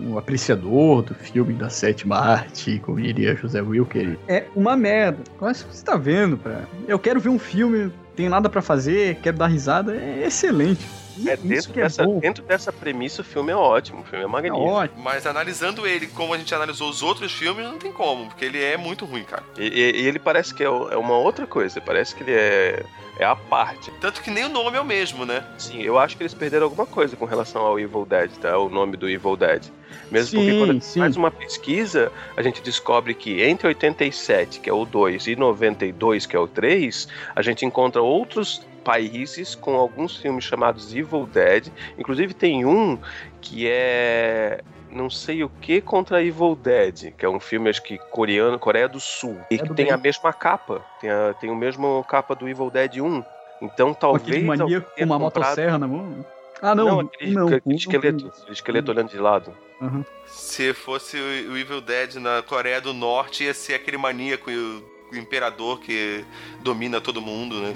um 0.01 0.18
apreciador 0.18 1.03
do 1.03 1.14
filme 1.14 1.55
da 1.55 1.70
sétima 1.70 2.16
arte, 2.18 2.81
como 2.81 3.01
diria 3.01 3.37
José 3.37 3.62
Wilker, 3.62 4.18
é 4.27 4.44
uma 4.57 4.77
merda. 4.77 5.22
Mas 5.40 5.62
você 5.62 5.85
tá 5.85 5.96
vendo, 5.96 6.37
pra... 6.37 6.64
eu 6.88 6.99
quero 6.99 7.20
ver 7.20 7.29
um 7.29 7.38
filme, 7.38 7.92
tenho 8.16 8.29
nada 8.29 8.49
pra 8.49 8.61
fazer, 8.61 9.16
quero 9.22 9.37
dar 9.37 9.46
risada, 9.46 9.94
é 9.94 10.27
excelente. 10.27 10.85
É, 11.27 11.37
dentro, 11.37 11.73
que 11.73 11.81
é 11.81 11.83
dessa, 11.85 12.05
bom. 12.05 12.19
dentro 12.19 12.45
dessa 12.45 12.73
premissa, 12.73 13.23
o 13.23 13.25
filme 13.25 13.53
é 13.53 13.57
ótimo, 13.57 14.01
o 14.01 14.05
filme 14.05 14.25
é 14.25 14.27
É 14.27 14.29
magnífico. 14.29 14.63
ótimo. 14.65 15.03
Mas 15.03 15.27
analisando 15.27 15.87
ele 15.87 16.07
como 16.09 16.35
a 16.35 16.39
gente 16.39 16.55
analisou 16.55 16.89
os 16.91 17.03
outros 17.03 17.33
filmes, 17.33 17.65
não 17.65 17.79
tem 17.79 17.93
como, 17.93 18.27
porque 18.27 18.45
ele 18.45 18.63
é 18.63 18.77
muito 18.77 19.05
ruim, 19.05 19.25
cara. 19.25 19.43
E, 19.57 19.63
e- 19.67 20.03
e 20.03 20.07
ele 20.07 20.19
parece 20.19 20.53
que 20.55 20.63
é, 20.63 20.67
é 20.67 20.97
uma 20.97 21.17
outra 21.17 21.47
coisa, 21.47 21.81
parece 21.81 22.15
que 22.15 22.23
ele 22.23 22.33
é 22.35 22.85
É 23.19 23.25
a 23.25 23.35
parte. 23.35 23.91
Tanto 23.99 24.21
que 24.21 24.31
nem 24.31 24.45
o 24.45 24.49
nome 24.51 24.77
é 24.77 24.81
o 24.81 24.85
mesmo, 24.85 25.25
né? 25.25 25.43
Sim, 25.57 25.81
eu 25.81 25.99
acho 25.99 26.19
que 26.19 26.23
eles 26.23 26.35
perderam 26.35 26.65
alguma 26.65 26.85
coisa 26.85 27.17
com 27.17 27.25
relação 27.25 27.63
ao 27.63 27.81
Evil 27.81 28.05
Dead, 28.05 28.31
tá? 28.43 28.59
O 28.59 28.69
nome 28.69 28.95
do 28.95 29.09
Evil 29.09 29.35
Dead. 29.39 29.63
Mesmo 30.11 30.33
Sim, 30.33 30.37
porque 30.45 30.59
quando 30.59 30.71
a 30.71 30.73
gente 30.75 30.85
sim. 30.85 31.01
faz 31.01 31.17
uma 31.17 31.31
pesquisa, 31.31 32.13
a 32.37 32.43
gente 32.43 32.61
descobre 32.61 33.15
que 33.15 33.41
entre 33.43 33.69
87, 33.69 34.61
que 34.61 34.69
é 34.69 34.73
o 34.75 34.85
2, 34.85 35.29
e 35.29 35.35
92, 35.35 36.27
que 36.27 36.37
é 36.37 36.39
o 36.39 36.47
3, 36.47 37.09
a 37.35 37.41
gente 37.41 37.65
encontra 37.65 38.03
outros 38.03 38.61
países 38.87 39.57
com 39.57 39.75
alguns 39.75 40.16
filmes 40.16 40.44
chamados 40.44 40.94
Evil 40.94 41.27
Dead. 41.27 41.66
Inclusive 41.99 42.33
tem 42.33 42.64
um 42.64 42.96
que 43.40 43.66
é 43.68 44.61
não 44.88 45.11
sei 45.11 45.42
o 45.42 45.49
que 45.61 45.81
contra 45.81 46.22
Evil 46.22 46.55
Dead, 46.55 47.12
que 47.18 47.27
é 47.27 47.29
um 47.29 47.40
filme 47.40 47.68
acho 47.68 47.83
que 47.83 47.99
coreano, 47.99 48.59
Coreia 48.59 48.88
do 48.88 49.01
Sul, 49.01 49.37
e 49.51 49.57
É 49.57 49.59
que 49.59 49.75
tem 49.75 49.87
bem. 49.87 49.90
a 49.92 49.96
mesma 49.96 50.33
capa, 50.33 50.81
tem, 51.01 51.11
a, 51.11 51.35
tem 51.35 51.51
o 51.51 51.57
mesmo 51.57 52.03
capa 52.09 52.35
do 52.37 52.49
Evil 52.49 52.70
Dead 52.70 52.99
1. 52.99 53.25
Então 53.61 53.92
talvez 53.92 54.29
aquele 54.29 54.44
maníaco 54.46 54.87
com 54.88 54.94
tenha 54.94 55.07
uma 55.07 55.18
comprado- 55.18 55.44
motosserra 55.44 55.79
na 55.79 55.88
mão. 55.88 56.25
Ah, 56.62 56.75
não. 56.75 56.87
não, 56.87 57.01
aquele, 57.01 57.33
não, 57.35 57.46
aquele 57.49 57.62
não, 57.66 57.75
esqueleto, 57.75 58.33
não. 58.46 58.53
esqueleto 58.53 58.90
olhando 58.92 59.11
de 59.11 59.18
lado. 59.18 59.53
Aham. 59.83 60.05
Se 60.25 60.72
fosse 60.72 61.18
o 61.18 61.57
Evil 61.59 61.81
Dead 61.83 62.14
na 62.14 62.40
Coreia 62.42 62.81
do 62.81 62.94
Norte, 62.94 63.44
ia 63.44 63.53
ser 63.53 63.75
aquele 63.75 63.99
maníaco 63.99 64.51
e 64.51 64.83
imperador 65.12 65.81
que 65.81 66.25
domina 66.62 67.01
todo 67.01 67.21
mundo, 67.21 67.61
né? 67.61 67.75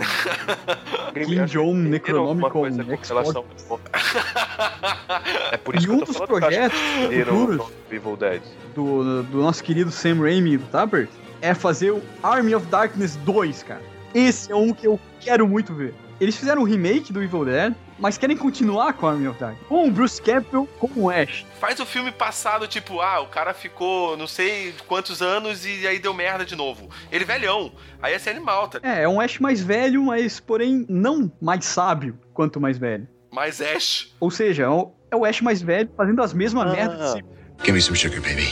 Kim 1.15 1.45
Jong 1.47 1.75
Necronomicon 1.89 2.69
relação 3.09 3.45
É 5.53 5.57
por 5.57 5.75
isso 5.77 5.85
E 5.85 5.89
que 5.89 5.95
um 5.95 5.99
dos 6.01 6.17
projetos 6.19 6.79
futuros 6.79 7.57
nome 7.57 7.73
do 7.89 7.95
Evil 7.95 8.17
Dead. 8.17 8.43
do, 8.75 9.23
do 9.25 9.39
nosso 9.39 9.63
querido 9.63 9.91
Sam 9.91 10.21
Raimi 10.21 10.57
do 10.57 10.67
Tappert 10.67 11.09
é 11.41 11.55
fazer 11.55 11.91
o 11.91 12.03
Army 12.23 12.55
of 12.55 12.67
Darkness 12.67 13.17
2, 13.25 13.63
cara. 13.63 13.83
Esse 14.15 14.53
é 14.53 14.57
um 14.57 14.73
que 14.73 14.87
eu 14.87 14.99
quero 15.21 15.47
muito 15.49 15.75
ver. 15.75 15.95
Eles 16.21 16.37
fizeram 16.37 16.61
um 16.63 16.65
remake 16.65 17.13
do 17.15 17.23
Evil 17.23 17.47
Dead, 17.47 17.75
mas 17.99 18.19
querem 18.19 18.37
continuar 18.37 18.93
com 18.93 19.07
Army 19.07 19.27
of 19.27 19.41
Darkness. 19.41 19.67
Com 19.67 19.89
o 19.89 19.91
Bruce 19.91 20.21
Campbell, 20.21 20.69
com 20.79 20.91
o 20.95 21.09
Ash. 21.11 21.47
Faz 21.59 21.81
o 21.81 21.87
filme 21.87 22.13
passado, 22.13 22.69
tipo, 22.69 23.01
ah, 23.01 23.21
o 23.21 23.27
cara 23.27 23.55
ficou 23.55 24.17
não 24.19 24.27
sei 24.27 24.75
quantos 24.87 25.23
anos 25.23 25.65
e 25.65 25.87
aí 25.87 25.99
deu 25.99 26.13
merda 26.13 26.45
de 26.45 26.55
novo. 26.55 26.91
Ele 27.11 27.25
velhão. 27.25 27.73
Aí 28.03 28.13
ia 28.13 28.19
ser 28.19 28.31
animal, 28.31 28.69
tá? 28.69 28.81
É, 28.83 29.05
é 29.05 29.09
um 29.09 29.19
Ash 29.19 29.39
mais 29.39 29.63
velho, 29.63 30.03
mas 30.05 30.39
porém 30.41 30.85
não 30.91 31.33
mais 31.41 31.65
sábio 31.65 32.19
quanto 32.35 32.61
mais 32.61 32.77
velho. 32.77 33.09
Mais 33.33 33.61
Ash. 33.61 34.15
Ou 34.21 34.31
seja, 34.31 34.65
é 34.65 34.69
o, 34.69 34.93
é 35.11 35.17
o 35.17 35.25
Ash 35.25 35.41
mais 35.41 35.63
velho 35.63 35.89
fazendo 35.97 36.23
as 36.23 36.35
mesmas 36.35 36.67
Ah. 36.67 36.73
merdas 36.77 36.99
de 36.99 37.13
sempre. 37.13 37.31
Give 37.61 37.73
me 37.73 37.81
some 37.81 37.97
sugar, 37.97 38.21
baby. 38.21 38.47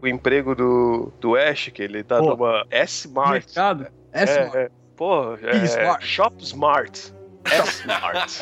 O 0.00 0.08
emprego 0.08 0.56
do, 0.56 1.12
do 1.20 1.36
Ash, 1.36 1.70
que 1.72 1.82
ele 1.82 2.02
tá 2.02 2.18
Pô. 2.18 2.30
numa 2.30 2.66
S-Mart. 2.68 3.30
Mercado. 3.46 3.86
É, 4.12 4.22
Ash 4.24 4.30
é, 4.30 4.70
pô, 5.02 5.34
é, 5.42 5.64
Smart. 5.64 6.06
Shop 6.06 6.44
Smart. 6.44 7.14
S-Smart. 7.44 8.38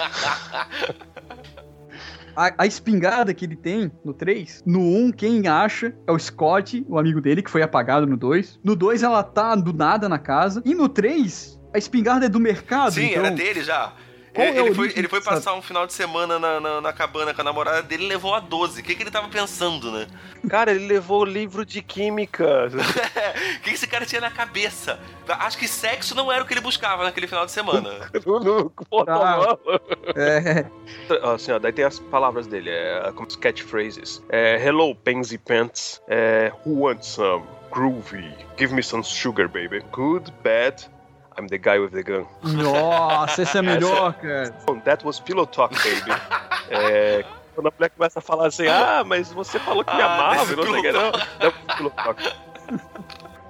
A, 2.37 2.63
a 2.63 2.67
espingarda 2.67 3.35
que 3.35 3.45
ele 3.45 3.57
tem 3.57 3.91
no 4.05 4.15
3, 4.15 4.63
no 4.65 4.79
1, 4.79 5.13
quem 5.13 5.49
acha 5.49 5.93
é 6.07 6.13
o 6.13 6.19
Scott, 6.19 6.87
o 6.89 6.97
amigo 6.99 7.21
dele, 7.21 7.43
que 7.43 7.51
foi 7.51 7.61
apagado 7.61 8.07
no 8.07 8.17
2. 8.17 8.61
No 8.63 8.77
2, 8.77 9.03
ela 9.03 9.23
tá 9.23 9.55
do 9.57 9.73
nada 9.73 10.09
na 10.09 10.19
casa. 10.19 10.63
E 10.65 10.73
no 10.73 10.89
3, 10.89 11.61
a 11.75 11.79
espingarda 11.79 12.27
é 12.27 12.29
do 12.29 12.39
mercado. 12.39 12.93
Sim, 12.93 13.07
então... 13.07 13.25
era 13.25 13.35
dele 13.35 13.63
já. 13.63 13.95
Qual 14.35 14.47
Ele, 14.47 14.59
é 14.59 14.63
ele 14.63 14.75
foi, 14.75 14.93
ele 14.95 15.09
foi 15.09 15.21
passar 15.21 15.55
um 15.55 15.63
final 15.63 15.87
de 15.87 15.93
semana 15.93 16.39
na, 16.39 16.61
na, 16.61 16.81
na 16.81 16.93
cabana 16.93 17.35
com 17.35 17.41
a 17.41 17.45
namorada 17.45 17.83
dele 17.83 18.05
e 18.05 18.09
levou 18.09 18.35
a 18.35 18.41
12. 18.41 18.81
O 18.81 18.85
que, 18.85 18.95
que 18.95 19.03
ele 19.03 19.11
tava 19.11 19.29
pensando, 19.29 19.91
né? 19.91 20.07
Cara, 20.49 20.71
ele 20.71 20.87
levou 20.87 21.23
o 21.23 21.25
livro 21.25 21.65
de 21.65 21.83
química. 21.83 22.69
O 23.61 23.63
que, 23.63 23.71
esse 23.71 23.87
cara 23.87 24.05
tinha 24.07 24.21
na 24.21 24.31
cabeça? 24.31 24.99
Acho 25.29 25.57
que 25.59 25.69
sexo 25.69 26.15
não 26.15 26.31
era 26.33 26.43
o 26.43 26.47
que 26.47 26.53
ele 26.53 26.61
buscava 26.61 27.05
naquele 27.05 27.27
final 27.27 27.45
de 27.47 27.53
semana. 27.53 28.11
no, 28.27 28.41
no 28.41 28.71
porta-mala. 28.71 29.59
É, 30.17 30.67
Assim, 31.23 31.53
ó, 31.53 31.59
daí 31.59 31.73
tem 31.73 31.85
as 31.85 31.99
palavras 31.99 32.47
dele, 32.47 32.71
é, 32.71 33.13
como 33.15 33.27
os 33.29 33.37
catchphrases. 33.37 34.23
É, 34.29 34.57
Hello, 34.65 34.95
Pansy 34.95 35.39
Pants. 35.39 36.01
É, 36.09 36.53
Who 36.65 36.81
wants 36.81 37.09
some? 37.09 37.45
Groovy. 37.71 38.35
Give 38.57 38.75
me 38.75 38.83
some 38.83 39.05
sugar, 39.05 39.49
baby. 39.49 39.81
Good, 39.93 40.33
bad. 40.43 40.85
I'm 41.39 41.47
the 41.49 41.59
guy 41.59 41.79
with 41.79 41.91
the 41.93 42.03
gun. 42.03 42.27
nossa, 42.43 43.43
esse 43.43 43.57
é 43.57 43.63
melhor, 43.63 44.15
cara. 44.15 44.51
That 44.85 45.05
was 45.07 45.21
pillow 45.21 45.47
talk, 45.47 45.75
baby. 45.75 46.13
é, 46.71 47.25
quando 47.55 47.69
a 47.69 47.73
mulher 47.77 47.91
começa 47.91 48.19
a 48.19 48.23
falar 48.23 48.49
assim, 48.49 48.67
ah, 48.67 49.03
mas 49.07 49.33
você 49.33 49.59
falou 49.59 49.85
que 49.85 49.95
me 49.95 50.03
Ah, 50.03 50.15
amava, 50.15 50.57
não 50.57 50.63
sei 50.65 50.73
o 50.73 50.83
que, 50.83 50.93
não. 50.93 51.13
That 51.13 51.47
was 51.47 51.77
pillow 51.77 51.91
talk. 51.93 52.23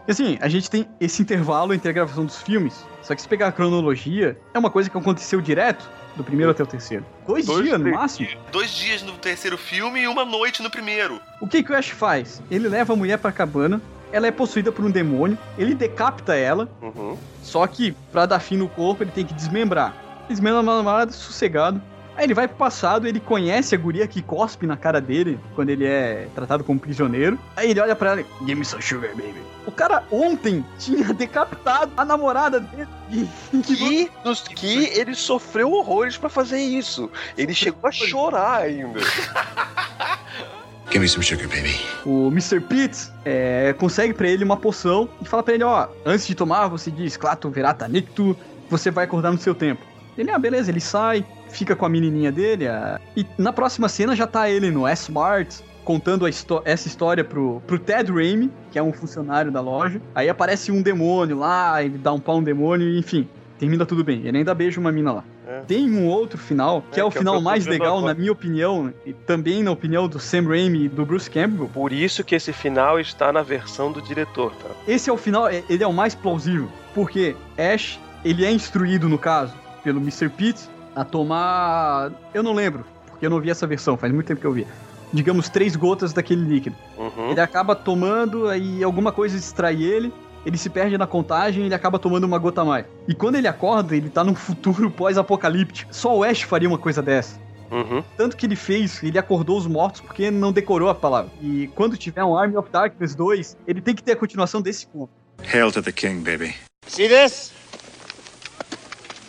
Assim, 0.09 0.39
a 0.41 0.49
gente 0.49 0.69
tem 0.69 0.89
esse 0.99 1.23
intervalo 1.23 1.73
entre 1.73 1.89
a 1.89 1.93
gravação 1.93 2.25
dos 2.25 2.43
filmes. 2.43 2.85
Só 3.01 3.15
que 3.15 3.23
se 3.23 3.29
pegar 3.29 3.47
a 3.49 3.53
cronologia, 3.53 4.37
é 4.53 4.59
uma 4.59 4.71
coisa 4.71 4.91
que 4.91 4.99
aconteceu 4.99 5.41
direto 5.41 5.89
do 6.17 6.25
primeiro 6.25 6.51
até 6.51 6.65
o 6.65 6.67
terceiro. 6.67 7.05
Dois, 7.29 7.47
Dois, 7.47 7.63
dias 7.65 7.79
no 7.81 7.93
máximo. 7.93 8.29
Dois 8.51 8.75
dias 8.75 9.03
no 9.03 9.13
terceiro 9.19 9.57
filme 9.57 10.01
e 10.01 10.09
uma 10.09 10.25
noite 10.25 10.63
no 10.65 10.71
primeiro. 10.71 11.21
O 11.41 11.47
que, 11.47 11.63
que 11.63 11.71
o 11.71 11.77
Ash 11.77 11.91
faz? 11.91 12.43
Ele 12.51 12.69
leva 12.69 12.93
a 12.93 12.97
mulher 12.97 13.19
pra 13.19 13.31
cabana, 13.31 13.81
ela 14.13 14.27
é 14.27 14.31
possuída 14.31 14.71
por 14.73 14.85
um 14.85 14.91
demônio, 14.91 15.39
ele 15.59 15.75
decapita 15.75 16.35
ela, 16.35 16.69
Uhum. 16.83 17.17
só 17.43 17.67
que 17.67 17.93
pra 18.13 18.27
dar 18.27 18.41
fim 18.41 18.57
no 18.57 18.69
corpo 18.69 19.03
ele 19.03 19.11
tem 19.11 19.25
que 19.25 19.35
desmembrar. 19.35 19.95
Desmembra 20.29 20.61
uma 20.61 20.77
namorada 20.77 21.13
sossegado. 21.13 21.81
Aí 22.17 22.25
ele 22.25 22.35
vai 22.35 22.47
pro 22.47 22.57
passado, 22.57 23.07
ele 23.09 23.19
conhece 23.19 23.75
a 23.75 23.79
guria 23.79 24.07
que 24.07 24.21
cospe 24.21 24.67
na 24.67 24.77
cara 24.77 25.01
dele 25.01 25.41
quando 25.55 25.71
ele 25.71 25.87
é 25.87 26.29
tratado 26.35 26.63
como 26.63 26.79
prisioneiro. 26.79 27.39
Aí 27.57 27.71
ele 27.71 27.81
olha 27.81 27.97
pra 27.97 28.11
ela 28.13 28.21
e, 28.21 28.27
Give 28.41 28.55
me 28.57 28.65
some 28.65 28.83
sugar, 28.83 29.11
baby. 29.15 29.41
O 29.67 29.73
cara 29.73 30.03
ontem 30.11 30.65
tinha 30.79 31.13
decapitado 31.15 31.93
a 31.97 32.05
namorada 32.05 32.61
dele. 32.61 32.89
E- 33.11 33.27
Que, 33.63 34.11
nos, 34.25 34.41
que 34.43 34.85
ele 34.99 35.15
sofreu 35.15 35.73
horrores 35.73 36.19
pra 36.19 36.29
fazer 36.29 36.59
isso. 36.61 37.11
Ele 37.39 37.55
chegou 37.55 37.89
a 37.89 37.93
chorar 37.93 38.63
ainda. 38.63 39.01
Give 40.91 40.99
me 41.01 41.09
some 41.09 41.23
sugar, 41.25 41.47
baby. 41.49 41.77
O 42.05 42.29
Mr. 42.29 42.61
Pitts 42.61 43.13
é, 43.25 43.73
consegue 43.79 44.13
pra 44.13 44.29
ele 44.29 44.43
uma 44.45 44.57
poção 44.57 45.09
e 45.23 45.25
fala 45.25 45.43
pra 45.43 45.55
ele, 45.55 45.63
ó, 45.63 45.87
antes 46.05 46.27
de 46.27 46.35
tomar, 46.35 46.67
você 46.69 46.91
diz 46.91 47.17
Clato 47.17 47.49
Verata 47.49 47.87
Nictu, 47.87 48.37
você 48.69 48.91
vai 48.91 49.05
acordar 49.05 49.31
no 49.31 49.39
seu 49.39 49.55
tempo. 49.55 49.83
Ele, 50.19 50.31
ah, 50.33 50.39
beleza, 50.39 50.71
ele 50.71 50.81
sai, 50.81 51.25
fica 51.49 51.77
com 51.77 51.87
a 51.87 51.89
menininha 51.89 52.33
dele, 52.33 52.67
a- 52.67 53.01
e 53.17 53.25
na 53.39 53.53
próxima 53.53 53.89
cena 53.89 54.17
já 54.17 54.27
tá 54.27 54.51
ele 54.51 54.71
no 54.71 54.87
S-Mart, 54.87 55.61
contando 55.85 56.27
essa 56.27 56.89
história 56.89 57.23
pro, 57.25 57.63
pro 57.67 57.79
Ted 57.79 58.11
Raimi, 58.13 58.51
que 58.73 58.79
é 58.79 58.83
um 58.83 58.93
funcionário 58.93 59.51
da 59.53 59.61
loja. 59.61 60.01
Aí 60.15 60.29
aparece 60.29 60.71
um 60.73 60.83
demônio 60.83 61.39
lá, 61.39 61.83
ele 61.83 61.99
dá 61.99 62.13
um 62.13 62.21
pau 62.21 62.39
no 62.41 62.45
demônio, 62.45 62.99
enfim, 62.99 63.29
termina 63.59 63.87
tudo 63.87 64.03
bem. 64.05 64.23
Ele 64.27 64.39
ainda 64.39 64.55
beija 64.55 64.79
uma 64.81 64.91
mina 64.93 65.13
lá. 65.13 65.25
É. 65.47 65.61
Tem 65.67 65.91
um 65.91 66.07
outro 66.07 66.39
final, 66.39 66.83
que 66.93 67.01
é, 67.01 67.03
É, 67.03 67.05
o 67.05 67.11
que 67.11 67.19
é 67.19 67.21
final 67.21 67.41
mais 67.41 67.67
legal, 67.67 68.01
na 68.01 68.15
minha 68.15 68.31
opinião, 68.31 68.93
e 69.07 69.13
também 69.13 69.63
na 69.63 69.71
opinião 69.71 70.07
do 70.07 70.19
Sam 70.19 70.47
Raimi 70.49 70.85
e 70.85 70.89
do 70.89 71.05
Bruce 71.05 71.31
Campbell. 71.31 71.69
Por 71.73 71.93
isso 71.93 72.23
que 72.23 72.35
esse 72.35 72.53
final 72.53 73.01
está 73.01 73.33
na 73.33 73.43
versão 73.43 73.91
do 73.91 74.01
diretor, 74.03 74.53
tá? 74.57 74.69
Esse 74.87 75.09
é 75.11 75.13
o 75.13 75.17
final, 75.17 75.49
é- 75.49 75.65
ele 75.69 75.83
é 75.83 75.87
o 75.87 75.93
mais 75.93 76.15
plausível, 76.15 76.69
porque 76.95 77.35
Ash, 77.59 77.99
ele 78.25 78.45
é 78.45 78.51
instruído, 78.53 79.09
no 79.09 79.19
caso, 79.19 79.55
pelo 79.83 79.99
Mr. 80.01 80.29
Pitts, 80.29 80.69
a 80.95 81.05
tomar. 81.05 82.13
Eu 82.35 82.43
não 82.43 82.53
lembro, 82.53 82.85
porque 83.09 83.25
eu 83.27 83.31
não 83.31 83.41
vi 83.41 83.51
essa 83.51 83.67
versão, 83.67 83.97
faz 83.97 84.13
muito 84.13 84.27
tempo 84.27 84.41
que 84.41 84.47
eu 84.47 84.53
vi. 84.53 84.67
Digamos, 85.13 85.49
três 85.49 85.75
gotas 85.75 86.13
daquele 86.13 86.43
líquido. 86.45 86.77
Uhum. 86.97 87.31
Ele 87.31 87.41
acaba 87.41 87.75
tomando, 87.75 88.47
aí 88.47 88.85
alguma 88.85 89.11
coisa 89.11 89.37
distrai 89.37 89.83
ele, 89.83 90.13
ele 90.45 90.57
se 90.57 90.71
perde 90.71 90.97
na 90.97 91.07
contagem 91.07 91.63
e 91.63 91.67
ele 91.67 91.75
acaba 91.75 91.99
tomando 91.99 92.25
uma 92.25 92.39
gota 92.39 92.63
a 92.63 92.65
mais. 92.65 92.87
E 93.07 93.15
quando 93.15 93.37
ele 93.37 93.49
acorda, 93.49 93.97
ele 93.97 94.11
tá 94.11 94.25
num 94.25 94.35
futuro 94.35 94.91
pós-apocalíptico. 94.91 95.95
Só 95.95 96.17
o 96.17 96.25
Ash 96.25 96.43
faria 96.43 96.69
uma 96.69 96.79
coisa 96.79 97.03
dessa. 97.03 97.39
Uhum. 97.71 98.03
Tanto 98.17 98.37
que 98.37 98.47
ele 98.47 98.57
fez, 98.57 99.03
ele 99.03 99.19
acordou 99.19 99.57
os 99.57 99.67
mortos 99.67 100.01
porque 100.01 100.31
não 100.31 100.53
decorou 100.53 100.89
a 100.89 100.95
palavra. 100.95 101.31
E 101.41 101.69
quando 101.75 101.97
tiver 101.97 102.25
um 102.25 102.37
Army 102.37 102.57
of 102.57 102.69
Darkness 102.71 103.15
2, 103.15 103.57
ele 103.67 103.81
tem 103.81 103.95
que 103.95 104.03
ter 104.03 104.13
a 104.13 104.17
continuação 104.17 104.61
desse 104.61 104.87
ponto. 104.87 105.11
Hail 105.43 105.71
to 105.71 105.83
the 105.83 105.93
king, 105.93 106.23
baby. 106.23 106.55
See 106.87 107.09
this? 107.09 107.53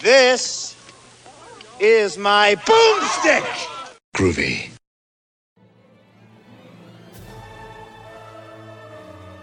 This 0.01 0.75
is 1.79 2.17
my 2.17 2.55
boomstick! 2.65 3.45
Groovy. 4.15 4.71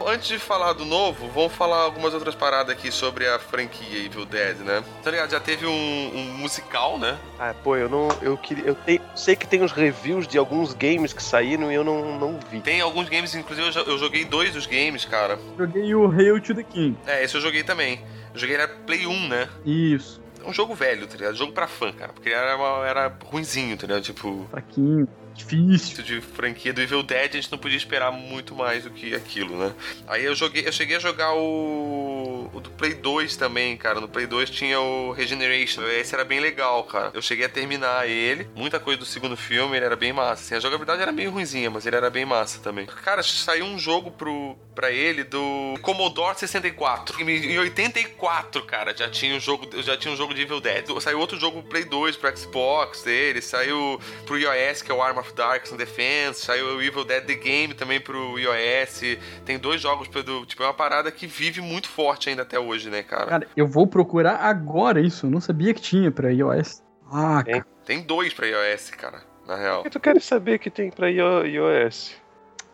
Antes 0.09 0.29
de 0.29 0.39
falar 0.39 0.73
do 0.73 0.85
novo, 0.87 1.29
vamos 1.29 1.53
falar 1.53 1.77
algumas 1.83 2.15
outras 2.15 2.35
paradas 2.35 2.75
aqui 2.75 2.91
sobre 2.91 3.29
a 3.29 3.39
franquia 3.39 4.05
Evil 4.07 4.25
Dead, 4.25 4.57
né? 4.59 4.83
Tá 5.03 5.11
ligado? 5.11 5.31
Já 5.31 5.39
teve 5.39 5.67
um, 5.67 5.71
um 5.71 6.23
musical, 6.39 6.99
né? 6.99 7.19
Ah, 7.39 7.55
pô, 7.63 7.77
eu 7.77 7.89
não. 7.91 8.09
Eu 8.23 8.37
queria. 8.39 8.65
Eu 8.65 8.75
tenho- 8.75 9.03
sei 9.15 9.37
que 9.37 9.47
tem 9.47 9.63
os 9.63 9.71
reviews 9.71 10.27
de 10.27 10.39
alguns 10.39 10.73
games 10.73 11.13
que 11.13 11.23
saíram 11.23 11.71
e 11.71 11.75
eu 11.75 11.85
não, 11.85 12.19
não 12.19 12.41
vi. 12.51 12.61
Tem 12.61 12.81
alguns 12.81 13.09
games, 13.09 13.35
inclusive 13.35 13.69
eu, 13.77 13.85
eu 13.85 13.99
joguei 13.99 14.25
dois 14.25 14.53
dos 14.55 14.67
games, 14.67 15.05
cara. 15.05 15.39
Joguei 15.59 15.95
o 15.95 16.11
Hail 16.11 16.41
to 16.41 16.55
the 16.55 16.63
King. 16.63 16.97
É, 17.07 17.23
esse 17.23 17.35
eu 17.35 17.41
joguei 17.41 17.63
também. 17.63 18.01
Eu 18.33 18.41
joguei 18.41 18.57
na 18.57 18.67
Play 18.67 19.07
1, 19.07 19.29
né? 19.29 19.49
Isso. 19.65 20.21
Um 20.47 20.53
jogo 20.53 20.75
velho, 20.75 21.07
tá 21.07 21.17
ligado? 21.17 21.35
Jogo 21.37 21.53
pra 21.53 21.67
fã, 21.67 21.93
cara. 21.93 22.13
Porque 22.13 22.29
era, 22.31 22.57
uma- 22.57 22.87
era 22.87 23.19
ruinzinho, 23.25 23.77
tá 23.77 23.87
ligado? 23.87 24.03
Tipo, 24.03 24.47
Fraquinho. 24.51 25.09
Difícil. 25.35 26.03
de 26.03 26.21
franquia 26.21 26.73
do 26.73 26.81
Evil 26.83 27.01
Dead, 27.05 27.31
a 27.31 27.37
gente 27.37 27.53
não 27.53 27.59
podia 27.59 27.77
esperar 27.77 28.11
muito 28.11 28.57
mais 28.57 28.83
do 28.83 28.91
que 28.91 29.15
aquilo, 29.15 29.57
né? 29.57 29.73
Aí 30.09 30.25
eu 30.25 30.35
joguei, 30.35 30.67
eu 30.67 30.73
cheguei 30.73 30.97
a 30.97 30.99
jogar 30.99 31.33
o 31.33 32.18
o, 32.53 32.61
do 32.61 32.71
Play 32.71 32.95
2 32.95 33.37
também, 33.37 33.77
cara. 33.77 34.01
No 34.01 34.09
Play 34.09 34.27
2 34.27 34.51
tinha 34.51 34.81
o 34.81 35.13
Regeneration. 35.13 35.83
Esse 35.87 36.15
era 36.15 36.25
bem 36.25 36.41
legal, 36.41 36.85
cara. 36.85 37.11
Eu 37.15 37.23
cheguei 37.23 37.47
a 37.47 37.49
terminar 37.49 38.09
ele. 38.09 38.49
Muita 38.55 38.79
coisa 38.79 38.99
do 38.99 39.07
segundo 39.07 39.37
filme, 39.37 39.77
ele 39.77 39.85
era 39.85 39.97
bem 39.97 40.13
massa. 40.13 40.43
Assim, 40.43 40.55
a 40.55 40.61
jogabilidade 40.61 41.03
era 41.03 41.13
meio 41.13 41.31
ruinzinha, 41.31 41.71
mas 41.71 41.87
ele 41.87 41.97
era 41.97 42.11
bem 42.11 42.25
massa 42.25 42.61
também. 42.61 42.87
Cara, 42.87 43.23
saiu 43.23 43.65
um 43.65 43.79
jogo 43.79 44.11
pro, 44.11 44.57
pra 44.75 44.91
ele 44.91 45.25
do 45.25 45.75
Commodore 45.83 46.39
64. 46.39 47.21
Em 47.21 47.29
em 47.29 47.59
84, 47.59 48.63
cara, 48.65 48.97
já 48.97 49.09
tinha 49.09 49.35
um 49.35 49.41
jogo, 49.41 49.69
já 49.83 49.97
tinha 49.97 50.13
um 50.13 50.17
jogo 50.17 50.35
de 50.35 50.43
Evil 50.43 50.61
Dead. 50.61 50.87
Saiu 51.01 51.19
outro 51.19 51.39
jogo 51.39 51.61
pro 51.61 51.71
Play 51.71 51.85
2, 51.85 52.17
pro 52.17 52.37
Xbox 52.37 53.03
dele, 53.03 53.41
saiu 53.41 54.01
pro 54.27 54.39
iOS, 54.39 54.83
que 54.83 54.91
é 54.91 54.95
o 54.95 55.03
Arm 55.03 55.19
of 55.19 55.33
Darkness 55.33 55.77
Defense, 55.77 56.45
saiu 56.45 56.77
o 56.77 56.83
Evil 56.83 57.05
Dead 57.05 57.25
The 57.25 57.35
Game 57.35 57.75
também 57.75 58.01
pro 58.01 58.39
iOS. 58.39 59.19
Tem 59.45 59.59
dois 59.59 59.81
jogos 59.81 60.09
pro, 60.09 60.47
tipo, 60.47 60.63
é 60.63 60.67
uma 60.67 60.75
parada 60.75 61.11
que 61.11 61.27
vive 61.27 61.61
muito 61.61 61.89
forte 61.89 62.28
ainda 62.29 62.43
até 62.43 62.59
hoje, 62.59 62.89
né, 62.91 63.03
cara? 63.03 63.27
Cara, 63.27 63.47
eu 63.57 63.67
vou 63.67 63.87
procurar 63.87 64.37
agora 64.37 65.01
isso. 65.01 65.27
Eu 65.27 65.31
não 65.31 65.41
sabia 65.41 65.73
que 65.75 65.81
tinha 65.81 66.11
pra 66.11 66.31
iOS. 66.33 66.83
Ah, 67.13 67.43
Tem. 67.45 67.55
cara. 67.55 67.67
Tem 67.85 68.03
dois 68.03 68.33
pra 68.35 68.47
iOS, 68.47 68.91
cara, 68.91 69.23
na 69.47 69.57
real. 69.57 69.81
O 69.81 69.83
que 69.85 69.91
tu 69.91 70.01
queres 70.01 70.25
saber 70.25 70.59
que 70.59 70.71
tem 70.71 70.91
pra 70.91 71.11
io- 71.11 71.47
iOS? 71.47 72.15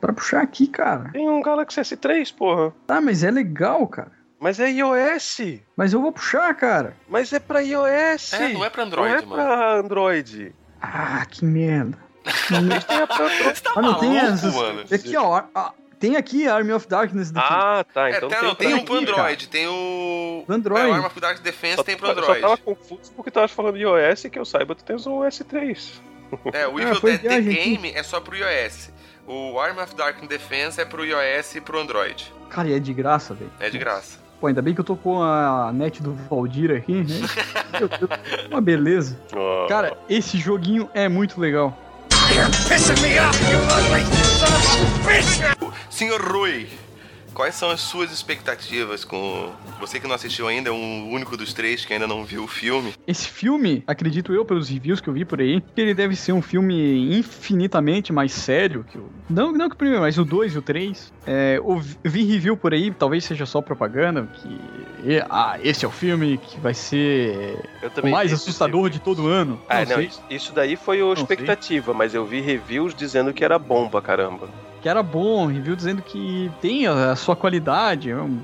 Pra 0.01 0.13
puxar 0.13 0.43
aqui, 0.43 0.67
cara. 0.67 1.11
Tem 1.13 1.29
um 1.31 1.41
Galaxy 1.41 1.81
S3, 1.81 2.35
porra. 2.35 2.75
Tá, 2.87 3.01
mas 3.01 3.23
é 3.25 3.31
legal, 3.31 3.87
cara. 3.87 4.13
Mas 4.41 4.61
é 4.61 4.69
iOS. 4.71 5.61
Mas 5.77 5.93
eu 5.95 6.03
vou 6.03 6.13
puxar, 6.13 6.53
cara. 6.55 6.95
Mas 7.09 7.33
é 7.33 7.39
pra 7.39 7.61
iOS. 7.61 8.35
É, 8.35 8.49
não 8.53 8.65
é 8.65 8.69
pra 8.69 8.83
Android, 8.83 9.09
Não 9.13 9.19
é 9.19 9.25
mano. 9.25 9.35
pra 9.35 9.75
Android. 9.77 10.55
Ah, 10.83 11.25
que 11.31 11.45
merda. 11.45 11.97
Mas 12.25 12.85
tem 12.85 12.99
a 13.01 13.07
pra 13.07 13.17
Android. 13.25 13.45
Você 13.57 13.63
tá 13.63 13.73
Ah, 13.77 13.81
não 13.83 13.99
tem 14.01 14.09
maluco, 14.15 14.33
essas. 14.35 14.55
mano? 14.55 14.81
Aqui, 14.93 15.17
ó. 15.17 15.43
ah, 15.55 15.73
tem 16.07 16.17
aqui 16.17 16.47
Army 16.47 16.73
of 16.73 16.87
Darkness 16.89 17.31
daqui. 17.31 17.47
Ah, 17.51 17.85
tá. 17.93 18.09
É, 18.11 18.17
Então 18.17 18.29
tem, 18.29 18.39
tem, 18.39 18.49
não, 18.49 18.55
tem 18.55 18.75
um 18.75 18.85
pro 18.85 18.95
cara. 18.95 19.11
Android, 19.23 19.49
tem 19.49 19.67
o. 19.69 20.45
Android. 20.49 20.83
É, 20.87 20.89
o 20.91 20.93
Arm 20.95 21.05
of 21.07 21.21
Dark 21.21 21.41
Defense 21.43 21.77
Só, 21.77 21.83
tem 21.83 21.97
pro 21.97 22.07
só 22.07 22.13
Android. 22.13 22.41
tava 22.41 22.57
confuso 22.59 23.13
porque 23.17 23.31
tu 23.31 23.35
tava 23.35 23.49
falando 23.49 23.77
iOS 23.79 24.25
e 24.25 24.31
que 24.31 24.39
eu 24.39 24.45
saiba 24.45 24.75
tu 24.75 24.85
tens 24.85 25.07
um 25.07 25.21
S3. 25.21 25.93
É, 26.53 26.67
o 26.67 26.79
Ah, 26.79 26.83
Evil 26.83 26.95
foi 26.97 27.13
Dead 27.19 27.23
The 27.23 27.29
viagem 27.41 27.53
aqui. 27.53 27.65
Game 27.77 27.93
é 27.95 28.03
só 28.03 28.21
pro 28.21 28.37
iOS. 28.37 28.91
O 29.27 29.59
Arm 29.59 29.79
of 29.79 29.95
Dark 29.95 30.21
Defense 30.27 30.81
é 30.81 30.85
pro 30.85 31.05
iOS 31.05 31.55
e 31.57 31.61
pro 31.61 31.81
Android. 31.81 32.33
Cara, 32.51 32.69
e 32.69 32.75
é 32.75 32.79
de 32.79 32.93
graça, 32.93 33.33
velho. 33.35 33.51
É 33.61 33.71
de 33.71 33.79
graça. 33.79 34.19
Pô, 34.41 34.49
ainda 34.49 34.61
bem 34.61 34.75
que 34.75 34.81
eu 34.81 34.85
tô 34.85 34.97
com 34.97 35.23
a 35.23 35.73
net 35.73 36.03
do 36.03 36.13
Valdir 36.29 36.71
aqui, 36.77 36.93
né? 36.93 37.27
Meu 37.81 37.89
Deus, 37.89 38.11
uma 38.51 38.61
beleza. 38.61 39.19
Ó. 39.35 39.67
Cara, 39.69 39.97
esse 40.09 40.37
joguinho 40.39 40.91
é 40.93 41.09
muito 41.09 41.41
legal. 41.41 41.75
Pissing 42.69 43.01
me 43.07 43.19
off, 43.21 43.39
you 43.51 43.59
ugly 43.71 44.05
son 44.39 44.47
of 44.47 44.65
a 44.83 45.63
bitch! 45.63 45.74
Senhor 45.95 46.21
Rui, 46.21 46.67
quais 47.33 47.55
são 47.55 47.71
as 47.71 47.81
suas 47.81 48.11
expectativas 48.11 49.05
com. 49.05 49.53
Você 49.79 50.01
que 50.01 50.09
não 50.09 50.15
assistiu 50.17 50.49
ainda, 50.49 50.71
é 50.71 50.73
o 50.73 51.09
único 51.09 51.37
dos 51.37 51.53
três 51.53 51.85
que 51.85 51.93
ainda 51.93 52.07
não 52.09 52.25
viu 52.25 52.43
o 52.43 52.49
filme. 52.49 52.93
Esse 53.07 53.29
filme, 53.29 53.85
acredito 53.87 54.33
eu, 54.33 54.45
pelos 54.45 54.69
reviews 54.69 55.01
que 55.01 55.09
eu 55.09 55.15
vi 55.15 55.25
por 55.25 55.41
aí, 55.41 55.61
que 55.61 55.81
ele 55.81 55.95
deve 55.95 56.17
ser 56.17 56.33
um 56.33 56.43
filme 56.43 57.17
infinitamente 57.17 58.13
mais 58.13 58.33
sério 58.33 58.85
que 58.91 58.99
o. 58.99 59.09
Não, 59.31 59.53
não 59.53 59.69
que 59.69 59.75
o 59.77 59.79
primeiro, 59.79 60.01
mas 60.03 60.19
o 60.19 60.25
2 60.25 60.55
e 60.55 60.59
o 60.59 60.63
3. 60.63 61.13
É, 61.27 61.59
eu 61.59 61.79
vi- 61.79 61.97
vi 62.05 62.25
review 62.25 62.57
por 62.57 62.75
aí, 62.75 62.91
talvez 62.91 63.25
seja 63.25 63.47
só 63.47 63.61
propaganda, 63.63 64.29
que. 64.35 65.21
Ah, 65.31 65.59
esse 65.63 65.85
é 65.85 65.89
o 65.89 65.93
filme 65.93 66.39
que 66.39 66.59
vai 66.59 66.75
ser 66.75 67.57
o 68.05 68.09
mais 68.09 68.33
assustador 68.33 68.91
de 68.91 68.99
todo 68.99 69.29
ano. 69.29 69.61
Ah, 69.69 69.85
não, 69.85 69.91
não, 69.91 69.97
sei, 69.97 70.11
isso- 70.29 70.53
daí 70.53 70.75
foi 70.75 71.01
a 71.01 71.05
sei. 71.05 71.23
expectativa, 71.23 71.95
mas 71.95 72.15
eu 72.15 72.27
vi 72.27 72.41
reviews 72.41 72.95
dizendo 72.97 73.33
que 73.33 73.45
era 73.45 73.61
bom 73.61 73.89
pra 73.89 74.03
caramba. 74.03 74.49
Que 74.85 74.89
era 74.91 75.03
bom, 75.03 75.47
review 75.47 75.75
dizendo 75.75 76.03
que 76.03 76.53
tem 76.61 76.87
a, 76.87 77.17
sua 77.17 77.35
qualidade, 77.35 78.11
é 78.11 78.17
um, 78.19 78.39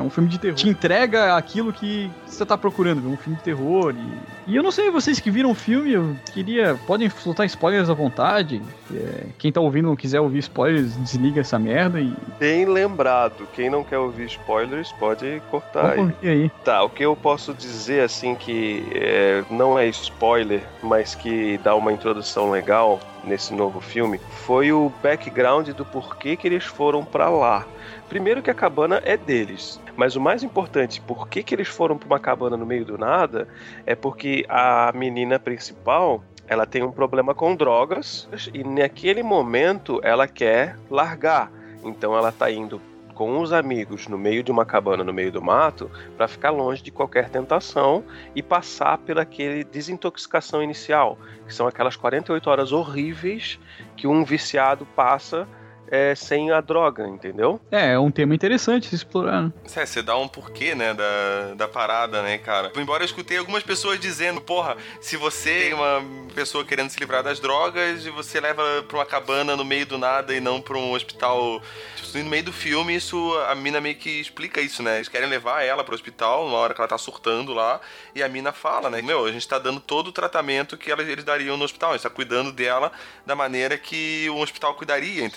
é 0.00 0.04
um 0.04 0.10
filme 0.10 0.28
de 0.28 0.38
terror. 0.38 0.56
Te 0.56 0.68
entrega 0.68 1.36
aquilo 1.36 1.72
que 1.72 2.10
você 2.26 2.44
tá 2.44 2.56
procurando, 2.56 3.08
um 3.08 3.16
filme 3.16 3.36
de 3.36 3.42
terror. 3.42 3.94
E, 3.96 4.52
e 4.52 4.56
eu 4.56 4.62
não 4.62 4.70
sei, 4.70 4.90
vocês 4.90 5.20
que 5.20 5.30
viram 5.30 5.50
o 5.50 5.54
filme, 5.54 5.92
eu 5.92 6.16
queria. 6.32 6.78
Podem 6.86 7.08
soltar 7.10 7.46
spoilers 7.46 7.88
à 7.88 7.94
vontade. 7.94 8.62
É, 8.92 9.26
quem 9.38 9.52
tá 9.52 9.60
ouvindo 9.60 9.88
não 9.88 9.96
quiser 9.96 10.20
ouvir 10.20 10.38
spoilers, 10.38 10.96
desliga 10.96 11.40
essa 11.40 11.58
merda 11.58 12.00
e. 12.00 12.12
Bem 12.38 12.66
lembrado, 12.66 13.46
quem 13.54 13.70
não 13.70 13.84
quer 13.84 13.98
ouvir 13.98 14.26
spoilers 14.26 14.92
pode 14.92 15.42
cortar 15.50 15.90
aí. 15.90 15.96
Vamos 15.96 16.14
ouvir 16.14 16.28
aí. 16.28 16.50
Tá, 16.64 16.82
o 16.82 16.90
que 16.90 17.04
eu 17.04 17.16
posso 17.16 17.54
dizer 17.54 18.02
assim 18.02 18.34
que 18.34 18.86
é, 18.94 19.44
não 19.50 19.78
é 19.78 19.86
spoiler, 19.88 20.62
mas 20.82 21.14
que 21.14 21.58
dá 21.58 21.74
uma 21.74 21.92
introdução 21.92 22.50
legal 22.50 23.00
nesse 23.26 23.54
novo 23.54 23.80
filme, 23.80 24.20
foi 24.46 24.72
o 24.72 24.92
background 25.02 25.70
do 25.70 25.84
porquê 25.84 26.36
que 26.36 26.46
eles 26.46 26.64
foram 26.64 27.04
pra 27.04 27.28
lá. 27.28 27.66
Primeiro 28.08 28.42
que 28.42 28.50
a 28.50 28.54
cabana 28.54 29.00
é 29.04 29.16
deles, 29.16 29.80
mas 29.96 30.14
o 30.14 30.20
mais 30.20 30.42
importante, 30.42 31.00
por 31.00 31.28
que, 31.28 31.42
que 31.42 31.54
eles 31.54 31.68
foram 31.68 31.96
pra 31.96 32.06
uma 32.06 32.20
cabana 32.20 32.56
no 32.56 32.66
meio 32.66 32.84
do 32.84 32.98
nada, 32.98 33.48
é 33.86 33.94
porque 33.94 34.44
a 34.48 34.92
menina 34.94 35.38
principal 35.38 36.22
ela 36.46 36.66
tem 36.66 36.82
um 36.82 36.92
problema 36.92 37.34
com 37.34 37.56
drogas 37.56 38.28
e 38.52 38.62
naquele 38.62 39.22
momento 39.22 40.00
ela 40.02 40.28
quer 40.28 40.76
largar. 40.90 41.50
Então 41.82 42.16
ela 42.16 42.30
tá 42.30 42.50
indo 42.50 42.80
com 43.14 43.40
os 43.40 43.52
amigos 43.52 44.08
no 44.08 44.18
meio 44.18 44.42
de 44.42 44.50
uma 44.50 44.66
cabana 44.66 45.04
no 45.04 45.12
meio 45.12 45.30
do 45.30 45.40
mato 45.40 45.90
para 46.16 46.26
ficar 46.26 46.50
longe 46.50 46.82
de 46.82 46.90
qualquer 46.90 47.30
tentação 47.30 48.04
e 48.34 48.42
passar 48.42 48.98
por 48.98 49.18
aquele 49.18 49.64
desintoxicação 49.64 50.62
inicial, 50.62 51.16
que 51.46 51.54
são 51.54 51.66
aquelas 51.66 51.96
48 51.96 52.50
horas 52.50 52.72
horríveis 52.72 53.58
que 53.96 54.06
um 54.06 54.24
viciado 54.24 54.84
passa 54.96 55.46
é, 55.94 56.14
sem 56.14 56.50
a 56.50 56.60
droga, 56.60 57.06
entendeu? 57.06 57.60
É, 57.70 57.92
é 57.92 57.98
um 57.98 58.10
tema 58.10 58.34
interessante 58.34 58.88
se 58.88 58.96
explorar. 58.96 59.42
né? 59.42 59.52
É, 59.76 59.86
você 59.86 60.02
dá 60.02 60.16
um 60.16 60.26
porquê, 60.26 60.74
né, 60.74 60.92
da, 60.92 61.54
da 61.54 61.68
parada, 61.68 62.20
né, 62.22 62.36
cara? 62.38 62.72
Embora 62.76 63.02
eu 63.02 63.06
escutei 63.06 63.38
algumas 63.38 63.62
pessoas 63.62 64.00
dizendo, 64.00 64.40
porra, 64.40 64.76
se 65.00 65.16
você 65.16 65.64
tem 65.64 65.74
uma 65.74 66.02
pessoa 66.34 66.64
querendo 66.64 66.90
se 66.90 66.98
livrar 66.98 67.22
das 67.22 67.38
drogas 67.38 68.04
e 68.04 68.10
você 68.10 68.40
leva 68.40 68.62
pra 68.88 68.98
uma 68.98 69.06
cabana 69.06 69.56
no 69.56 69.64
meio 69.64 69.86
do 69.86 69.96
nada 69.96 70.34
e 70.34 70.40
não 70.40 70.60
pra 70.60 70.76
um 70.76 70.92
hospital. 70.92 71.62
Tipo, 71.96 72.18
no 72.18 72.30
meio 72.30 72.44
do 72.44 72.52
filme, 72.52 72.94
isso 72.94 73.32
a 73.48 73.54
mina 73.54 73.80
meio 73.80 73.94
que 73.94 74.20
explica 74.20 74.60
isso, 74.60 74.82
né? 74.82 74.96
Eles 74.96 75.08
querem 75.08 75.28
levar 75.28 75.62
ela 75.62 75.84
pro 75.84 75.94
hospital 75.94 76.48
na 76.48 76.56
hora 76.56 76.74
que 76.74 76.80
ela 76.80 76.88
tá 76.88 76.98
surtando 76.98 77.52
lá 77.52 77.80
e 78.14 78.22
a 78.22 78.28
mina 78.28 78.52
fala, 78.52 78.90
né? 78.90 79.00
Meu, 79.00 79.24
a 79.24 79.32
gente 79.32 79.46
tá 79.46 79.58
dando 79.58 79.80
todo 79.80 80.08
o 80.08 80.12
tratamento 80.12 80.76
que 80.76 80.90
eles 80.90 81.24
dariam 81.24 81.56
no 81.56 81.64
hospital. 81.64 81.90
A 81.90 81.92
gente 81.94 82.02
tá 82.02 82.10
cuidando 82.10 82.52
dela 82.52 82.90
da 83.24 83.36
maneira 83.36 83.78
que 83.78 84.28
um 84.30 84.40
hospital 84.40 84.74
cuidaria. 84.74 85.30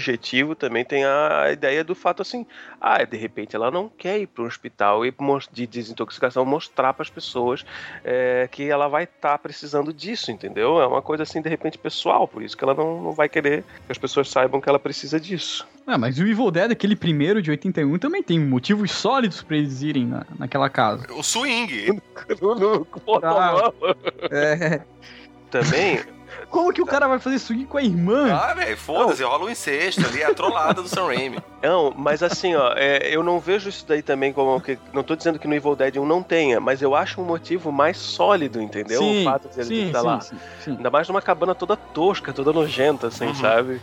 Subjetivo 0.00 0.54
também 0.54 0.84
tem 0.84 1.04
a 1.04 1.52
ideia 1.52 1.84
do 1.84 1.94
fato 1.94 2.22
assim, 2.22 2.46
ah, 2.80 3.04
de 3.04 3.16
repente 3.16 3.54
ela 3.54 3.70
não 3.70 3.88
quer 3.88 4.18
ir 4.18 4.26
para 4.26 4.42
um 4.42 4.46
hospital 4.46 5.04
e 5.04 5.14
de 5.52 5.66
desintoxicação 5.66 6.44
mostrar 6.44 6.94
para 6.94 7.02
as 7.02 7.10
pessoas 7.10 7.64
é, 8.02 8.48
que 8.50 8.68
ela 8.68 8.88
vai 8.88 9.04
estar 9.04 9.36
precisando 9.38 9.92
disso, 9.92 10.30
entendeu? 10.30 10.80
É 10.80 10.86
uma 10.86 11.02
coisa 11.02 11.22
assim 11.22 11.42
de 11.42 11.48
repente 11.48 11.76
pessoal, 11.76 12.26
por 12.26 12.42
isso 12.42 12.56
que 12.56 12.64
ela 12.64 12.74
não, 12.74 13.02
não 13.02 13.12
vai 13.12 13.28
querer 13.28 13.62
que 13.86 13.92
as 13.92 13.98
pessoas 13.98 14.30
saibam 14.30 14.60
que 14.60 14.68
ela 14.68 14.78
precisa 14.78 15.20
disso. 15.20 15.68
Ah, 15.86 15.98
mas 15.98 16.18
o 16.18 16.26
Evil 16.26 16.50
Dead, 16.50 16.70
aquele 16.70 16.96
primeiro 16.96 17.42
de 17.42 17.50
81, 17.50 17.98
também 17.98 18.22
tem 18.22 18.38
motivos 18.38 18.90
sólidos 18.92 19.42
pra 19.42 19.56
eles 19.56 19.82
irem 19.82 20.06
na, 20.06 20.24
naquela 20.38 20.70
casa. 20.70 21.06
O 21.12 21.22
swing. 21.22 22.00
Ah. 23.22 23.72
É. 24.30 24.82
Também 25.50 26.00
Como 26.48 26.72
que 26.72 26.80
o 26.82 26.86
cara 26.86 27.06
vai 27.08 27.18
fazer 27.18 27.38
swing 27.38 27.64
com 27.66 27.76
a 27.78 27.82
irmã? 27.82 28.32
Ah, 28.32 28.54
velho, 28.54 28.76
foda-se, 28.76 29.22
rola 29.22 29.44
um 29.44 29.50
incesto 29.50 30.04
ali, 30.06 30.22
é 30.22 30.26
a 30.26 30.34
trollada 30.34 30.80
do 30.82 30.88
Sam 30.88 31.06
Raimi. 31.06 31.38
Não, 31.62 31.92
mas 31.96 32.22
assim, 32.22 32.54
ó, 32.54 32.72
é, 32.76 33.08
eu 33.14 33.22
não 33.22 33.38
vejo 33.38 33.68
isso 33.68 33.84
daí 33.86 34.00
também 34.02 34.32
como 34.32 34.60
que. 34.60 34.78
Não 34.92 35.02
tô 35.02 35.14
dizendo 35.14 35.38
que 35.38 35.46
no 35.46 35.54
Evil 35.54 35.76
Dead 35.76 35.96
1 35.96 36.06
não 36.06 36.22
tenha, 36.22 36.58
mas 36.60 36.80
eu 36.82 36.94
acho 36.94 37.20
um 37.20 37.24
motivo 37.24 37.70
mais 37.70 37.96
sólido, 37.98 38.60
entendeu? 38.62 39.00
sim, 39.00 39.20
o 39.22 39.24
fato 39.24 39.48
de 39.48 39.60
ele 39.60 39.64
sim, 39.68 39.86
estar 39.86 40.00
sim, 40.00 40.06
lá. 40.06 40.20
sim, 40.20 40.36
sim. 40.64 40.70
Ainda 40.76 40.90
mais 40.90 41.06
numa 41.08 41.20
cabana 41.22 41.54
toda 41.54 41.76
tosca, 41.76 42.32
toda 42.32 42.52
nojenta, 42.52 43.08
assim, 43.08 43.26
Uhum. 43.26 43.34
sabe? 43.34 43.80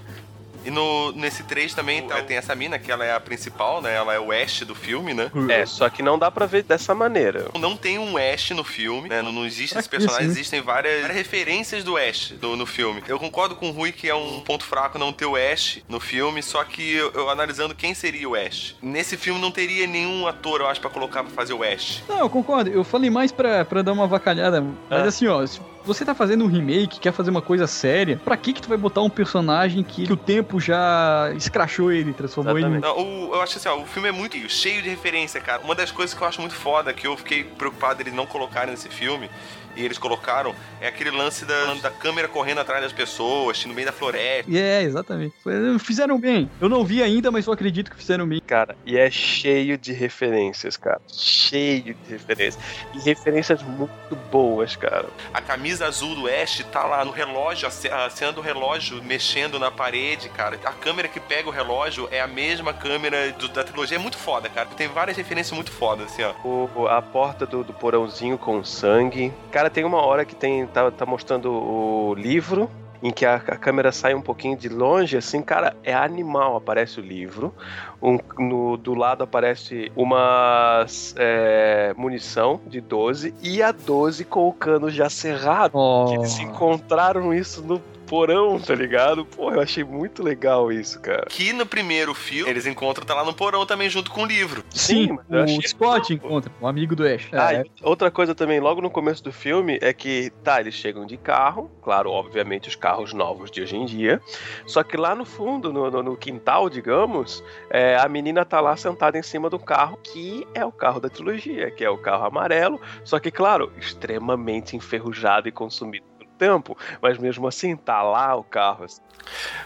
E 0.67 0.69
no, 0.71 1.13
nesse 1.13 1.43
3 1.43 1.73
também 1.73 2.01
tá- 2.05 2.21
tem 2.21 2.35
essa 2.35 2.53
mina, 2.53 2.77
que 2.77 2.91
ela 2.91 3.05
é 3.05 3.13
a 3.13 3.19
principal, 3.21 3.81
né? 3.81 3.95
Ela 3.95 4.13
é 4.13 4.19
o 4.19 4.33
Ash 4.33 4.59
do 4.65 4.75
filme, 4.75 5.13
né? 5.13 5.31
É, 5.49 5.65
só 5.65 5.89
que 5.89 6.03
não 6.03 6.19
dá 6.19 6.29
pra 6.29 6.45
ver 6.45 6.63
dessa 6.63 6.93
maneira. 6.93 7.45
Não 7.57 7.77
tem 7.77 7.97
um 7.97 8.17
Ash 8.17 8.49
no 8.51 8.65
filme, 8.65 9.07
né? 9.07 9.21
Não, 9.21 9.31
não 9.31 9.45
existe 9.45 9.77
esse 9.77 9.87
personagem, 9.87 10.23
isso, 10.27 10.31
existem 10.33 10.61
várias, 10.61 10.99
várias 11.01 11.15
referências 11.17 11.85
do 11.85 11.95
Ash 11.95 12.33
no, 12.41 12.57
no 12.57 12.65
filme. 12.65 13.01
Eu 13.07 13.17
concordo 13.17 13.55
com 13.55 13.69
o 13.69 13.71
Rui 13.71 13.93
que 13.93 14.09
é 14.09 14.13
um 14.15 14.41
ponto 14.41 14.65
fraco 14.65 14.99
não 14.99 15.13
ter 15.13 15.25
o 15.25 15.37
Ash 15.37 15.79
no 15.87 15.99
filme, 16.01 16.43
só 16.43 16.63
que 16.65 16.93
eu, 16.95 17.11
eu 17.13 17.29
analisando 17.29 17.73
quem 17.73 17.93
seria 17.93 18.27
o 18.27 18.35
Ash. 18.35 18.75
Nesse 18.81 19.15
filme 19.15 19.39
não 19.39 19.51
teria 19.51 19.87
nenhum 19.87 20.27
ator, 20.27 20.59
eu 20.59 20.67
acho, 20.67 20.81
pra 20.81 20.89
colocar 20.89 21.23
pra 21.23 21.31
fazer 21.31 21.53
o 21.53 21.63
Ash. 21.63 22.03
Não, 22.09 22.19
eu 22.19 22.29
concordo. 22.29 22.69
Eu 22.69 22.83
falei 22.83 23.09
mais 23.09 23.31
pra, 23.31 23.63
pra 23.63 23.81
dar 23.81 23.93
uma 23.93 24.05
vacalhada. 24.07 24.59
Mas 24.89 25.01
Ah. 25.01 25.03
assim, 25.05 25.27
ó, 25.27 25.45
Você 25.87 26.03
tá 26.03 26.13
fazendo 26.13 26.43
um 26.43 26.47
remake, 26.47 26.99
quer 26.99 27.13
fazer 27.13 27.29
uma 27.31 27.41
coisa 27.41 27.65
séria, 27.65 28.19
pra 28.23 28.35
que 28.35 28.51
que 28.51 28.61
tu 28.61 28.67
vai 28.67 28.77
botar 28.77 29.01
um 29.01 29.09
personagem 29.09 29.81
que, 29.83 30.05
que 30.05 30.11
o 30.13 30.17
tempo 30.17 30.59
já 30.59 31.31
escrachou 31.35 31.91
ele, 31.91 32.11
transformou 32.13 32.57
ele... 32.59 32.79
Não, 32.79 32.97
o- 32.99 33.33
eu 33.35 33.41
acho 33.41 33.57
assim, 33.57 33.69
ó, 33.69 33.77
o 33.81 33.85
filme 33.85 34.09
é 34.09 34.11
muito 34.11 34.37
cheio 34.49 34.81
de 34.83 34.89
referência, 34.89 35.39
cara. 35.39 35.61
Uma 35.63 35.73
das 35.73 35.89
coisas 35.89 36.13
que 36.13 36.21
eu 36.21 36.27
acho 36.27 36.41
muito 36.41 36.53
foda, 36.55 36.93
que 36.93 37.07
eu 37.07 37.15
fiquei 37.15 37.45
preocupado 37.45 38.01
eles 38.01 38.13
não 38.13 38.25
colocarem 38.25 38.71
nesse 38.71 38.89
filme, 38.89 39.29
e 39.77 39.85
eles 39.85 39.97
colocaram, 39.97 40.53
é 40.81 40.87
aquele 40.87 41.11
lance 41.11 41.45
da, 41.45 41.73
da 41.75 41.89
câmera 41.91 42.27
correndo 42.27 42.59
atrás 42.59 42.81
das 42.83 42.91
pessoas, 42.91 43.63
no 43.65 43.73
meio 43.73 43.87
da 43.87 43.93
floresta. 43.93 44.51
É, 44.53 44.81
exatamente. 44.83 45.35
Fizeram 45.79 46.19
bem. 46.19 46.49
Eu 46.59 46.67
não 46.69 46.83
vi 46.83 47.01
ainda, 47.03 47.29
mas 47.31 47.45
eu 47.47 47.53
acredito 47.53 47.91
que 47.91 47.97
fizeram 47.97 48.27
bem. 48.27 48.41
Cara, 48.45 48.75
e 48.85 48.97
é 48.97 49.09
cheio 49.11 49.77
de 49.77 49.93
referências, 49.93 50.75
cara. 50.77 51.01
Cheio 51.07 51.81
de 51.83 51.95
referências. 52.09 52.57
E 52.93 52.99
referências 52.99 53.61
muito 53.63 54.15
boas, 54.31 54.75
cara. 54.75 55.05
A 55.33 55.41
camisa 55.41 55.85
azul 55.87 56.15
do 56.15 56.27
Ash 56.27 56.65
tá 56.71 56.83
lá 56.85 57.05
no 57.05 57.11
relógio, 57.11 57.67
a 57.67 58.09
cena 58.09 58.31
do 58.31 58.41
relógio 58.41 59.01
mexendo 59.03 59.59
na 59.59 59.69
parede, 59.71 60.29
cara. 60.29 60.57
A 60.65 60.71
câmera 60.71 61.07
que 61.07 61.19
pega 61.19 61.47
o 61.47 61.51
relógio 61.51 62.07
é 62.11 62.19
a 62.21 62.27
mesma 62.27 62.73
câmera 62.73 63.31
do- 63.33 63.47
da 63.49 63.63
trilogia. 63.63 63.97
É 63.97 63.99
muito 63.99 64.17
foda, 64.17 64.49
cara. 64.49 64.67
Tem 64.69 64.87
várias 64.87 65.15
referências 65.17 65.53
muito 65.55 65.71
fodas, 65.71 66.07
assim, 66.07 66.23
ó. 66.23 66.33
O- 66.43 66.87
a 66.87 67.01
porta 67.01 67.45
do, 67.45 67.63
do 67.63 67.73
porãozinho 67.73 68.37
com 68.37 68.63
sangue. 68.63 69.31
Cara, 69.51 69.66
tem 69.69 69.83
uma 69.83 70.01
hora 70.05 70.25
que 70.25 70.35
tem 70.35 70.65
tá, 70.67 70.89
tá 70.91 71.05
mostrando 71.05 71.51
o 71.51 72.13
livro. 72.15 72.69
Em 73.03 73.11
que 73.11 73.27
a, 73.27 73.35
a 73.35 73.55
câmera 73.55 73.91
sai 73.91 74.15
um 74.15 74.21
pouquinho 74.23 74.57
de 74.57 74.67
longe, 74.69 75.15
assim, 75.17 75.39
cara, 75.43 75.77
é 75.83 75.93
animal. 75.93 76.55
Aparece 76.55 76.99
o 76.99 77.03
livro, 77.03 77.53
um- 78.01 78.17
no- 78.39 78.75
do 78.75 78.95
lado 78.95 79.23
aparece 79.23 79.91
uma 79.95 80.83
é, 81.15 81.93
munição 81.95 82.59
de 82.65 82.81
12 82.81 83.35
e 83.39 83.61
a 83.61 83.71
12 83.71 84.25
com 84.25 84.47
o 84.47 84.51
cano 84.51 84.89
já 84.89 85.11
cerrado. 85.11 85.73
Oh. 85.77 86.05
Que 86.09 86.15
eles 86.15 86.39
encontraram 86.39 87.31
isso 87.31 87.61
no 87.61 87.79
porão, 88.07 88.59
tá 88.59 88.73
ligado? 88.73 89.25
Pô, 89.25 89.51
eu 89.51 89.59
achei 89.61 89.83
muito 89.83 90.23
legal 90.23 90.71
isso, 90.71 90.99
cara. 91.01 91.25
Que 91.27 91.51
no 91.53 91.65
primeiro 91.65 92.13
filme, 92.13 92.49
eles 92.49 92.65
encontram, 92.65 93.05
tá 93.05 93.13
lá 93.13 93.23
no 93.25 93.33
porão 93.33 93.65
também, 93.65 93.89
junto 93.89 94.09
com 94.11 94.23
o 94.23 94.25
livro. 94.25 94.63
Sim, 94.69 95.17
achei 95.29 95.57
o 95.57 95.67
Scott 95.67 96.13
encontra, 96.13 96.51
o 96.61 96.67
amigo 96.67 96.95
do 96.95 97.05
Ash. 97.05 97.27
Ah, 97.31 97.53
É. 97.53 97.61
e 97.63 97.71
outra 97.83 98.09
coisa 98.09 98.33
também, 98.33 98.59
logo 98.59 98.81
no 98.81 98.89
começo 98.89 99.23
do 99.23 99.31
filme, 99.31 99.77
é 99.81 99.91
que, 99.93 100.31
tá, 100.43 100.59
eles 100.59 100.73
chegam 100.73 101.05
de 101.05 101.17
carro, 101.17 101.69
claro, 101.81 102.09
obviamente 102.09 102.69
os 102.69 102.75
carros 102.75 103.13
novos 103.13 103.51
de 103.51 103.61
hoje 103.61 103.75
em 103.75 103.85
dia, 103.85 104.21
só 104.65 104.83
que 104.83 104.95
lá 104.97 105.13
no 105.15 105.25
fundo, 105.25 105.71
no, 105.73 105.89
no- 105.91 106.03
no 106.03 106.15
quintal, 106.17 106.69
digamos, 106.69 107.43
é, 107.69 107.97
a 107.97 108.07
menina 108.07 108.45
tá 108.45 108.61
lá 108.61 108.75
sentada 108.77 109.17
em 109.17 109.23
cima 109.23 109.49
do 109.49 109.59
carro, 109.59 109.97
que 110.01 110.47
é 110.53 110.63
o 110.65 110.71
carro 110.71 110.99
da 110.99 111.09
trilogia, 111.09 111.69
que 111.71 111.83
é 111.83 111.89
o 111.89 111.97
carro 111.97 112.25
amarelo, 112.25 112.79
só 113.03 113.19
que, 113.19 113.29
claro, 113.31 113.71
extremamente 113.77 114.75
enferrujado 114.75 115.47
e 115.47 115.51
consumido 115.51 116.05
tempo, 116.37 116.77
mas 117.01 117.17
mesmo 117.17 117.47
assim, 117.47 117.75
tá 117.75 118.01
lá 118.01 118.35
o 118.35 118.43
carro, 118.43 118.85
assim. 118.85 119.01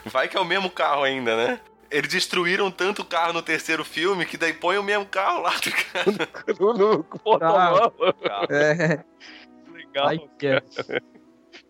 Vai 0.04 0.28
que 0.28 0.36
é 0.36 0.40
o 0.40 0.44
mesmo 0.44 0.70
carro 0.70 1.02
ainda, 1.02 1.36
né? 1.36 1.60
Eles 1.90 2.10
destruíram 2.10 2.70
tanto 2.70 3.04
carro 3.04 3.34
no 3.34 3.42
terceiro 3.42 3.84
filme 3.84 4.24
que 4.24 4.38
daí 4.38 4.54
põe 4.54 4.78
o 4.78 4.82
mesmo 4.82 5.04
carro 5.06 5.42
lá. 5.42 5.52
tá 5.52 5.70
ligado? 6.06 6.58
no, 6.58 6.72
no 6.74 7.04
porta-mala. 7.04 7.92
É, 8.48 9.04
Legal. 9.70 10.08
ai, 10.08 10.18
que 10.38 10.46
é. 10.46 10.62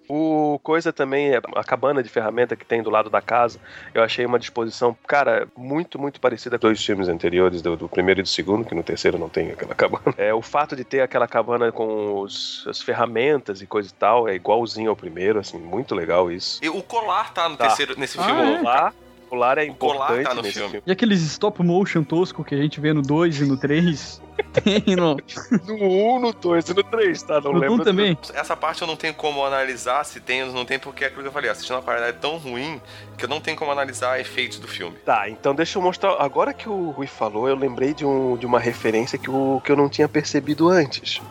O 0.09 0.59
coisa 0.63 0.93
também, 0.93 1.31
é 1.35 1.41
a 1.57 1.65
cabana 1.65 2.03
de 2.03 2.09
ferramenta 2.09 2.57
que 2.57 2.65
tem 2.65 2.83
do 2.83 2.91
lado 2.91 3.09
da 3.09 3.21
casa, 3.21 3.59
eu 3.95 4.03
achei 4.03 4.27
uma 4.27 4.39
disposição, 4.39 4.97
cara, 5.07 5.47
muito, 5.57 5.99
muito 5.99 6.21
parecida 6.21 6.59
com 6.59 6.67
dois 6.67 6.85
filmes 6.85 7.09
anteriores, 7.09 7.63
do, 7.63 7.77
do 7.77 7.89
primeiro 7.89 8.21
e 8.21 8.23
do 8.23 8.29
segundo, 8.29 8.65
que 8.65 8.75
no 8.75 8.83
terceiro 8.83 9.17
não 9.19 9.29
tem 9.29 9.51
aquela 9.53 9.75
cabana. 9.77 10.15
É, 10.19 10.35
o 10.35 10.43
fato 10.43 10.75
de 10.77 10.85
ter 10.85 11.01
aquela 11.01 11.27
cabana 11.29 11.71
com 11.73 12.21
os, 12.21 12.65
as 12.69 12.83
ferramentas 12.83 13.63
e 13.63 13.67
coisa 13.67 13.89
e 13.89 13.93
tal, 13.93 14.29
é 14.29 14.35
igualzinho 14.35 14.91
ao 14.91 14.97
primeiro, 14.97 15.39
assim, 15.39 15.59
muito 15.59 15.95
legal 15.95 16.31
isso. 16.31 16.59
E 16.63 16.69
o 16.69 16.83
colar 16.83 17.33
tá 17.33 17.49
no 17.49 17.57
Tá. 17.57 17.67
terceiro, 17.69 17.95
nesse 17.99 18.19
Ah, 18.19 18.25
filme. 18.25 18.43
é? 18.43 18.55
O 18.55 18.59
colar, 18.59 18.95
colar 19.33 19.57
é 19.57 19.64
O 19.64 19.74
colar 19.74 20.20
importante 20.20 20.24
tá 20.28 20.35
no 20.35 20.43
nesse 20.43 20.55
filme. 20.55 20.70
filme. 20.70 20.85
E 20.87 20.93
aqueles 20.93 21.22
stop 21.22 21.62
motion 21.62 22.05
tosco 22.05 22.45
que 22.45 22.55
a 22.55 22.59
gente 22.59 22.78
vê 22.78 22.93
no 22.93 23.01
2 23.01 23.41
e 23.41 23.45
no 23.47 23.57
3, 23.57 24.20
tem 24.62 24.95
no, 24.95 25.16
No 25.66 25.74
1, 26.16 26.20
no 26.20 26.33
2 26.35 26.68
e 26.68 26.74
no 26.74 26.83
3, 26.85 27.22
tá? 27.22 27.41
Não 27.41 27.55
no 27.55 27.59
lembro. 27.59 27.76
1 27.76 27.85
também. 27.85 28.18
Essa 28.35 28.55
parte 28.55 28.83
eu 28.83 28.87
não 28.87 28.95
tenho 28.95 29.14
como 29.14 29.43
analisar 29.43 30.05
se 30.05 30.20
tem 30.20 30.43
ou 30.43 30.53
não 30.53 30.66
tem, 30.66 30.78
porque 30.78 31.05
é 31.05 31.07
aquilo 31.07 31.22
que 31.22 31.28
eu 31.28 31.33
falei, 31.33 31.49
assistindo 31.49 31.76
uma 31.76 31.83
parada 31.83 32.09
é 32.09 32.12
tão 32.12 32.37
ruim 32.37 32.78
que 33.16 33.24
eu 33.24 33.28
não 33.28 33.41
tenho 33.41 33.57
como 33.57 33.70
analisar 33.70 34.20
efeitos 34.20 34.59
do 34.59 34.68
filme. 34.68 34.97
Tá, 34.99 35.28
então 35.30 35.55
deixa 35.55 35.78
eu 35.78 35.83
mostrar. 35.83 36.16
Agora 36.20 36.53
que 36.53 36.68
o 36.68 36.91
Rui 36.91 37.07
falou, 37.07 37.49
eu 37.49 37.57
lembrei 37.57 37.95
de, 37.95 38.05
um, 38.05 38.37
de 38.37 38.45
uma 38.45 38.61
referência 38.61 39.16
que, 39.18 39.30
o, 39.30 39.62
que 39.64 39.72
eu 39.72 39.76
não 39.76 39.89
tinha 39.89 40.09
percebido 40.09 40.68
antes. 40.68 41.22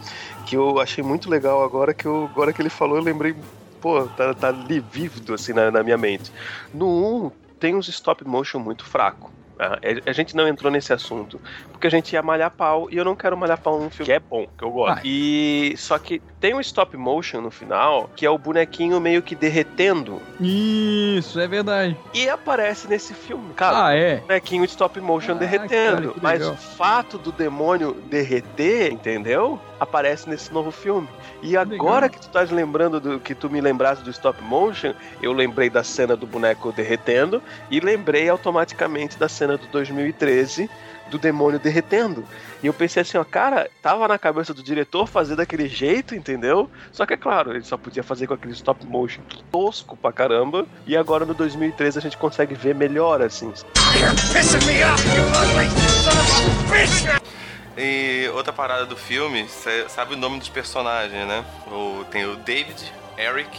Que 0.47 0.57
eu 0.57 0.79
achei 0.79 1.03
muito 1.03 1.29
legal 1.29 1.63
agora 1.63 1.93
que, 1.93 2.07
eu, 2.07 2.27
agora 2.31 2.51
que 2.51 2.61
ele 2.61 2.69
falou, 2.69 2.97
eu 2.97 3.03
lembrei. 3.03 3.35
Pô, 3.79 4.03
tá, 4.07 4.31
tá 4.33 4.49
ali 4.49 4.79
vívido 4.79 5.33
assim 5.33 5.53
na, 5.53 5.71
na 5.71 5.81
minha 5.81 5.97
mente. 5.97 6.31
No 6.71 7.25
1, 7.27 7.31
tem 7.61 7.73
uns 7.75 7.87
stop 7.87 8.25
motion 8.27 8.59
muito 8.59 8.83
fraco. 8.83 9.31
tá? 9.57 9.79
A 10.05 10.09
a 10.09 10.13
gente 10.13 10.35
não 10.35 10.47
entrou 10.47 10.71
nesse 10.71 10.91
assunto 10.91 11.39
porque 11.71 11.85
a 11.87 11.89
gente 11.89 12.11
ia 12.13 12.21
malhar 12.23 12.49
pau 12.51 12.87
e 12.91 12.97
eu 12.97 13.05
não 13.05 13.15
quero 13.15 13.37
malhar 13.37 13.59
pau 13.59 13.79
num 13.79 13.89
filme 13.89 14.05
que 14.05 14.11
é 14.11 14.19
bom, 14.19 14.45
que 14.57 14.63
eu 14.63 14.71
gosto. 14.71 14.97
Ah. 14.97 15.01
E 15.05 15.73
só 15.77 15.97
que 15.99 16.19
tem 16.39 16.53
um 16.55 16.59
stop 16.59 16.97
motion 16.97 17.39
no 17.41 17.51
final 17.51 18.09
que 18.15 18.25
é 18.25 18.29
o 18.29 18.37
bonequinho 18.37 18.99
meio 18.99 19.21
que 19.21 19.35
derretendo 19.35 20.19
Isso, 20.39 21.39
é 21.39 21.47
verdade. 21.47 21.95
e 22.13 22.27
aparece 22.27 22.87
nesse 22.87 23.13
filme. 23.13 23.53
Cara, 23.53 23.85
Ah, 23.87 23.93
é. 23.95 24.17
bonequinho 24.17 24.63
de 24.65 24.71
stop 24.71 24.99
motion 24.99 25.33
Ah, 25.33 25.35
derretendo. 25.35 26.09
cara, 26.13 26.19
mas 26.21 26.45
o 26.47 26.55
fato 26.55 27.17
do 27.17 27.31
demônio 27.31 27.93
derreter, 28.09 28.91
entendeu? 28.91 29.59
Aparece 29.81 30.29
nesse 30.29 30.53
novo 30.53 30.69
filme. 30.69 31.09
E 31.41 31.57
agora 31.57 32.05
legal. 32.05 32.09
que 32.11 32.19
tu 32.19 32.27
estás 32.27 32.51
lembrando 32.51 32.99
do 32.99 33.19
que 33.19 33.33
tu 33.33 33.49
me 33.49 33.59
lembraste 33.59 34.03
do 34.03 34.11
stop 34.11 34.39
motion, 34.43 34.93
eu 35.23 35.33
lembrei 35.33 35.71
da 35.71 35.83
cena 35.83 36.15
do 36.15 36.27
boneco 36.27 36.71
derretendo 36.71 37.41
e 37.71 37.79
lembrei 37.79 38.29
automaticamente 38.29 39.17
da 39.17 39.27
cena 39.27 39.57
do 39.57 39.65
2013 39.67 40.69
do 41.09 41.17
demônio 41.17 41.59
derretendo. 41.59 42.23
E 42.63 42.67
eu 42.67 42.73
pensei 42.73 43.01
assim, 43.01 43.17
ó, 43.17 43.23
cara, 43.23 43.69
tava 43.81 44.07
na 44.07 44.19
cabeça 44.19 44.53
do 44.53 44.61
diretor 44.63 45.07
fazer 45.07 45.35
daquele 45.35 45.67
jeito, 45.67 46.15
entendeu? 46.15 46.69
Só 46.91 47.05
que 47.05 47.15
é 47.15 47.17
claro, 47.17 47.51
ele 47.51 47.63
só 47.63 47.75
podia 47.75 48.03
fazer 48.03 48.27
com 48.27 48.35
aquele 48.35 48.53
stop 48.53 48.85
motion 48.85 49.21
tosco 49.51 49.97
pra 49.97 50.11
caramba. 50.11 50.65
E 50.87 50.95
agora 50.95 51.25
no 51.25 51.33
2013 51.33 51.97
a 51.97 52.01
gente 52.01 52.17
consegue 52.17 52.53
ver 52.53 52.75
melhor, 52.75 53.21
assim. 53.21 53.51
You're 53.99 54.15
pissing 54.31 54.65
me 54.65 54.83
off, 54.83 55.03
you 55.09 55.23
ugly 55.41 55.67
son 56.01 56.11
of 56.11 56.71
a 56.71 57.17
bitch! 57.17 57.40
E 57.77 58.29
outra 58.33 58.51
parada 58.51 58.85
do 58.85 58.97
filme, 58.97 59.47
cê 59.47 59.87
sabe 59.89 60.13
o 60.13 60.17
nome 60.17 60.39
dos 60.39 60.49
personagens, 60.49 61.27
né? 61.27 61.45
O, 61.67 62.03
tem 62.11 62.25
o 62.25 62.35
David, 62.35 62.91
Eric, 63.17 63.49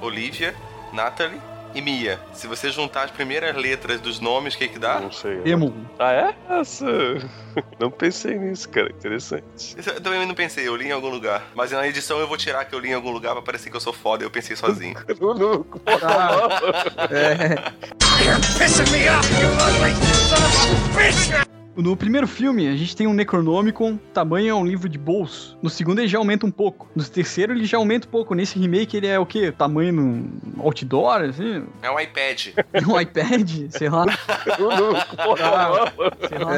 Olivia, 0.00 0.54
Natalie 0.92 1.40
e 1.74 1.80
Mia. 1.80 2.20
Se 2.34 2.46
você 2.46 2.70
juntar 2.70 3.04
as 3.04 3.10
primeiras 3.10 3.56
letras 3.56 3.98
dos 4.00 4.20
nomes, 4.20 4.54
o 4.54 4.58
que 4.58 4.68
que 4.68 4.78
dá? 4.78 5.00
Não 5.00 5.10
sei. 5.10 5.40
Emo. 5.44 5.74
Ah, 5.98 6.12
é? 6.12 6.34
Nossa, 6.48 6.84
não 7.80 7.90
pensei 7.90 8.38
nisso, 8.38 8.68
cara. 8.68 8.90
Interessante. 8.90 9.42
Isso 9.78 9.88
eu 9.88 10.00
também 10.00 10.26
não 10.26 10.34
pensei, 10.34 10.68
eu 10.68 10.76
li 10.76 10.88
em 10.88 10.92
algum 10.92 11.08
lugar. 11.08 11.42
Mas 11.54 11.70
na 11.72 11.86
edição 11.88 12.18
eu 12.18 12.28
vou 12.28 12.36
tirar 12.36 12.64
que 12.66 12.74
eu 12.74 12.78
li 12.78 12.90
em 12.90 12.94
algum 12.94 13.10
lugar 13.10 13.32
pra 13.32 13.42
parecer 13.42 13.70
que 13.70 13.76
eu 13.76 13.80
sou 13.80 13.92
foda, 13.92 14.22
eu 14.22 14.30
pensei 14.30 14.54
sozinho. 14.54 14.94
No, 15.18 15.66
É. 17.10 17.72
You're 18.22 18.38
pissing 18.58 18.90
me 18.92 19.08
off, 19.08 19.26
you 19.40 19.48
ugly 19.48 19.94
son 20.28 20.36
of 20.36 20.52
a 20.54 21.40
bitch! 21.40 21.51
No 21.74 21.96
primeiro 21.96 22.26
filme, 22.28 22.68
a 22.68 22.76
gente 22.76 22.94
tem 22.94 23.06
um 23.06 23.14
Necronomicon, 23.14 23.96
tamanho 24.12 24.50
é 24.50 24.54
um 24.54 24.66
livro 24.66 24.88
de 24.90 24.98
bolso. 24.98 25.56
No 25.62 25.70
segundo, 25.70 26.00
ele 26.00 26.08
já 26.08 26.18
aumenta 26.18 26.44
um 26.44 26.50
pouco. 26.50 26.86
No 26.94 27.02
terceiro, 27.02 27.52
ele 27.54 27.64
já 27.64 27.78
aumenta 27.78 28.06
um 28.06 28.10
pouco. 28.10 28.34
Nesse 28.34 28.58
remake, 28.58 28.94
ele 28.96 29.06
é 29.06 29.18
o 29.18 29.24
quê? 29.24 29.50
Tamanho 29.50 29.90
num 29.92 30.30
outdoor, 30.58 31.22
assim? 31.22 31.64
É 31.82 31.90
um 31.90 31.98
iPad. 31.98 32.48
Um 32.86 33.00
iPad? 33.00 33.50
Sei 33.70 33.88
lá. 33.88 34.04
Sei 36.28 36.38
lá. 36.38 36.54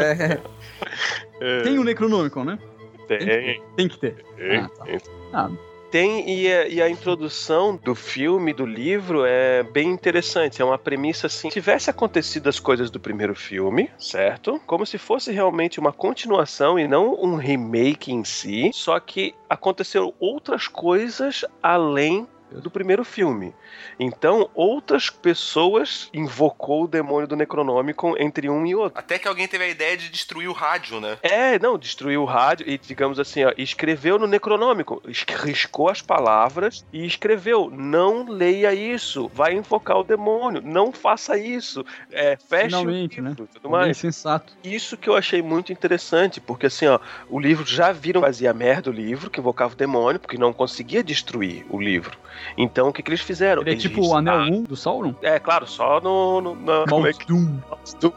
É. 1.41 1.63
Tem 1.63 1.79
um 1.79 1.85
Necronomicon, 1.85 2.45
né? 2.45 2.59
Tem, 3.07 3.63
Tem 3.77 3.89
que 3.89 3.99
ter. 3.99 4.17
tem, 4.37 4.57
Ah, 4.59 4.69
tá. 4.69 4.85
tem. 4.85 4.99
Ah, 5.33 5.51
Tem, 5.95 6.29
e 6.29 6.53
a, 6.53 6.67
e 6.67 6.83
a 6.83 6.91
introdução 6.91 7.77
do 7.77 7.95
filme, 7.95 8.53
do 8.53 8.67
livro, 8.67 9.25
é 9.25 9.63
bem 9.63 9.91
interessante. 9.91 10.61
É 10.61 10.65
uma 10.65 10.77
premissa 10.77 11.29
assim: 11.29 11.51
tivesse 11.51 11.89
acontecido 11.89 12.49
as 12.49 12.59
coisas 12.59 12.91
do 12.91 12.99
primeiro 12.99 13.33
filme, 13.33 13.89
certo? 13.97 14.61
Como 14.67 14.85
se 14.85 14.99
fosse 14.99 15.31
realmente 15.31 15.79
uma 15.79 15.93
continuação 15.93 16.81
e 16.81 16.89
não 16.89 17.15
um 17.23 17.37
remake 17.37 18.13
em 18.13 18.25
si, 18.25 18.73
só 18.75 18.99
que 18.99 19.37
aconteceram 19.49 20.13
outras 20.19 20.67
coisas 20.67 21.45
além 21.63 22.27
do 22.61 22.71
primeiro 22.71 23.05
filme. 23.05 23.55
Então, 23.99 24.49
outras 24.55 25.11
pessoas 25.11 26.09
invocou 26.13 26.85
o 26.85 26.89
demônio 26.89 27.27
do 27.27 27.37
Necronomicon 27.37 28.15
entre 28.19 28.49
um 28.49 28.65
e 28.67 28.75
outro. 28.75 28.99
Até 28.99 29.19
que 29.19 29.29
alguém 29.29 29.47
teve 29.49 29.65
a 29.65 29.69
ideia 29.69 29.97
de 29.97 30.09
destruir 30.09 30.49
o 30.49 30.53
rádio, 30.53 31.01
né? 31.01 31.19
É, 31.23 31.59
não, 31.59 31.79
destruiu 31.79 32.23
o 32.23 32.27
rádio 32.27 32.69
e, 32.69 32.79
digamos 32.79 33.19
assim, 33.19 33.45
ó, 33.45 33.53
escreveu 33.57 34.19
no 34.19 34.27
Necronômico, 34.27 35.03
es- 35.09 35.25
riscou 35.43 35.89
as 35.89 36.01
palavras 36.03 36.85
e 36.93 37.05
escreveu: 37.07 37.71
não 37.71 38.29
leia 38.29 38.75
isso, 38.75 39.29
vai 39.35 39.55
invocar 39.55 39.99
o 39.99 40.05
demônio, 40.05 40.63
não 40.65 40.93
faça 40.93 41.37
isso, 41.39 41.85
é, 42.11 42.37
feche 42.37 42.67
Finalmente, 42.67 43.21
o 43.21 43.23
né? 43.23 43.31
livro, 43.31 43.49
tudo 43.53 43.67
Alguém 43.67 43.87
mais. 43.87 43.97
sensato. 43.99 44.53
Isso 44.63 44.97
que 44.97 45.09
eu 45.09 45.17
achei 45.17 45.43
muito 45.43 45.73
interessante, 45.73 46.41
porque 46.41 46.67
assim, 46.67 46.87
ó, 46.87 46.99
o 47.29 47.39
livro 47.39 47.65
já 47.67 47.93
viram 47.93 48.21
fazia 48.21 48.53
merda 48.55 48.91
o 48.91 48.93
livro, 48.93 49.31
que 49.31 49.41
invocava 49.41 49.75
o 49.75 49.77
demônio, 49.77 50.21
porque 50.21 50.39
não 50.39 50.53
conseguia 50.53 51.03
destruir 51.03 51.65
o 51.71 51.81
livro. 51.81 52.17
Então 52.57 52.89
o 52.89 52.93
que, 52.93 53.03
que 53.03 53.11
eles 53.11 53.21
fizeram? 53.21 53.63
Ele 53.63 53.71
é 53.71 53.73
Eles- 53.75 53.83
tipo 53.83 54.07
o 54.07 54.17
Anel 54.17 54.35
Ah, 54.35 54.45
1 54.45 54.63
do 54.65 54.77
Sauron? 54.77 55.15
É, 55.23 55.39
claro, 55.39 55.67
só 55.67 56.01
no. 56.01 56.41
no 56.41 56.55
na, 56.57 56.85
como 56.89 57.07
é 57.07 57.13
que 57.13 57.27
Doom. 57.27 57.59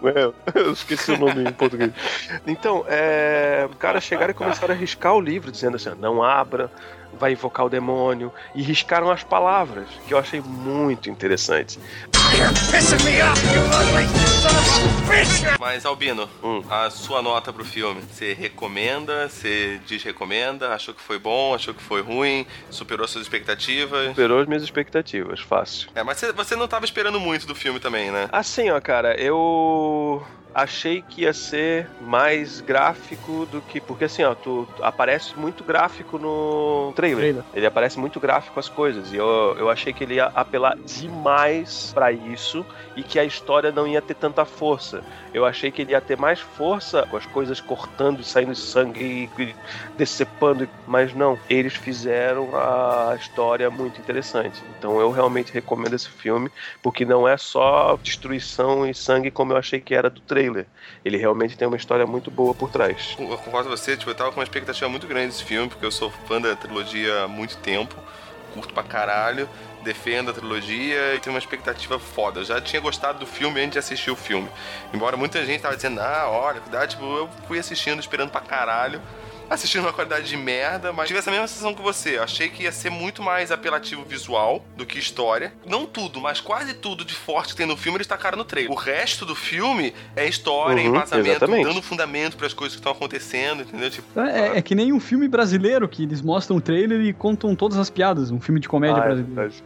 é, 0.05 0.31
eu 0.59 0.71
esqueci 0.73 1.11
o 1.11 1.17
nome 1.17 1.43
em 1.49 1.53
português. 1.53 1.91
Então, 2.45 2.85
é, 2.87 3.67
os 3.69 3.77
caras 3.77 4.03
chegaram 4.03 4.31
e 4.31 4.33
começaram 4.33 4.73
a 4.73 4.77
riscar 4.77 5.13
o 5.15 5.21
livro, 5.21 5.51
dizendo 5.51 5.75
assim: 5.75 5.91
não 5.99 6.21
abra, 6.23 6.71
vai 7.19 7.31
invocar 7.33 7.65
o 7.65 7.69
demônio. 7.69 8.31
E 8.55 8.61
riscaram 8.61 9.09
as 9.11 9.23
palavras, 9.23 9.87
que 10.07 10.13
eu 10.13 10.17
achei 10.17 10.41
muito 10.41 11.09
interessante. 11.09 11.79
Mas, 15.59 15.85
Albino, 15.85 16.29
Hum. 16.43 16.61
a 16.69 16.89
sua 16.89 17.21
nota 17.21 17.51
pro 17.51 17.65
filme, 17.65 18.01
você 18.01 18.33
recomenda, 18.33 19.27
você 19.27 19.79
desrecomenda, 19.87 20.73
achou 20.73 20.93
que 20.93 21.01
foi 21.01 21.19
bom, 21.19 21.53
achou 21.53 21.73
que 21.73 21.81
foi 21.81 22.01
ruim, 22.01 22.45
superou 22.69 23.07
suas 23.07 23.23
expectativas? 23.25 24.09
Superou 24.09 24.39
as 24.39 24.47
minhas 24.47 24.63
expectativas, 24.63 25.39
fácil. 25.41 25.89
É, 25.95 26.03
mas 26.03 26.21
você, 26.35 26.55
não 26.55 26.67
tava 26.67 26.85
esperando 26.85 27.19
muito 27.19 27.45
do 27.45 27.55
filme 27.55 27.79
também, 27.79 28.11
né? 28.11 28.29
Assim, 28.31 28.69
ó, 28.69 28.79
cara, 28.79 29.19
eu 29.19 30.23
achei 30.57 31.03
que 31.03 31.21
ia 31.21 31.33
ser 31.33 31.87
mais 32.01 32.61
gráfico 32.61 33.45
do 33.45 33.61
que. 33.61 33.79
Porque 33.79 34.05
assim, 34.05 34.23
ó, 34.23 34.33
tu 34.33 34.67
aparece 34.81 35.37
muito 35.37 35.63
gráfico 35.63 36.17
no 36.17 36.91
trailer. 36.95 37.19
Trailer. 37.19 37.43
Ele 37.53 37.65
aparece 37.65 37.99
muito 37.99 38.19
gráfico 38.19 38.59
as 38.59 38.67
coisas. 38.67 39.13
E 39.13 39.17
eu, 39.17 39.55
eu 39.59 39.69
achei 39.69 39.93
que 39.93 40.03
ele 40.03 40.15
ia 40.15 40.25
apelar 40.33 40.75
demais 40.77 41.91
pra 41.93 42.11
isso 42.31 42.65
e 42.95 43.03
que 43.03 43.19
a 43.19 43.23
história 43.23 43.71
não 43.71 43.87
ia 43.87 44.01
ter 44.01 44.15
tanta 44.15 44.45
força. 44.45 45.03
Eu 45.33 45.45
achei 45.45 45.71
que 45.71 45.81
ele 45.81 45.91
ia 45.91 46.01
ter 46.01 46.17
mais 46.17 46.39
força 46.39 47.05
com 47.09 47.17
as 47.17 47.25
coisas 47.25 47.61
cortando, 47.61 48.23
saindo 48.23 48.55
sangue 48.55 49.29
e, 49.37 49.41
e 49.41 49.55
decepando, 49.97 50.67
mas 50.87 51.13
não. 51.13 51.37
Eles 51.49 51.75
fizeram 51.75 52.49
a 52.55 53.15
história 53.19 53.69
muito 53.69 53.99
interessante. 53.99 54.61
Então 54.77 54.99
eu 54.99 55.11
realmente 55.11 55.53
recomendo 55.53 55.93
esse 55.93 56.09
filme, 56.09 56.49
porque 56.81 57.05
não 57.05 57.27
é 57.27 57.37
só 57.37 57.97
destruição 58.01 58.87
e 58.87 58.93
sangue 58.93 59.31
como 59.31 59.53
eu 59.53 59.57
achei 59.57 59.79
que 59.79 59.93
era 59.93 60.09
do 60.09 60.21
trailer. 60.21 60.65
Ele 61.03 61.17
realmente 61.17 61.57
tem 61.57 61.67
uma 61.67 61.77
história 61.77 62.05
muito 62.05 62.31
boa 62.31 62.53
por 62.53 62.69
trás. 62.69 63.15
Eu 63.19 63.37
concordo 63.37 63.69
com 63.69 63.75
você, 63.75 63.95
tipo, 63.95 64.09
eu 64.09 64.15
tava 64.15 64.31
com 64.31 64.39
uma 64.39 64.43
expectativa 64.43 64.89
muito 64.89 65.07
grande 65.07 65.27
desse 65.27 65.43
filme, 65.43 65.69
porque 65.69 65.85
eu 65.85 65.91
sou 65.91 66.09
fã 66.27 66.41
da 66.41 66.55
trilogia 66.55 67.23
há 67.23 67.27
muito 67.27 67.57
tempo, 67.57 67.95
curto 68.53 68.73
pra 68.73 68.83
caralho, 68.83 69.47
defendo 69.87 70.29
a 70.29 70.33
trilogia 70.33 71.15
e 71.15 71.19
tenho 71.19 71.33
uma 71.33 71.39
expectativa 71.39 71.97
foda. 71.97 72.41
Eu 72.41 72.45
já 72.45 72.61
tinha 72.61 72.79
gostado 72.81 73.19
do 73.19 73.25
filme 73.25 73.59
antes 73.59 73.71
de 73.73 73.79
assistir 73.79 74.11
o 74.11 74.15
filme. 74.15 74.47
Embora 74.93 75.17
muita 75.17 75.43
gente 75.45 75.61
tava 75.61 75.75
dizendo, 75.75 75.99
ah, 76.01 76.27
olha, 76.29 76.59
cuidado, 76.59 76.89
tipo, 76.89 77.03
eu 77.03 77.29
fui 77.47 77.57
assistindo, 77.57 77.99
esperando 77.99 78.29
pra 78.29 78.41
caralho. 78.41 79.01
Assistindo 79.49 79.83
uma 79.83 79.93
qualidade 79.93 80.27
de 80.27 80.35
merda, 80.35 80.91
mas 80.91 81.07
tive 81.07 81.19
essa 81.19 81.31
mesma 81.31 81.47
sensação 81.47 81.73
que 81.73 81.81
você. 81.81 82.17
Eu 82.17 82.23
achei 82.23 82.49
que 82.49 82.63
ia 82.63 82.71
ser 82.73 82.89
muito 82.89 83.23
mais 83.23 83.49
apelativo 83.49 84.03
visual 84.03 84.61
do 84.75 84.85
que 84.85 84.99
história. 84.99 85.53
Não 85.65 85.85
tudo, 85.85 86.19
mas 86.19 86.41
quase 86.41 86.73
tudo 86.73 87.05
de 87.05 87.13
forte 87.13 87.51
que 87.53 87.55
tem 87.59 87.65
no 87.65 87.77
filme 87.77 87.95
eles 87.95 88.07
tacaram 88.07 88.37
no 88.37 88.43
trailer. 88.43 88.69
O 88.69 88.75
resto 88.75 89.25
do 89.25 89.33
filme 89.33 89.93
é 90.17 90.27
história, 90.27 90.83
Uhum, 90.83 90.89
embasamento, 90.89 91.29
exatamente. 91.29 91.63
dando 91.65 91.81
fundamento 91.81 92.35
pras 92.35 92.53
coisas 92.53 92.75
que 92.75 92.81
estão 92.81 92.91
acontecendo, 92.91 93.61
entendeu? 93.61 93.89
Tipo, 93.89 94.19
É, 94.19 94.57
é 94.57 94.61
que 94.61 94.75
nem 94.75 94.91
um 94.91 94.99
filme 94.99 95.29
brasileiro 95.29 95.87
que 95.87 96.03
eles 96.03 96.21
mostram 96.21 96.57
o 96.57 96.61
trailer 96.61 96.99
e 96.99 97.13
contam 97.13 97.55
todas 97.55 97.77
as 97.77 97.89
piadas. 97.89 98.31
Um 98.31 98.41
filme 98.41 98.59
de 98.59 98.67
comédia 98.67 98.97
Ah, 99.01 99.05
é 99.05 99.07
brasileiro. 99.07 99.33
verdade. 99.33 99.63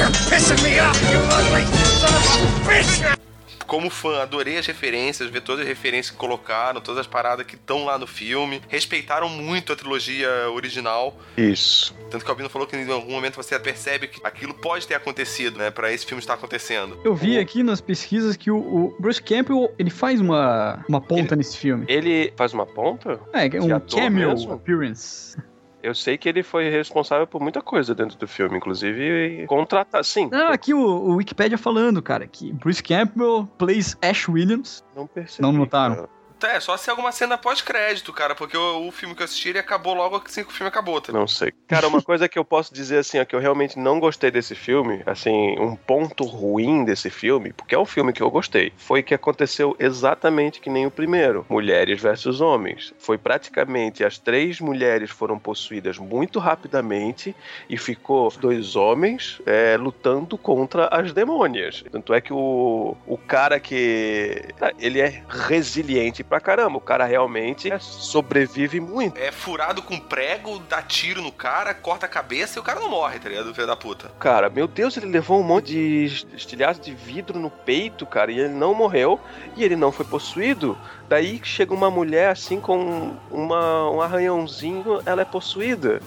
You're 0.00 0.08
pissing 0.30 0.62
me 0.64 0.80
off, 0.80 0.98
you 1.12 1.18
ugly 1.28 1.66
son 2.00 2.14
of 2.14 2.66
a 2.66 2.70
bitch! 2.70 3.20
como 3.66 3.88
fã, 3.88 4.22
adorei 4.22 4.58
as 4.58 4.66
referências, 4.66 5.30
ver 5.30 5.42
todas 5.42 5.60
as 5.60 5.68
referências 5.68 6.10
que 6.10 6.16
colocaram, 6.16 6.80
todas 6.80 7.02
as 7.02 7.06
paradas 7.06 7.46
que 7.46 7.54
estão 7.54 7.84
lá 7.84 7.96
no 7.98 8.06
filme. 8.06 8.60
Respeitaram 8.66 9.28
muito 9.28 9.72
a 9.72 9.76
trilogia 9.76 10.28
original. 10.50 11.16
Isso. 11.36 11.94
Tanto 12.10 12.24
que 12.24 12.28
o 12.28 12.32
Albino 12.32 12.48
falou 12.48 12.66
que 12.66 12.74
em 12.74 12.90
algum 12.90 13.12
momento 13.12 13.36
você 13.36 13.56
percebe 13.60 14.08
que 14.08 14.20
aquilo 14.24 14.54
pode 14.54 14.88
ter 14.88 14.94
acontecido, 14.94 15.56
né? 15.56 15.70
Pra 15.70 15.92
esse 15.92 16.04
filme 16.04 16.20
estar 16.20 16.34
acontecendo. 16.34 16.98
Eu 17.04 17.14
vi 17.14 17.38
aqui 17.38 17.62
nas 17.62 17.80
pesquisas 17.80 18.36
que 18.36 18.50
o, 18.50 18.56
o 18.56 18.96
Bruce 18.98 19.22
Campbell, 19.22 19.72
ele 19.78 19.90
faz 19.90 20.20
uma, 20.20 20.84
uma 20.88 21.00
ponta 21.00 21.36
nesse 21.36 21.56
filme. 21.56 21.84
Ele 21.86 22.32
faz 22.36 22.52
uma 22.52 22.66
ponta? 22.66 23.20
É, 23.32 23.48
de 23.48 23.60
um 23.60 23.78
cameo 23.78 24.30
mesmo? 24.30 24.52
appearance. 24.52 25.36
Eu 25.82 25.94
sei 25.94 26.18
que 26.18 26.28
ele 26.28 26.42
foi 26.42 26.68
responsável 26.68 27.26
por 27.26 27.40
muita 27.40 27.62
coisa 27.62 27.94
dentro 27.94 28.18
do 28.18 28.28
filme, 28.28 28.56
inclusive 28.56 29.46
contratar. 29.46 30.04
Sim. 30.04 30.28
Não, 30.30 30.48
aqui 30.48 30.74
o, 30.74 30.78
o 30.78 31.16
Wikipedia 31.16 31.56
falando, 31.56 32.02
cara, 32.02 32.26
que 32.26 32.52
Bruce 32.52 32.82
Campbell 32.82 33.48
plays 33.58 33.96
Ash 34.02 34.28
Williams. 34.28 34.84
Não 34.94 35.06
percebi. 35.06 35.42
Não 35.42 35.52
notaram? 35.52 35.94
cara. 35.96 36.19
Tá, 36.40 36.52
é 36.52 36.60
só 36.60 36.74
ser 36.78 36.90
alguma 36.90 37.12
cena 37.12 37.36
pós-crédito, 37.36 38.14
cara, 38.14 38.34
porque 38.34 38.56
o, 38.56 38.88
o 38.88 38.90
filme 38.90 39.14
que 39.14 39.20
eu 39.20 39.24
assisti 39.26 39.50
ele 39.50 39.58
acabou 39.58 39.92
logo 39.92 40.22
assim 40.24 40.42
que 40.42 40.48
o 40.48 40.52
filme 40.52 40.68
acabou, 40.68 40.98
tá? 40.98 41.12
Não 41.12 41.28
sei. 41.28 41.52
Cara, 41.68 41.86
uma 41.86 42.00
coisa 42.00 42.26
que 42.30 42.38
eu 42.38 42.44
posso 42.44 42.72
dizer 42.72 42.98
assim, 42.98 43.20
ó, 43.20 43.26
que 43.26 43.36
eu 43.36 43.40
realmente 43.40 43.78
não 43.78 44.00
gostei 44.00 44.30
desse 44.30 44.54
filme, 44.54 45.02
assim, 45.04 45.58
um 45.58 45.76
ponto 45.76 46.24
ruim 46.24 46.82
desse 46.82 47.10
filme, 47.10 47.52
porque 47.52 47.74
é 47.74 47.78
um 47.78 47.84
filme 47.84 48.10
que 48.10 48.22
eu 48.22 48.30
gostei, 48.30 48.72
foi 48.78 49.02
que 49.02 49.12
aconteceu 49.12 49.76
exatamente 49.78 50.60
que 50.60 50.70
nem 50.70 50.86
o 50.86 50.90
primeiro, 50.90 51.44
mulheres 51.46 52.00
versus 52.00 52.40
homens. 52.40 52.94
Foi 52.98 53.18
praticamente 53.18 54.02
as 54.02 54.16
três 54.16 54.60
mulheres 54.60 55.10
foram 55.10 55.38
possuídas 55.38 55.98
muito 55.98 56.38
rapidamente 56.38 57.36
e 57.68 57.76
ficou 57.76 58.32
dois 58.40 58.76
homens 58.76 59.42
é, 59.44 59.76
lutando 59.76 60.38
contra 60.38 60.88
as 60.90 61.12
demônias. 61.12 61.84
Tanto 61.92 62.14
é 62.14 62.20
que 62.22 62.32
o, 62.32 62.96
o 63.06 63.18
cara 63.18 63.60
que 63.60 64.42
ele 64.78 65.00
é 65.00 65.22
resiliente 65.28 66.24
pra 66.30 66.40
caramba, 66.40 66.78
o 66.78 66.80
cara 66.80 67.04
realmente 67.04 67.68
sobrevive 67.80 68.78
muito. 68.78 69.18
É 69.18 69.32
furado 69.32 69.82
com 69.82 69.98
prego, 69.98 70.60
dá 70.60 70.80
tiro 70.80 71.20
no 71.20 71.32
cara, 71.32 71.74
corta 71.74 72.06
a 72.06 72.08
cabeça 72.08 72.56
e 72.56 72.60
o 72.60 72.62
cara 72.62 72.78
não 72.78 72.88
morre, 72.88 73.18
tá 73.18 73.28
ligado? 73.28 73.52
Filho 73.52 73.66
da 73.66 73.74
puta. 73.74 74.12
Cara, 74.20 74.48
meu 74.48 74.68
Deus, 74.68 74.96
ele 74.96 75.06
levou 75.06 75.40
um 75.40 75.42
monte 75.42 75.72
de 75.72 76.04
estilhaço 76.36 76.80
de 76.80 76.94
vidro 76.94 77.40
no 77.40 77.50
peito, 77.50 78.06
cara, 78.06 78.30
e 78.30 78.38
ele 78.38 78.54
não 78.54 78.72
morreu 78.72 79.18
e 79.56 79.64
ele 79.64 79.74
não 79.74 79.90
foi 79.90 80.06
possuído. 80.06 80.78
Daí 81.08 81.40
chega 81.42 81.74
uma 81.74 81.90
mulher 81.90 82.30
assim 82.30 82.60
com 82.60 83.16
uma, 83.28 83.90
um 83.90 84.00
arranhãozinho, 84.00 85.02
ela 85.04 85.22
é 85.22 85.24
possuída. 85.24 86.00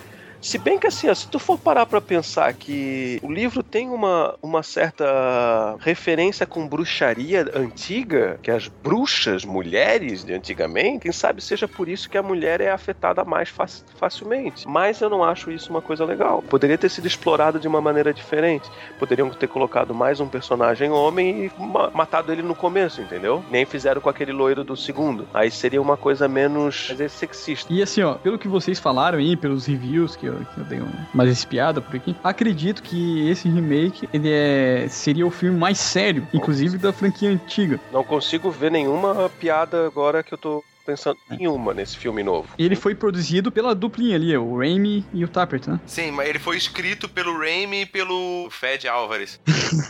Se 0.44 0.58
bem 0.58 0.78
que 0.78 0.88
assim, 0.88 1.10
ó, 1.10 1.14
se 1.16 1.28
tu 1.30 1.40
for 1.40 1.58
parar 1.58 1.86
pra 1.86 2.02
pensar 2.02 2.54
que 2.54 3.18
o 3.24 3.32
livro 3.32 3.64
tem 3.64 3.90
uma, 3.90 4.36
uma 4.44 4.62
certa 4.62 5.78
referência 5.80 6.46
com 6.46 6.68
bruxaria 6.68 7.50
antiga, 7.56 8.38
que 8.44 8.52
as 8.52 8.68
bruxas 8.68 9.46
mulheres 9.46 10.26
de 10.26 10.34
antigamente, 10.34 11.00
quem 11.00 11.14
sabe 11.14 11.42
seja 11.42 11.66
por 11.66 11.88
isso 11.88 12.10
que 12.10 12.18
a 12.18 12.22
mulher 12.24 12.60
é 12.60 12.70
afetada 12.72 13.24
mais 13.24 13.48
fac- 13.48 13.84
facilmente. 13.96 14.68
Mas 14.68 15.00
eu 15.00 15.10
não 15.10 15.24
acho 15.24 15.50
isso 15.50 15.70
uma 15.70 15.82
coisa 15.82 16.04
legal. 16.04 16.42
Poderia 16.42 16.78
ter 16.78 16.90
sido 16.90 17.08
explorado 17.08 17.58
de 17.58 17.68
uma 17.68 17.80
maneira 17.80 18.14
diferente. 18.14 18.70
Poderiam 19.00 19.30
ter 19.30 19.48
colocado 19.48 19.94
mais 19.96 20.20
um 20.20 20.28
personagem 20.28 20.92
homem 20.92 21.46
e 21.46 21.52
ma- 21.58 21.90
matado 21.94 22.34
ele 22.34 22.42
no 22.42 22.54
começo, 22.54 23.00
entendeu? 23.02 23.42
Nem 23.50 23.66
fizeram 23.66 24.02
com 24.02 24.10
aquele 24.10 24.34
loiro 24.34 24.64
do 24.66 24.76
segundo. 24.76 25.26
Aí 25.34 25.50
seria 25.50 25.82
uma 25.82 25.96
coisa 25.96 26.28
menos 26.28 26.94
sexista. 27.10 27.72
E 27.72 27.82
assim, 27.82 28.02
ó, 28.04 28.16
pelo 28.16 28.38
que 28.38 28.48
vocês 28.50 28.78
falaram 28.78 29.20
aí, 29.20 29.38
pelos 29.38 29.66
reviews 29.66 30.18
que 30.18 30.33
eu, 30.34 30.46
que 30.54 30.58
eu 30.60 30.64
dei 30.66 30.82
um- 30.82 30.92
umas 31.14 31.30
espiadas 31.30 31.84
por 31.84 31.96
aqui, 31.96 32.16
acredito 32.24 32.82
que 32.84 33.30
esse 33.30 33.48
remake, 33.48 34.08
ele 34.14 34.30
é, 34.32 34.88
seria 34.90 35.26
o 35.26 35.32
filme 35.32 35.58
mais 35.58 35.78
sério, 35.78 36.28
inclusive 36.34 36.78
da 36.78 36.92
franquia 36.94 37.30
antiga. 37.30 37.80
Não 37.92 38.04
consigo 38.04 38.50
ver 38.52 38.72
nenhuma 38.72 39.30
piada 39.40 39.86
agora 39.86 40.22
que 40.24 40.34
eu 40.34 40.38
tô 40.38 40.64
pensando 40.86 41.18
em 41.40 41.48
uma 41.48 41.74
nesse 41.74 41.96
filme 41.98 42.22
novo. 42.22 42.50
E 42.58 42.66
ele 42.66 42.76
foi 42.76 42.94
produzido 42.94 43.50
pela 43.50 43.74
duplinha 43.74 44.18
ali, 44.18 44.36
o 44.36 44.58
Raimi 44.58 45.06
e 45.14 45.24
o 45.24 45.30
Tappert, 45.30 45.66
né? 45.66 45.80
Sim, 45.86 46.12
mas 46.12 46.28
ele 46.28 46.40
foi 46.40 46.58
escrito 46.58 47.08
pelo 47.08 47.38
Raimi 47.40 47.84
e 47.84 47.86
pelo 47.86 48.50
Fed 48.52 48.86
Álvares. 48.86 49.40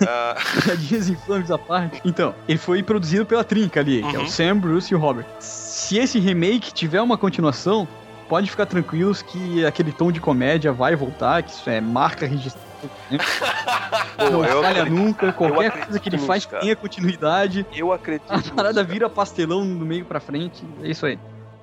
Ah, 0.07 0.35
Piadinhas 0.63 1.09
infames 1.09 1.49
à 1.49 1.57
parte. 1.57 1.99
Então, 2.05 2.35
ele 2.47 2.59
foi 2.59 2.83
produzido 2.83 3.25
pela 3.25 3.43
trinca 3.43 3.79
ali, 3.79 4.03
que 4.03 4.15
é 4.15 4.19
Uhum. 4.19 4.25
o 4.25 4.29
Sam, 4.29 4.57
Bruce 4.57 4.93
e 4.93 4.95
o 4.95 4.99
Robert. 4.99 5.25
Se 5.39 5.97
esse 5.97 6.19
remake 6.19 6.71
tiver 6.71 7.01
uma 7.01 7.17
continuação, 7.17 7.87
pode 8.27 8.49
ficar 8.49 8.65
tranquilos 8.65 9.21
que 9.21 9.65
aquele 9.65 9.91
tom 9.91 10.11
de 10.11 10.19
comédia 10.19 10.71
vai 10.71 10.95
voltar, 10.95 11.43
que 11.43 11.51
isso 11.51 11.69
é 11.69 11.79
marca 11.81 12.25
registrada. 12.25 12.67
né? 13.09 13.17
Não 14.31 14.43
eu 14.45 14.61
falha 14.61 14.81
acredito- 14.81 14.93
nunca, 14.93 15.33
qualquer 15.33 15.71
coisa 15.85 15.99
que 15.99 16.09
ele 16.09 16.17
faz 16.17 16.45
cara. 16.45 16.61
tenha 16.61 16.75
continuidade. 16.75 17.65
Eu 17.75 17.91
acredito. 17.91 18.29
A 18.31 18.41
parada 18.55 18.83
vira 18.83 19.09
pastelão 19.09 19.61
do 19.65 19.85
meio 19.85 20.05
pra 20.05 20.19
frente, 20.19 20.63
é 20.81 20.87
isso 20.89 21.05
aí. 21.05 21.17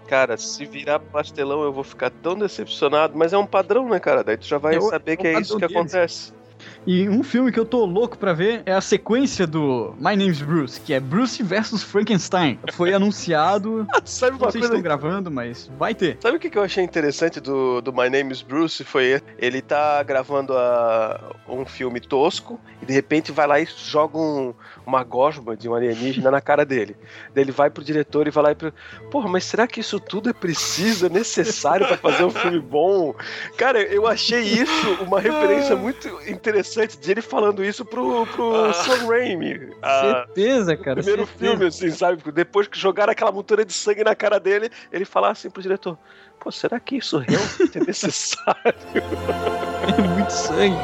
Cara, 0.09 0.37
se 0.37 0.65
virar 0.67 0.99
pastelão 0.99 1.63
eu 1.63 1.73
vou 1.73 1.85
ficar 1.85 2.11
tão 2.11 2.35
decepcionado, 2.37 3.17
mas 3.17 3.33
é 3.33 3.39
um 3.39 3.47
padrão, 3.47 3.89
né, 3.89 4.01
cara? 4.01 4.25
Daí 4.25 4.37
tu 4.37 4.47
já 4.47 4.59
vai 4.59 4.75
É 4.75 4.79
o- 4.79 4.83
saber 4.83 5.13
é 5.13 5.17
que 5.17 5.23
o 5.23 5.27
é 5.37 5.41
isso 5.41 5.55
que 5.57 5.61
deles. 5.69 5.77
acontece. 5.77 6.33
E 6.87 7.09
um 7.09 7.23
filme 7.23 7.51
que 7.53 7.59
eu 7.61 7.65
tô 7.65 7.85
louco 7.85 8.17
pra 8.19 8.33
ver 8.33 8.63
é 8.67 8.73
a 8.73 8.81
sequência 8.81 9.47
do 9.47 9.95
My 9.99 10.17
Name's 10.17 10.43
Bruce, 10.43 10.81
que 10.81 10.93
é 10.93 11.01
Bruce 11.01 11.43
vs 11.43 11.83
Frankenstein. 11.83 12.59
Foi 12.73 12.93
anunciado. 12.95 13.87
Sabe 14.05 14.33
Não 14.33 14.39
uma 14.39 14.51
se 14.51 14.59
coisa 14.59 14.67
estão 14.75 14.83
gravando, 14.83 15.31
mas 15.31 15.71
vai 15.79 15.95
ter. 15.95 16.19
Sabe 16.21 16.37
o 16.37 16.41
que 16.41 16.57
eu 16.57 16.63
achei 16.63 16.83
interessante 16.85 17.41
do, 17.41 17.81
do 17.81 17.93
My 17.93 18.09
Name 18.11 18.33
is 18.33 18.43
Bruce? 18.43 18.83
Foi 18.85 19.21
ele 19.39 19.61
tá 19.63 20.03
gravando 20.03 20.57
a, 20.57 21.33
um 21.49 21.65
filme 21.65 22.01
tosco 22.01 22.61
e 22.83 22.87
de 22.87 22.93
repente 22.93 23.33
vai 23.33 23.47
lá 23.47 23.61
e 23.61 23.67
joga 23.67 24.19
um- 24.19 24.55
uma 24.91 25.05
gosma 25.05 25.57
de 25.57 25.69
um 25.69 25.75
alienígena 25.75 26.31
na 26.31 26.41
cara 26.41 26.65
dele. 26.65 26.97
Daí 27.33 27.45
ele 27.45 27.53
vai 27.53 27.71
pro 27.71 27.85
diretor 27.85 28.27
e 28.27 28.31
vai 28.31 28.45
lá 28.45 28.51
e 28.51 28.55
pro, 28.55 28.73
porra, 29.11 29.29
mas 29.29 29.45
será 29.45 29.67
que 29.67 29.81
isso 29.81 30.01
tudo 30.01 30.29
é 30.29 30.33
preciso, 30.33 31.07
é 31.07 31.09
necessário 31.09 31.87
pra 31.87 31.97
fazer 31.97 32.25
um 32.25 32.31
filme 32.31 32.59
bom? 32.59 33.15
Cara, 33.57 33.81
eu 33.81 34.07
achei 34.07 34.41
isso 34.41 34.91
uma 35.01 35.21
referência 35.21 35.77
muito 35.77 36.09
interessante 36.27 36.99
de 36.99 37.11
ele 37.11 37.23
falando 37.23 37.65
isso 37.65 37.85
pro, 37.85 38.27
pro 38.27 38.73
Sam 38.75 39.07
Raimi. 39.07 39.71
Ah, 39.81 40.25
certeza, 40.27 40.77
cara. 40.77 40.97
primeiro 40.97 41.27
certeza. 41.27 41.51
filme, 41.53 41.67
assim, 41.67 41.91
sabe? 41.91 42.23
Depois 42.33 42.67
que 42.67 42.79
jogaram 42.79 43.13
aquela 43.13 43.31
montanha 43.31 43.65
de 43.65 43.73
sangue 43.73 44.03
na 44.03 44.15
cara 44.15 44.41
dele, 44.41 44.71
ele 44.93 45.05
falar 45.05 45.31
assim 45.31 45.49
pro 45.49 45.63
diretor: 45.63 45.97
Pô, 46.41 46.51
será 46.51 46.81
que 46.81 46.97
isso 46.97 47.19
realmente 47.19 47.79
é 47.79 47.85
necessário? 47.85 48.75
É 49.99 50.03
muito 50.03 50.31
sangue. 50.31 50.77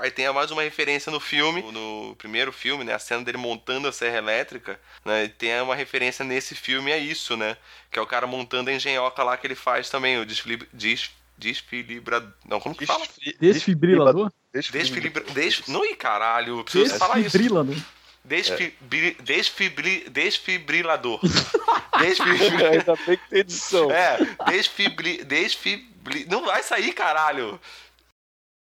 Aí 0.00 0.10
tem 0.10 0.32
mais 0.32 0.50
uma 0.50 0.62
referência 0.62 1.10
no 1.10 1.20
filme, 1.20 1.62
no 1.72 2.14
primeiro 2.16 2.52
filme, 2.52 2.84
né? 2.84 2.94
A 2.94 2.98
cena 2.98 3.24
dele 3.24 3.38
montando 3.38 3.88
a 3.88 3.92
serra 3.92 4.18
elétrica, 4.18 4.78
né? 5.04 5.24
E 5.24 5.28
tem 5.28 5.60
uma 5.60 5.74
referência 5.74 6.24
nesse 6.24 6.54
filme 6.54 6.92
a 6.92 6.98
isso, 6.98 7.36
né? 7.36 7.56
Que 7.90 7.98
é 7.98 8.02
o 8.02 8.06
cara 8.06 8.26
montando 8.26 8.70
a 8.70 8.72
engenhoca 8.72 9.22
lá 9.22 9.36
que 9.36 9.46
ele 9.46 9.54
faz 9.54 9.90
também, 9.90 10.18
o 10.18 10.26
desfili... 10.26 10.58
des... 10.72 11.10
desfilibra... 11.36 12.34
Não, 12.46 12.60
como 12.60 12.74
que 12.74 12.86
fala? 12.86 13.04
Desfibrilador? 13.40 14.30
Desfilibra... 14.52 15.24
Des... 15.32 15.66
Não, 15.66 15.84
ih, 15.84 15.96
caralho, 15.96 16.60
eu 16.60 16.64
preciso 16.64 16.96
falar 16.96 17.18
isso. 17.18 17.30
Desfibrilador. 17.30 17.76
Desfibri... 18.24 19.16
Desfibri... 19.22 20.10
Desfibrilador. 20.10 21.20
Desfibri... 21.98 22.66
Ainda 22.66 22.96
bem 23.06 23.16
que 23.16 23.28
tem 23.30 23.38
edição. 23.40 23.90
É, 23.90 24.18
desfibri... 24.46 25.24
Desfibri... 25.24 26.26
Não 26.28 26.44
vai 26.44 26.62
sair, 26.62 26.92
caralho. 26.92 27.60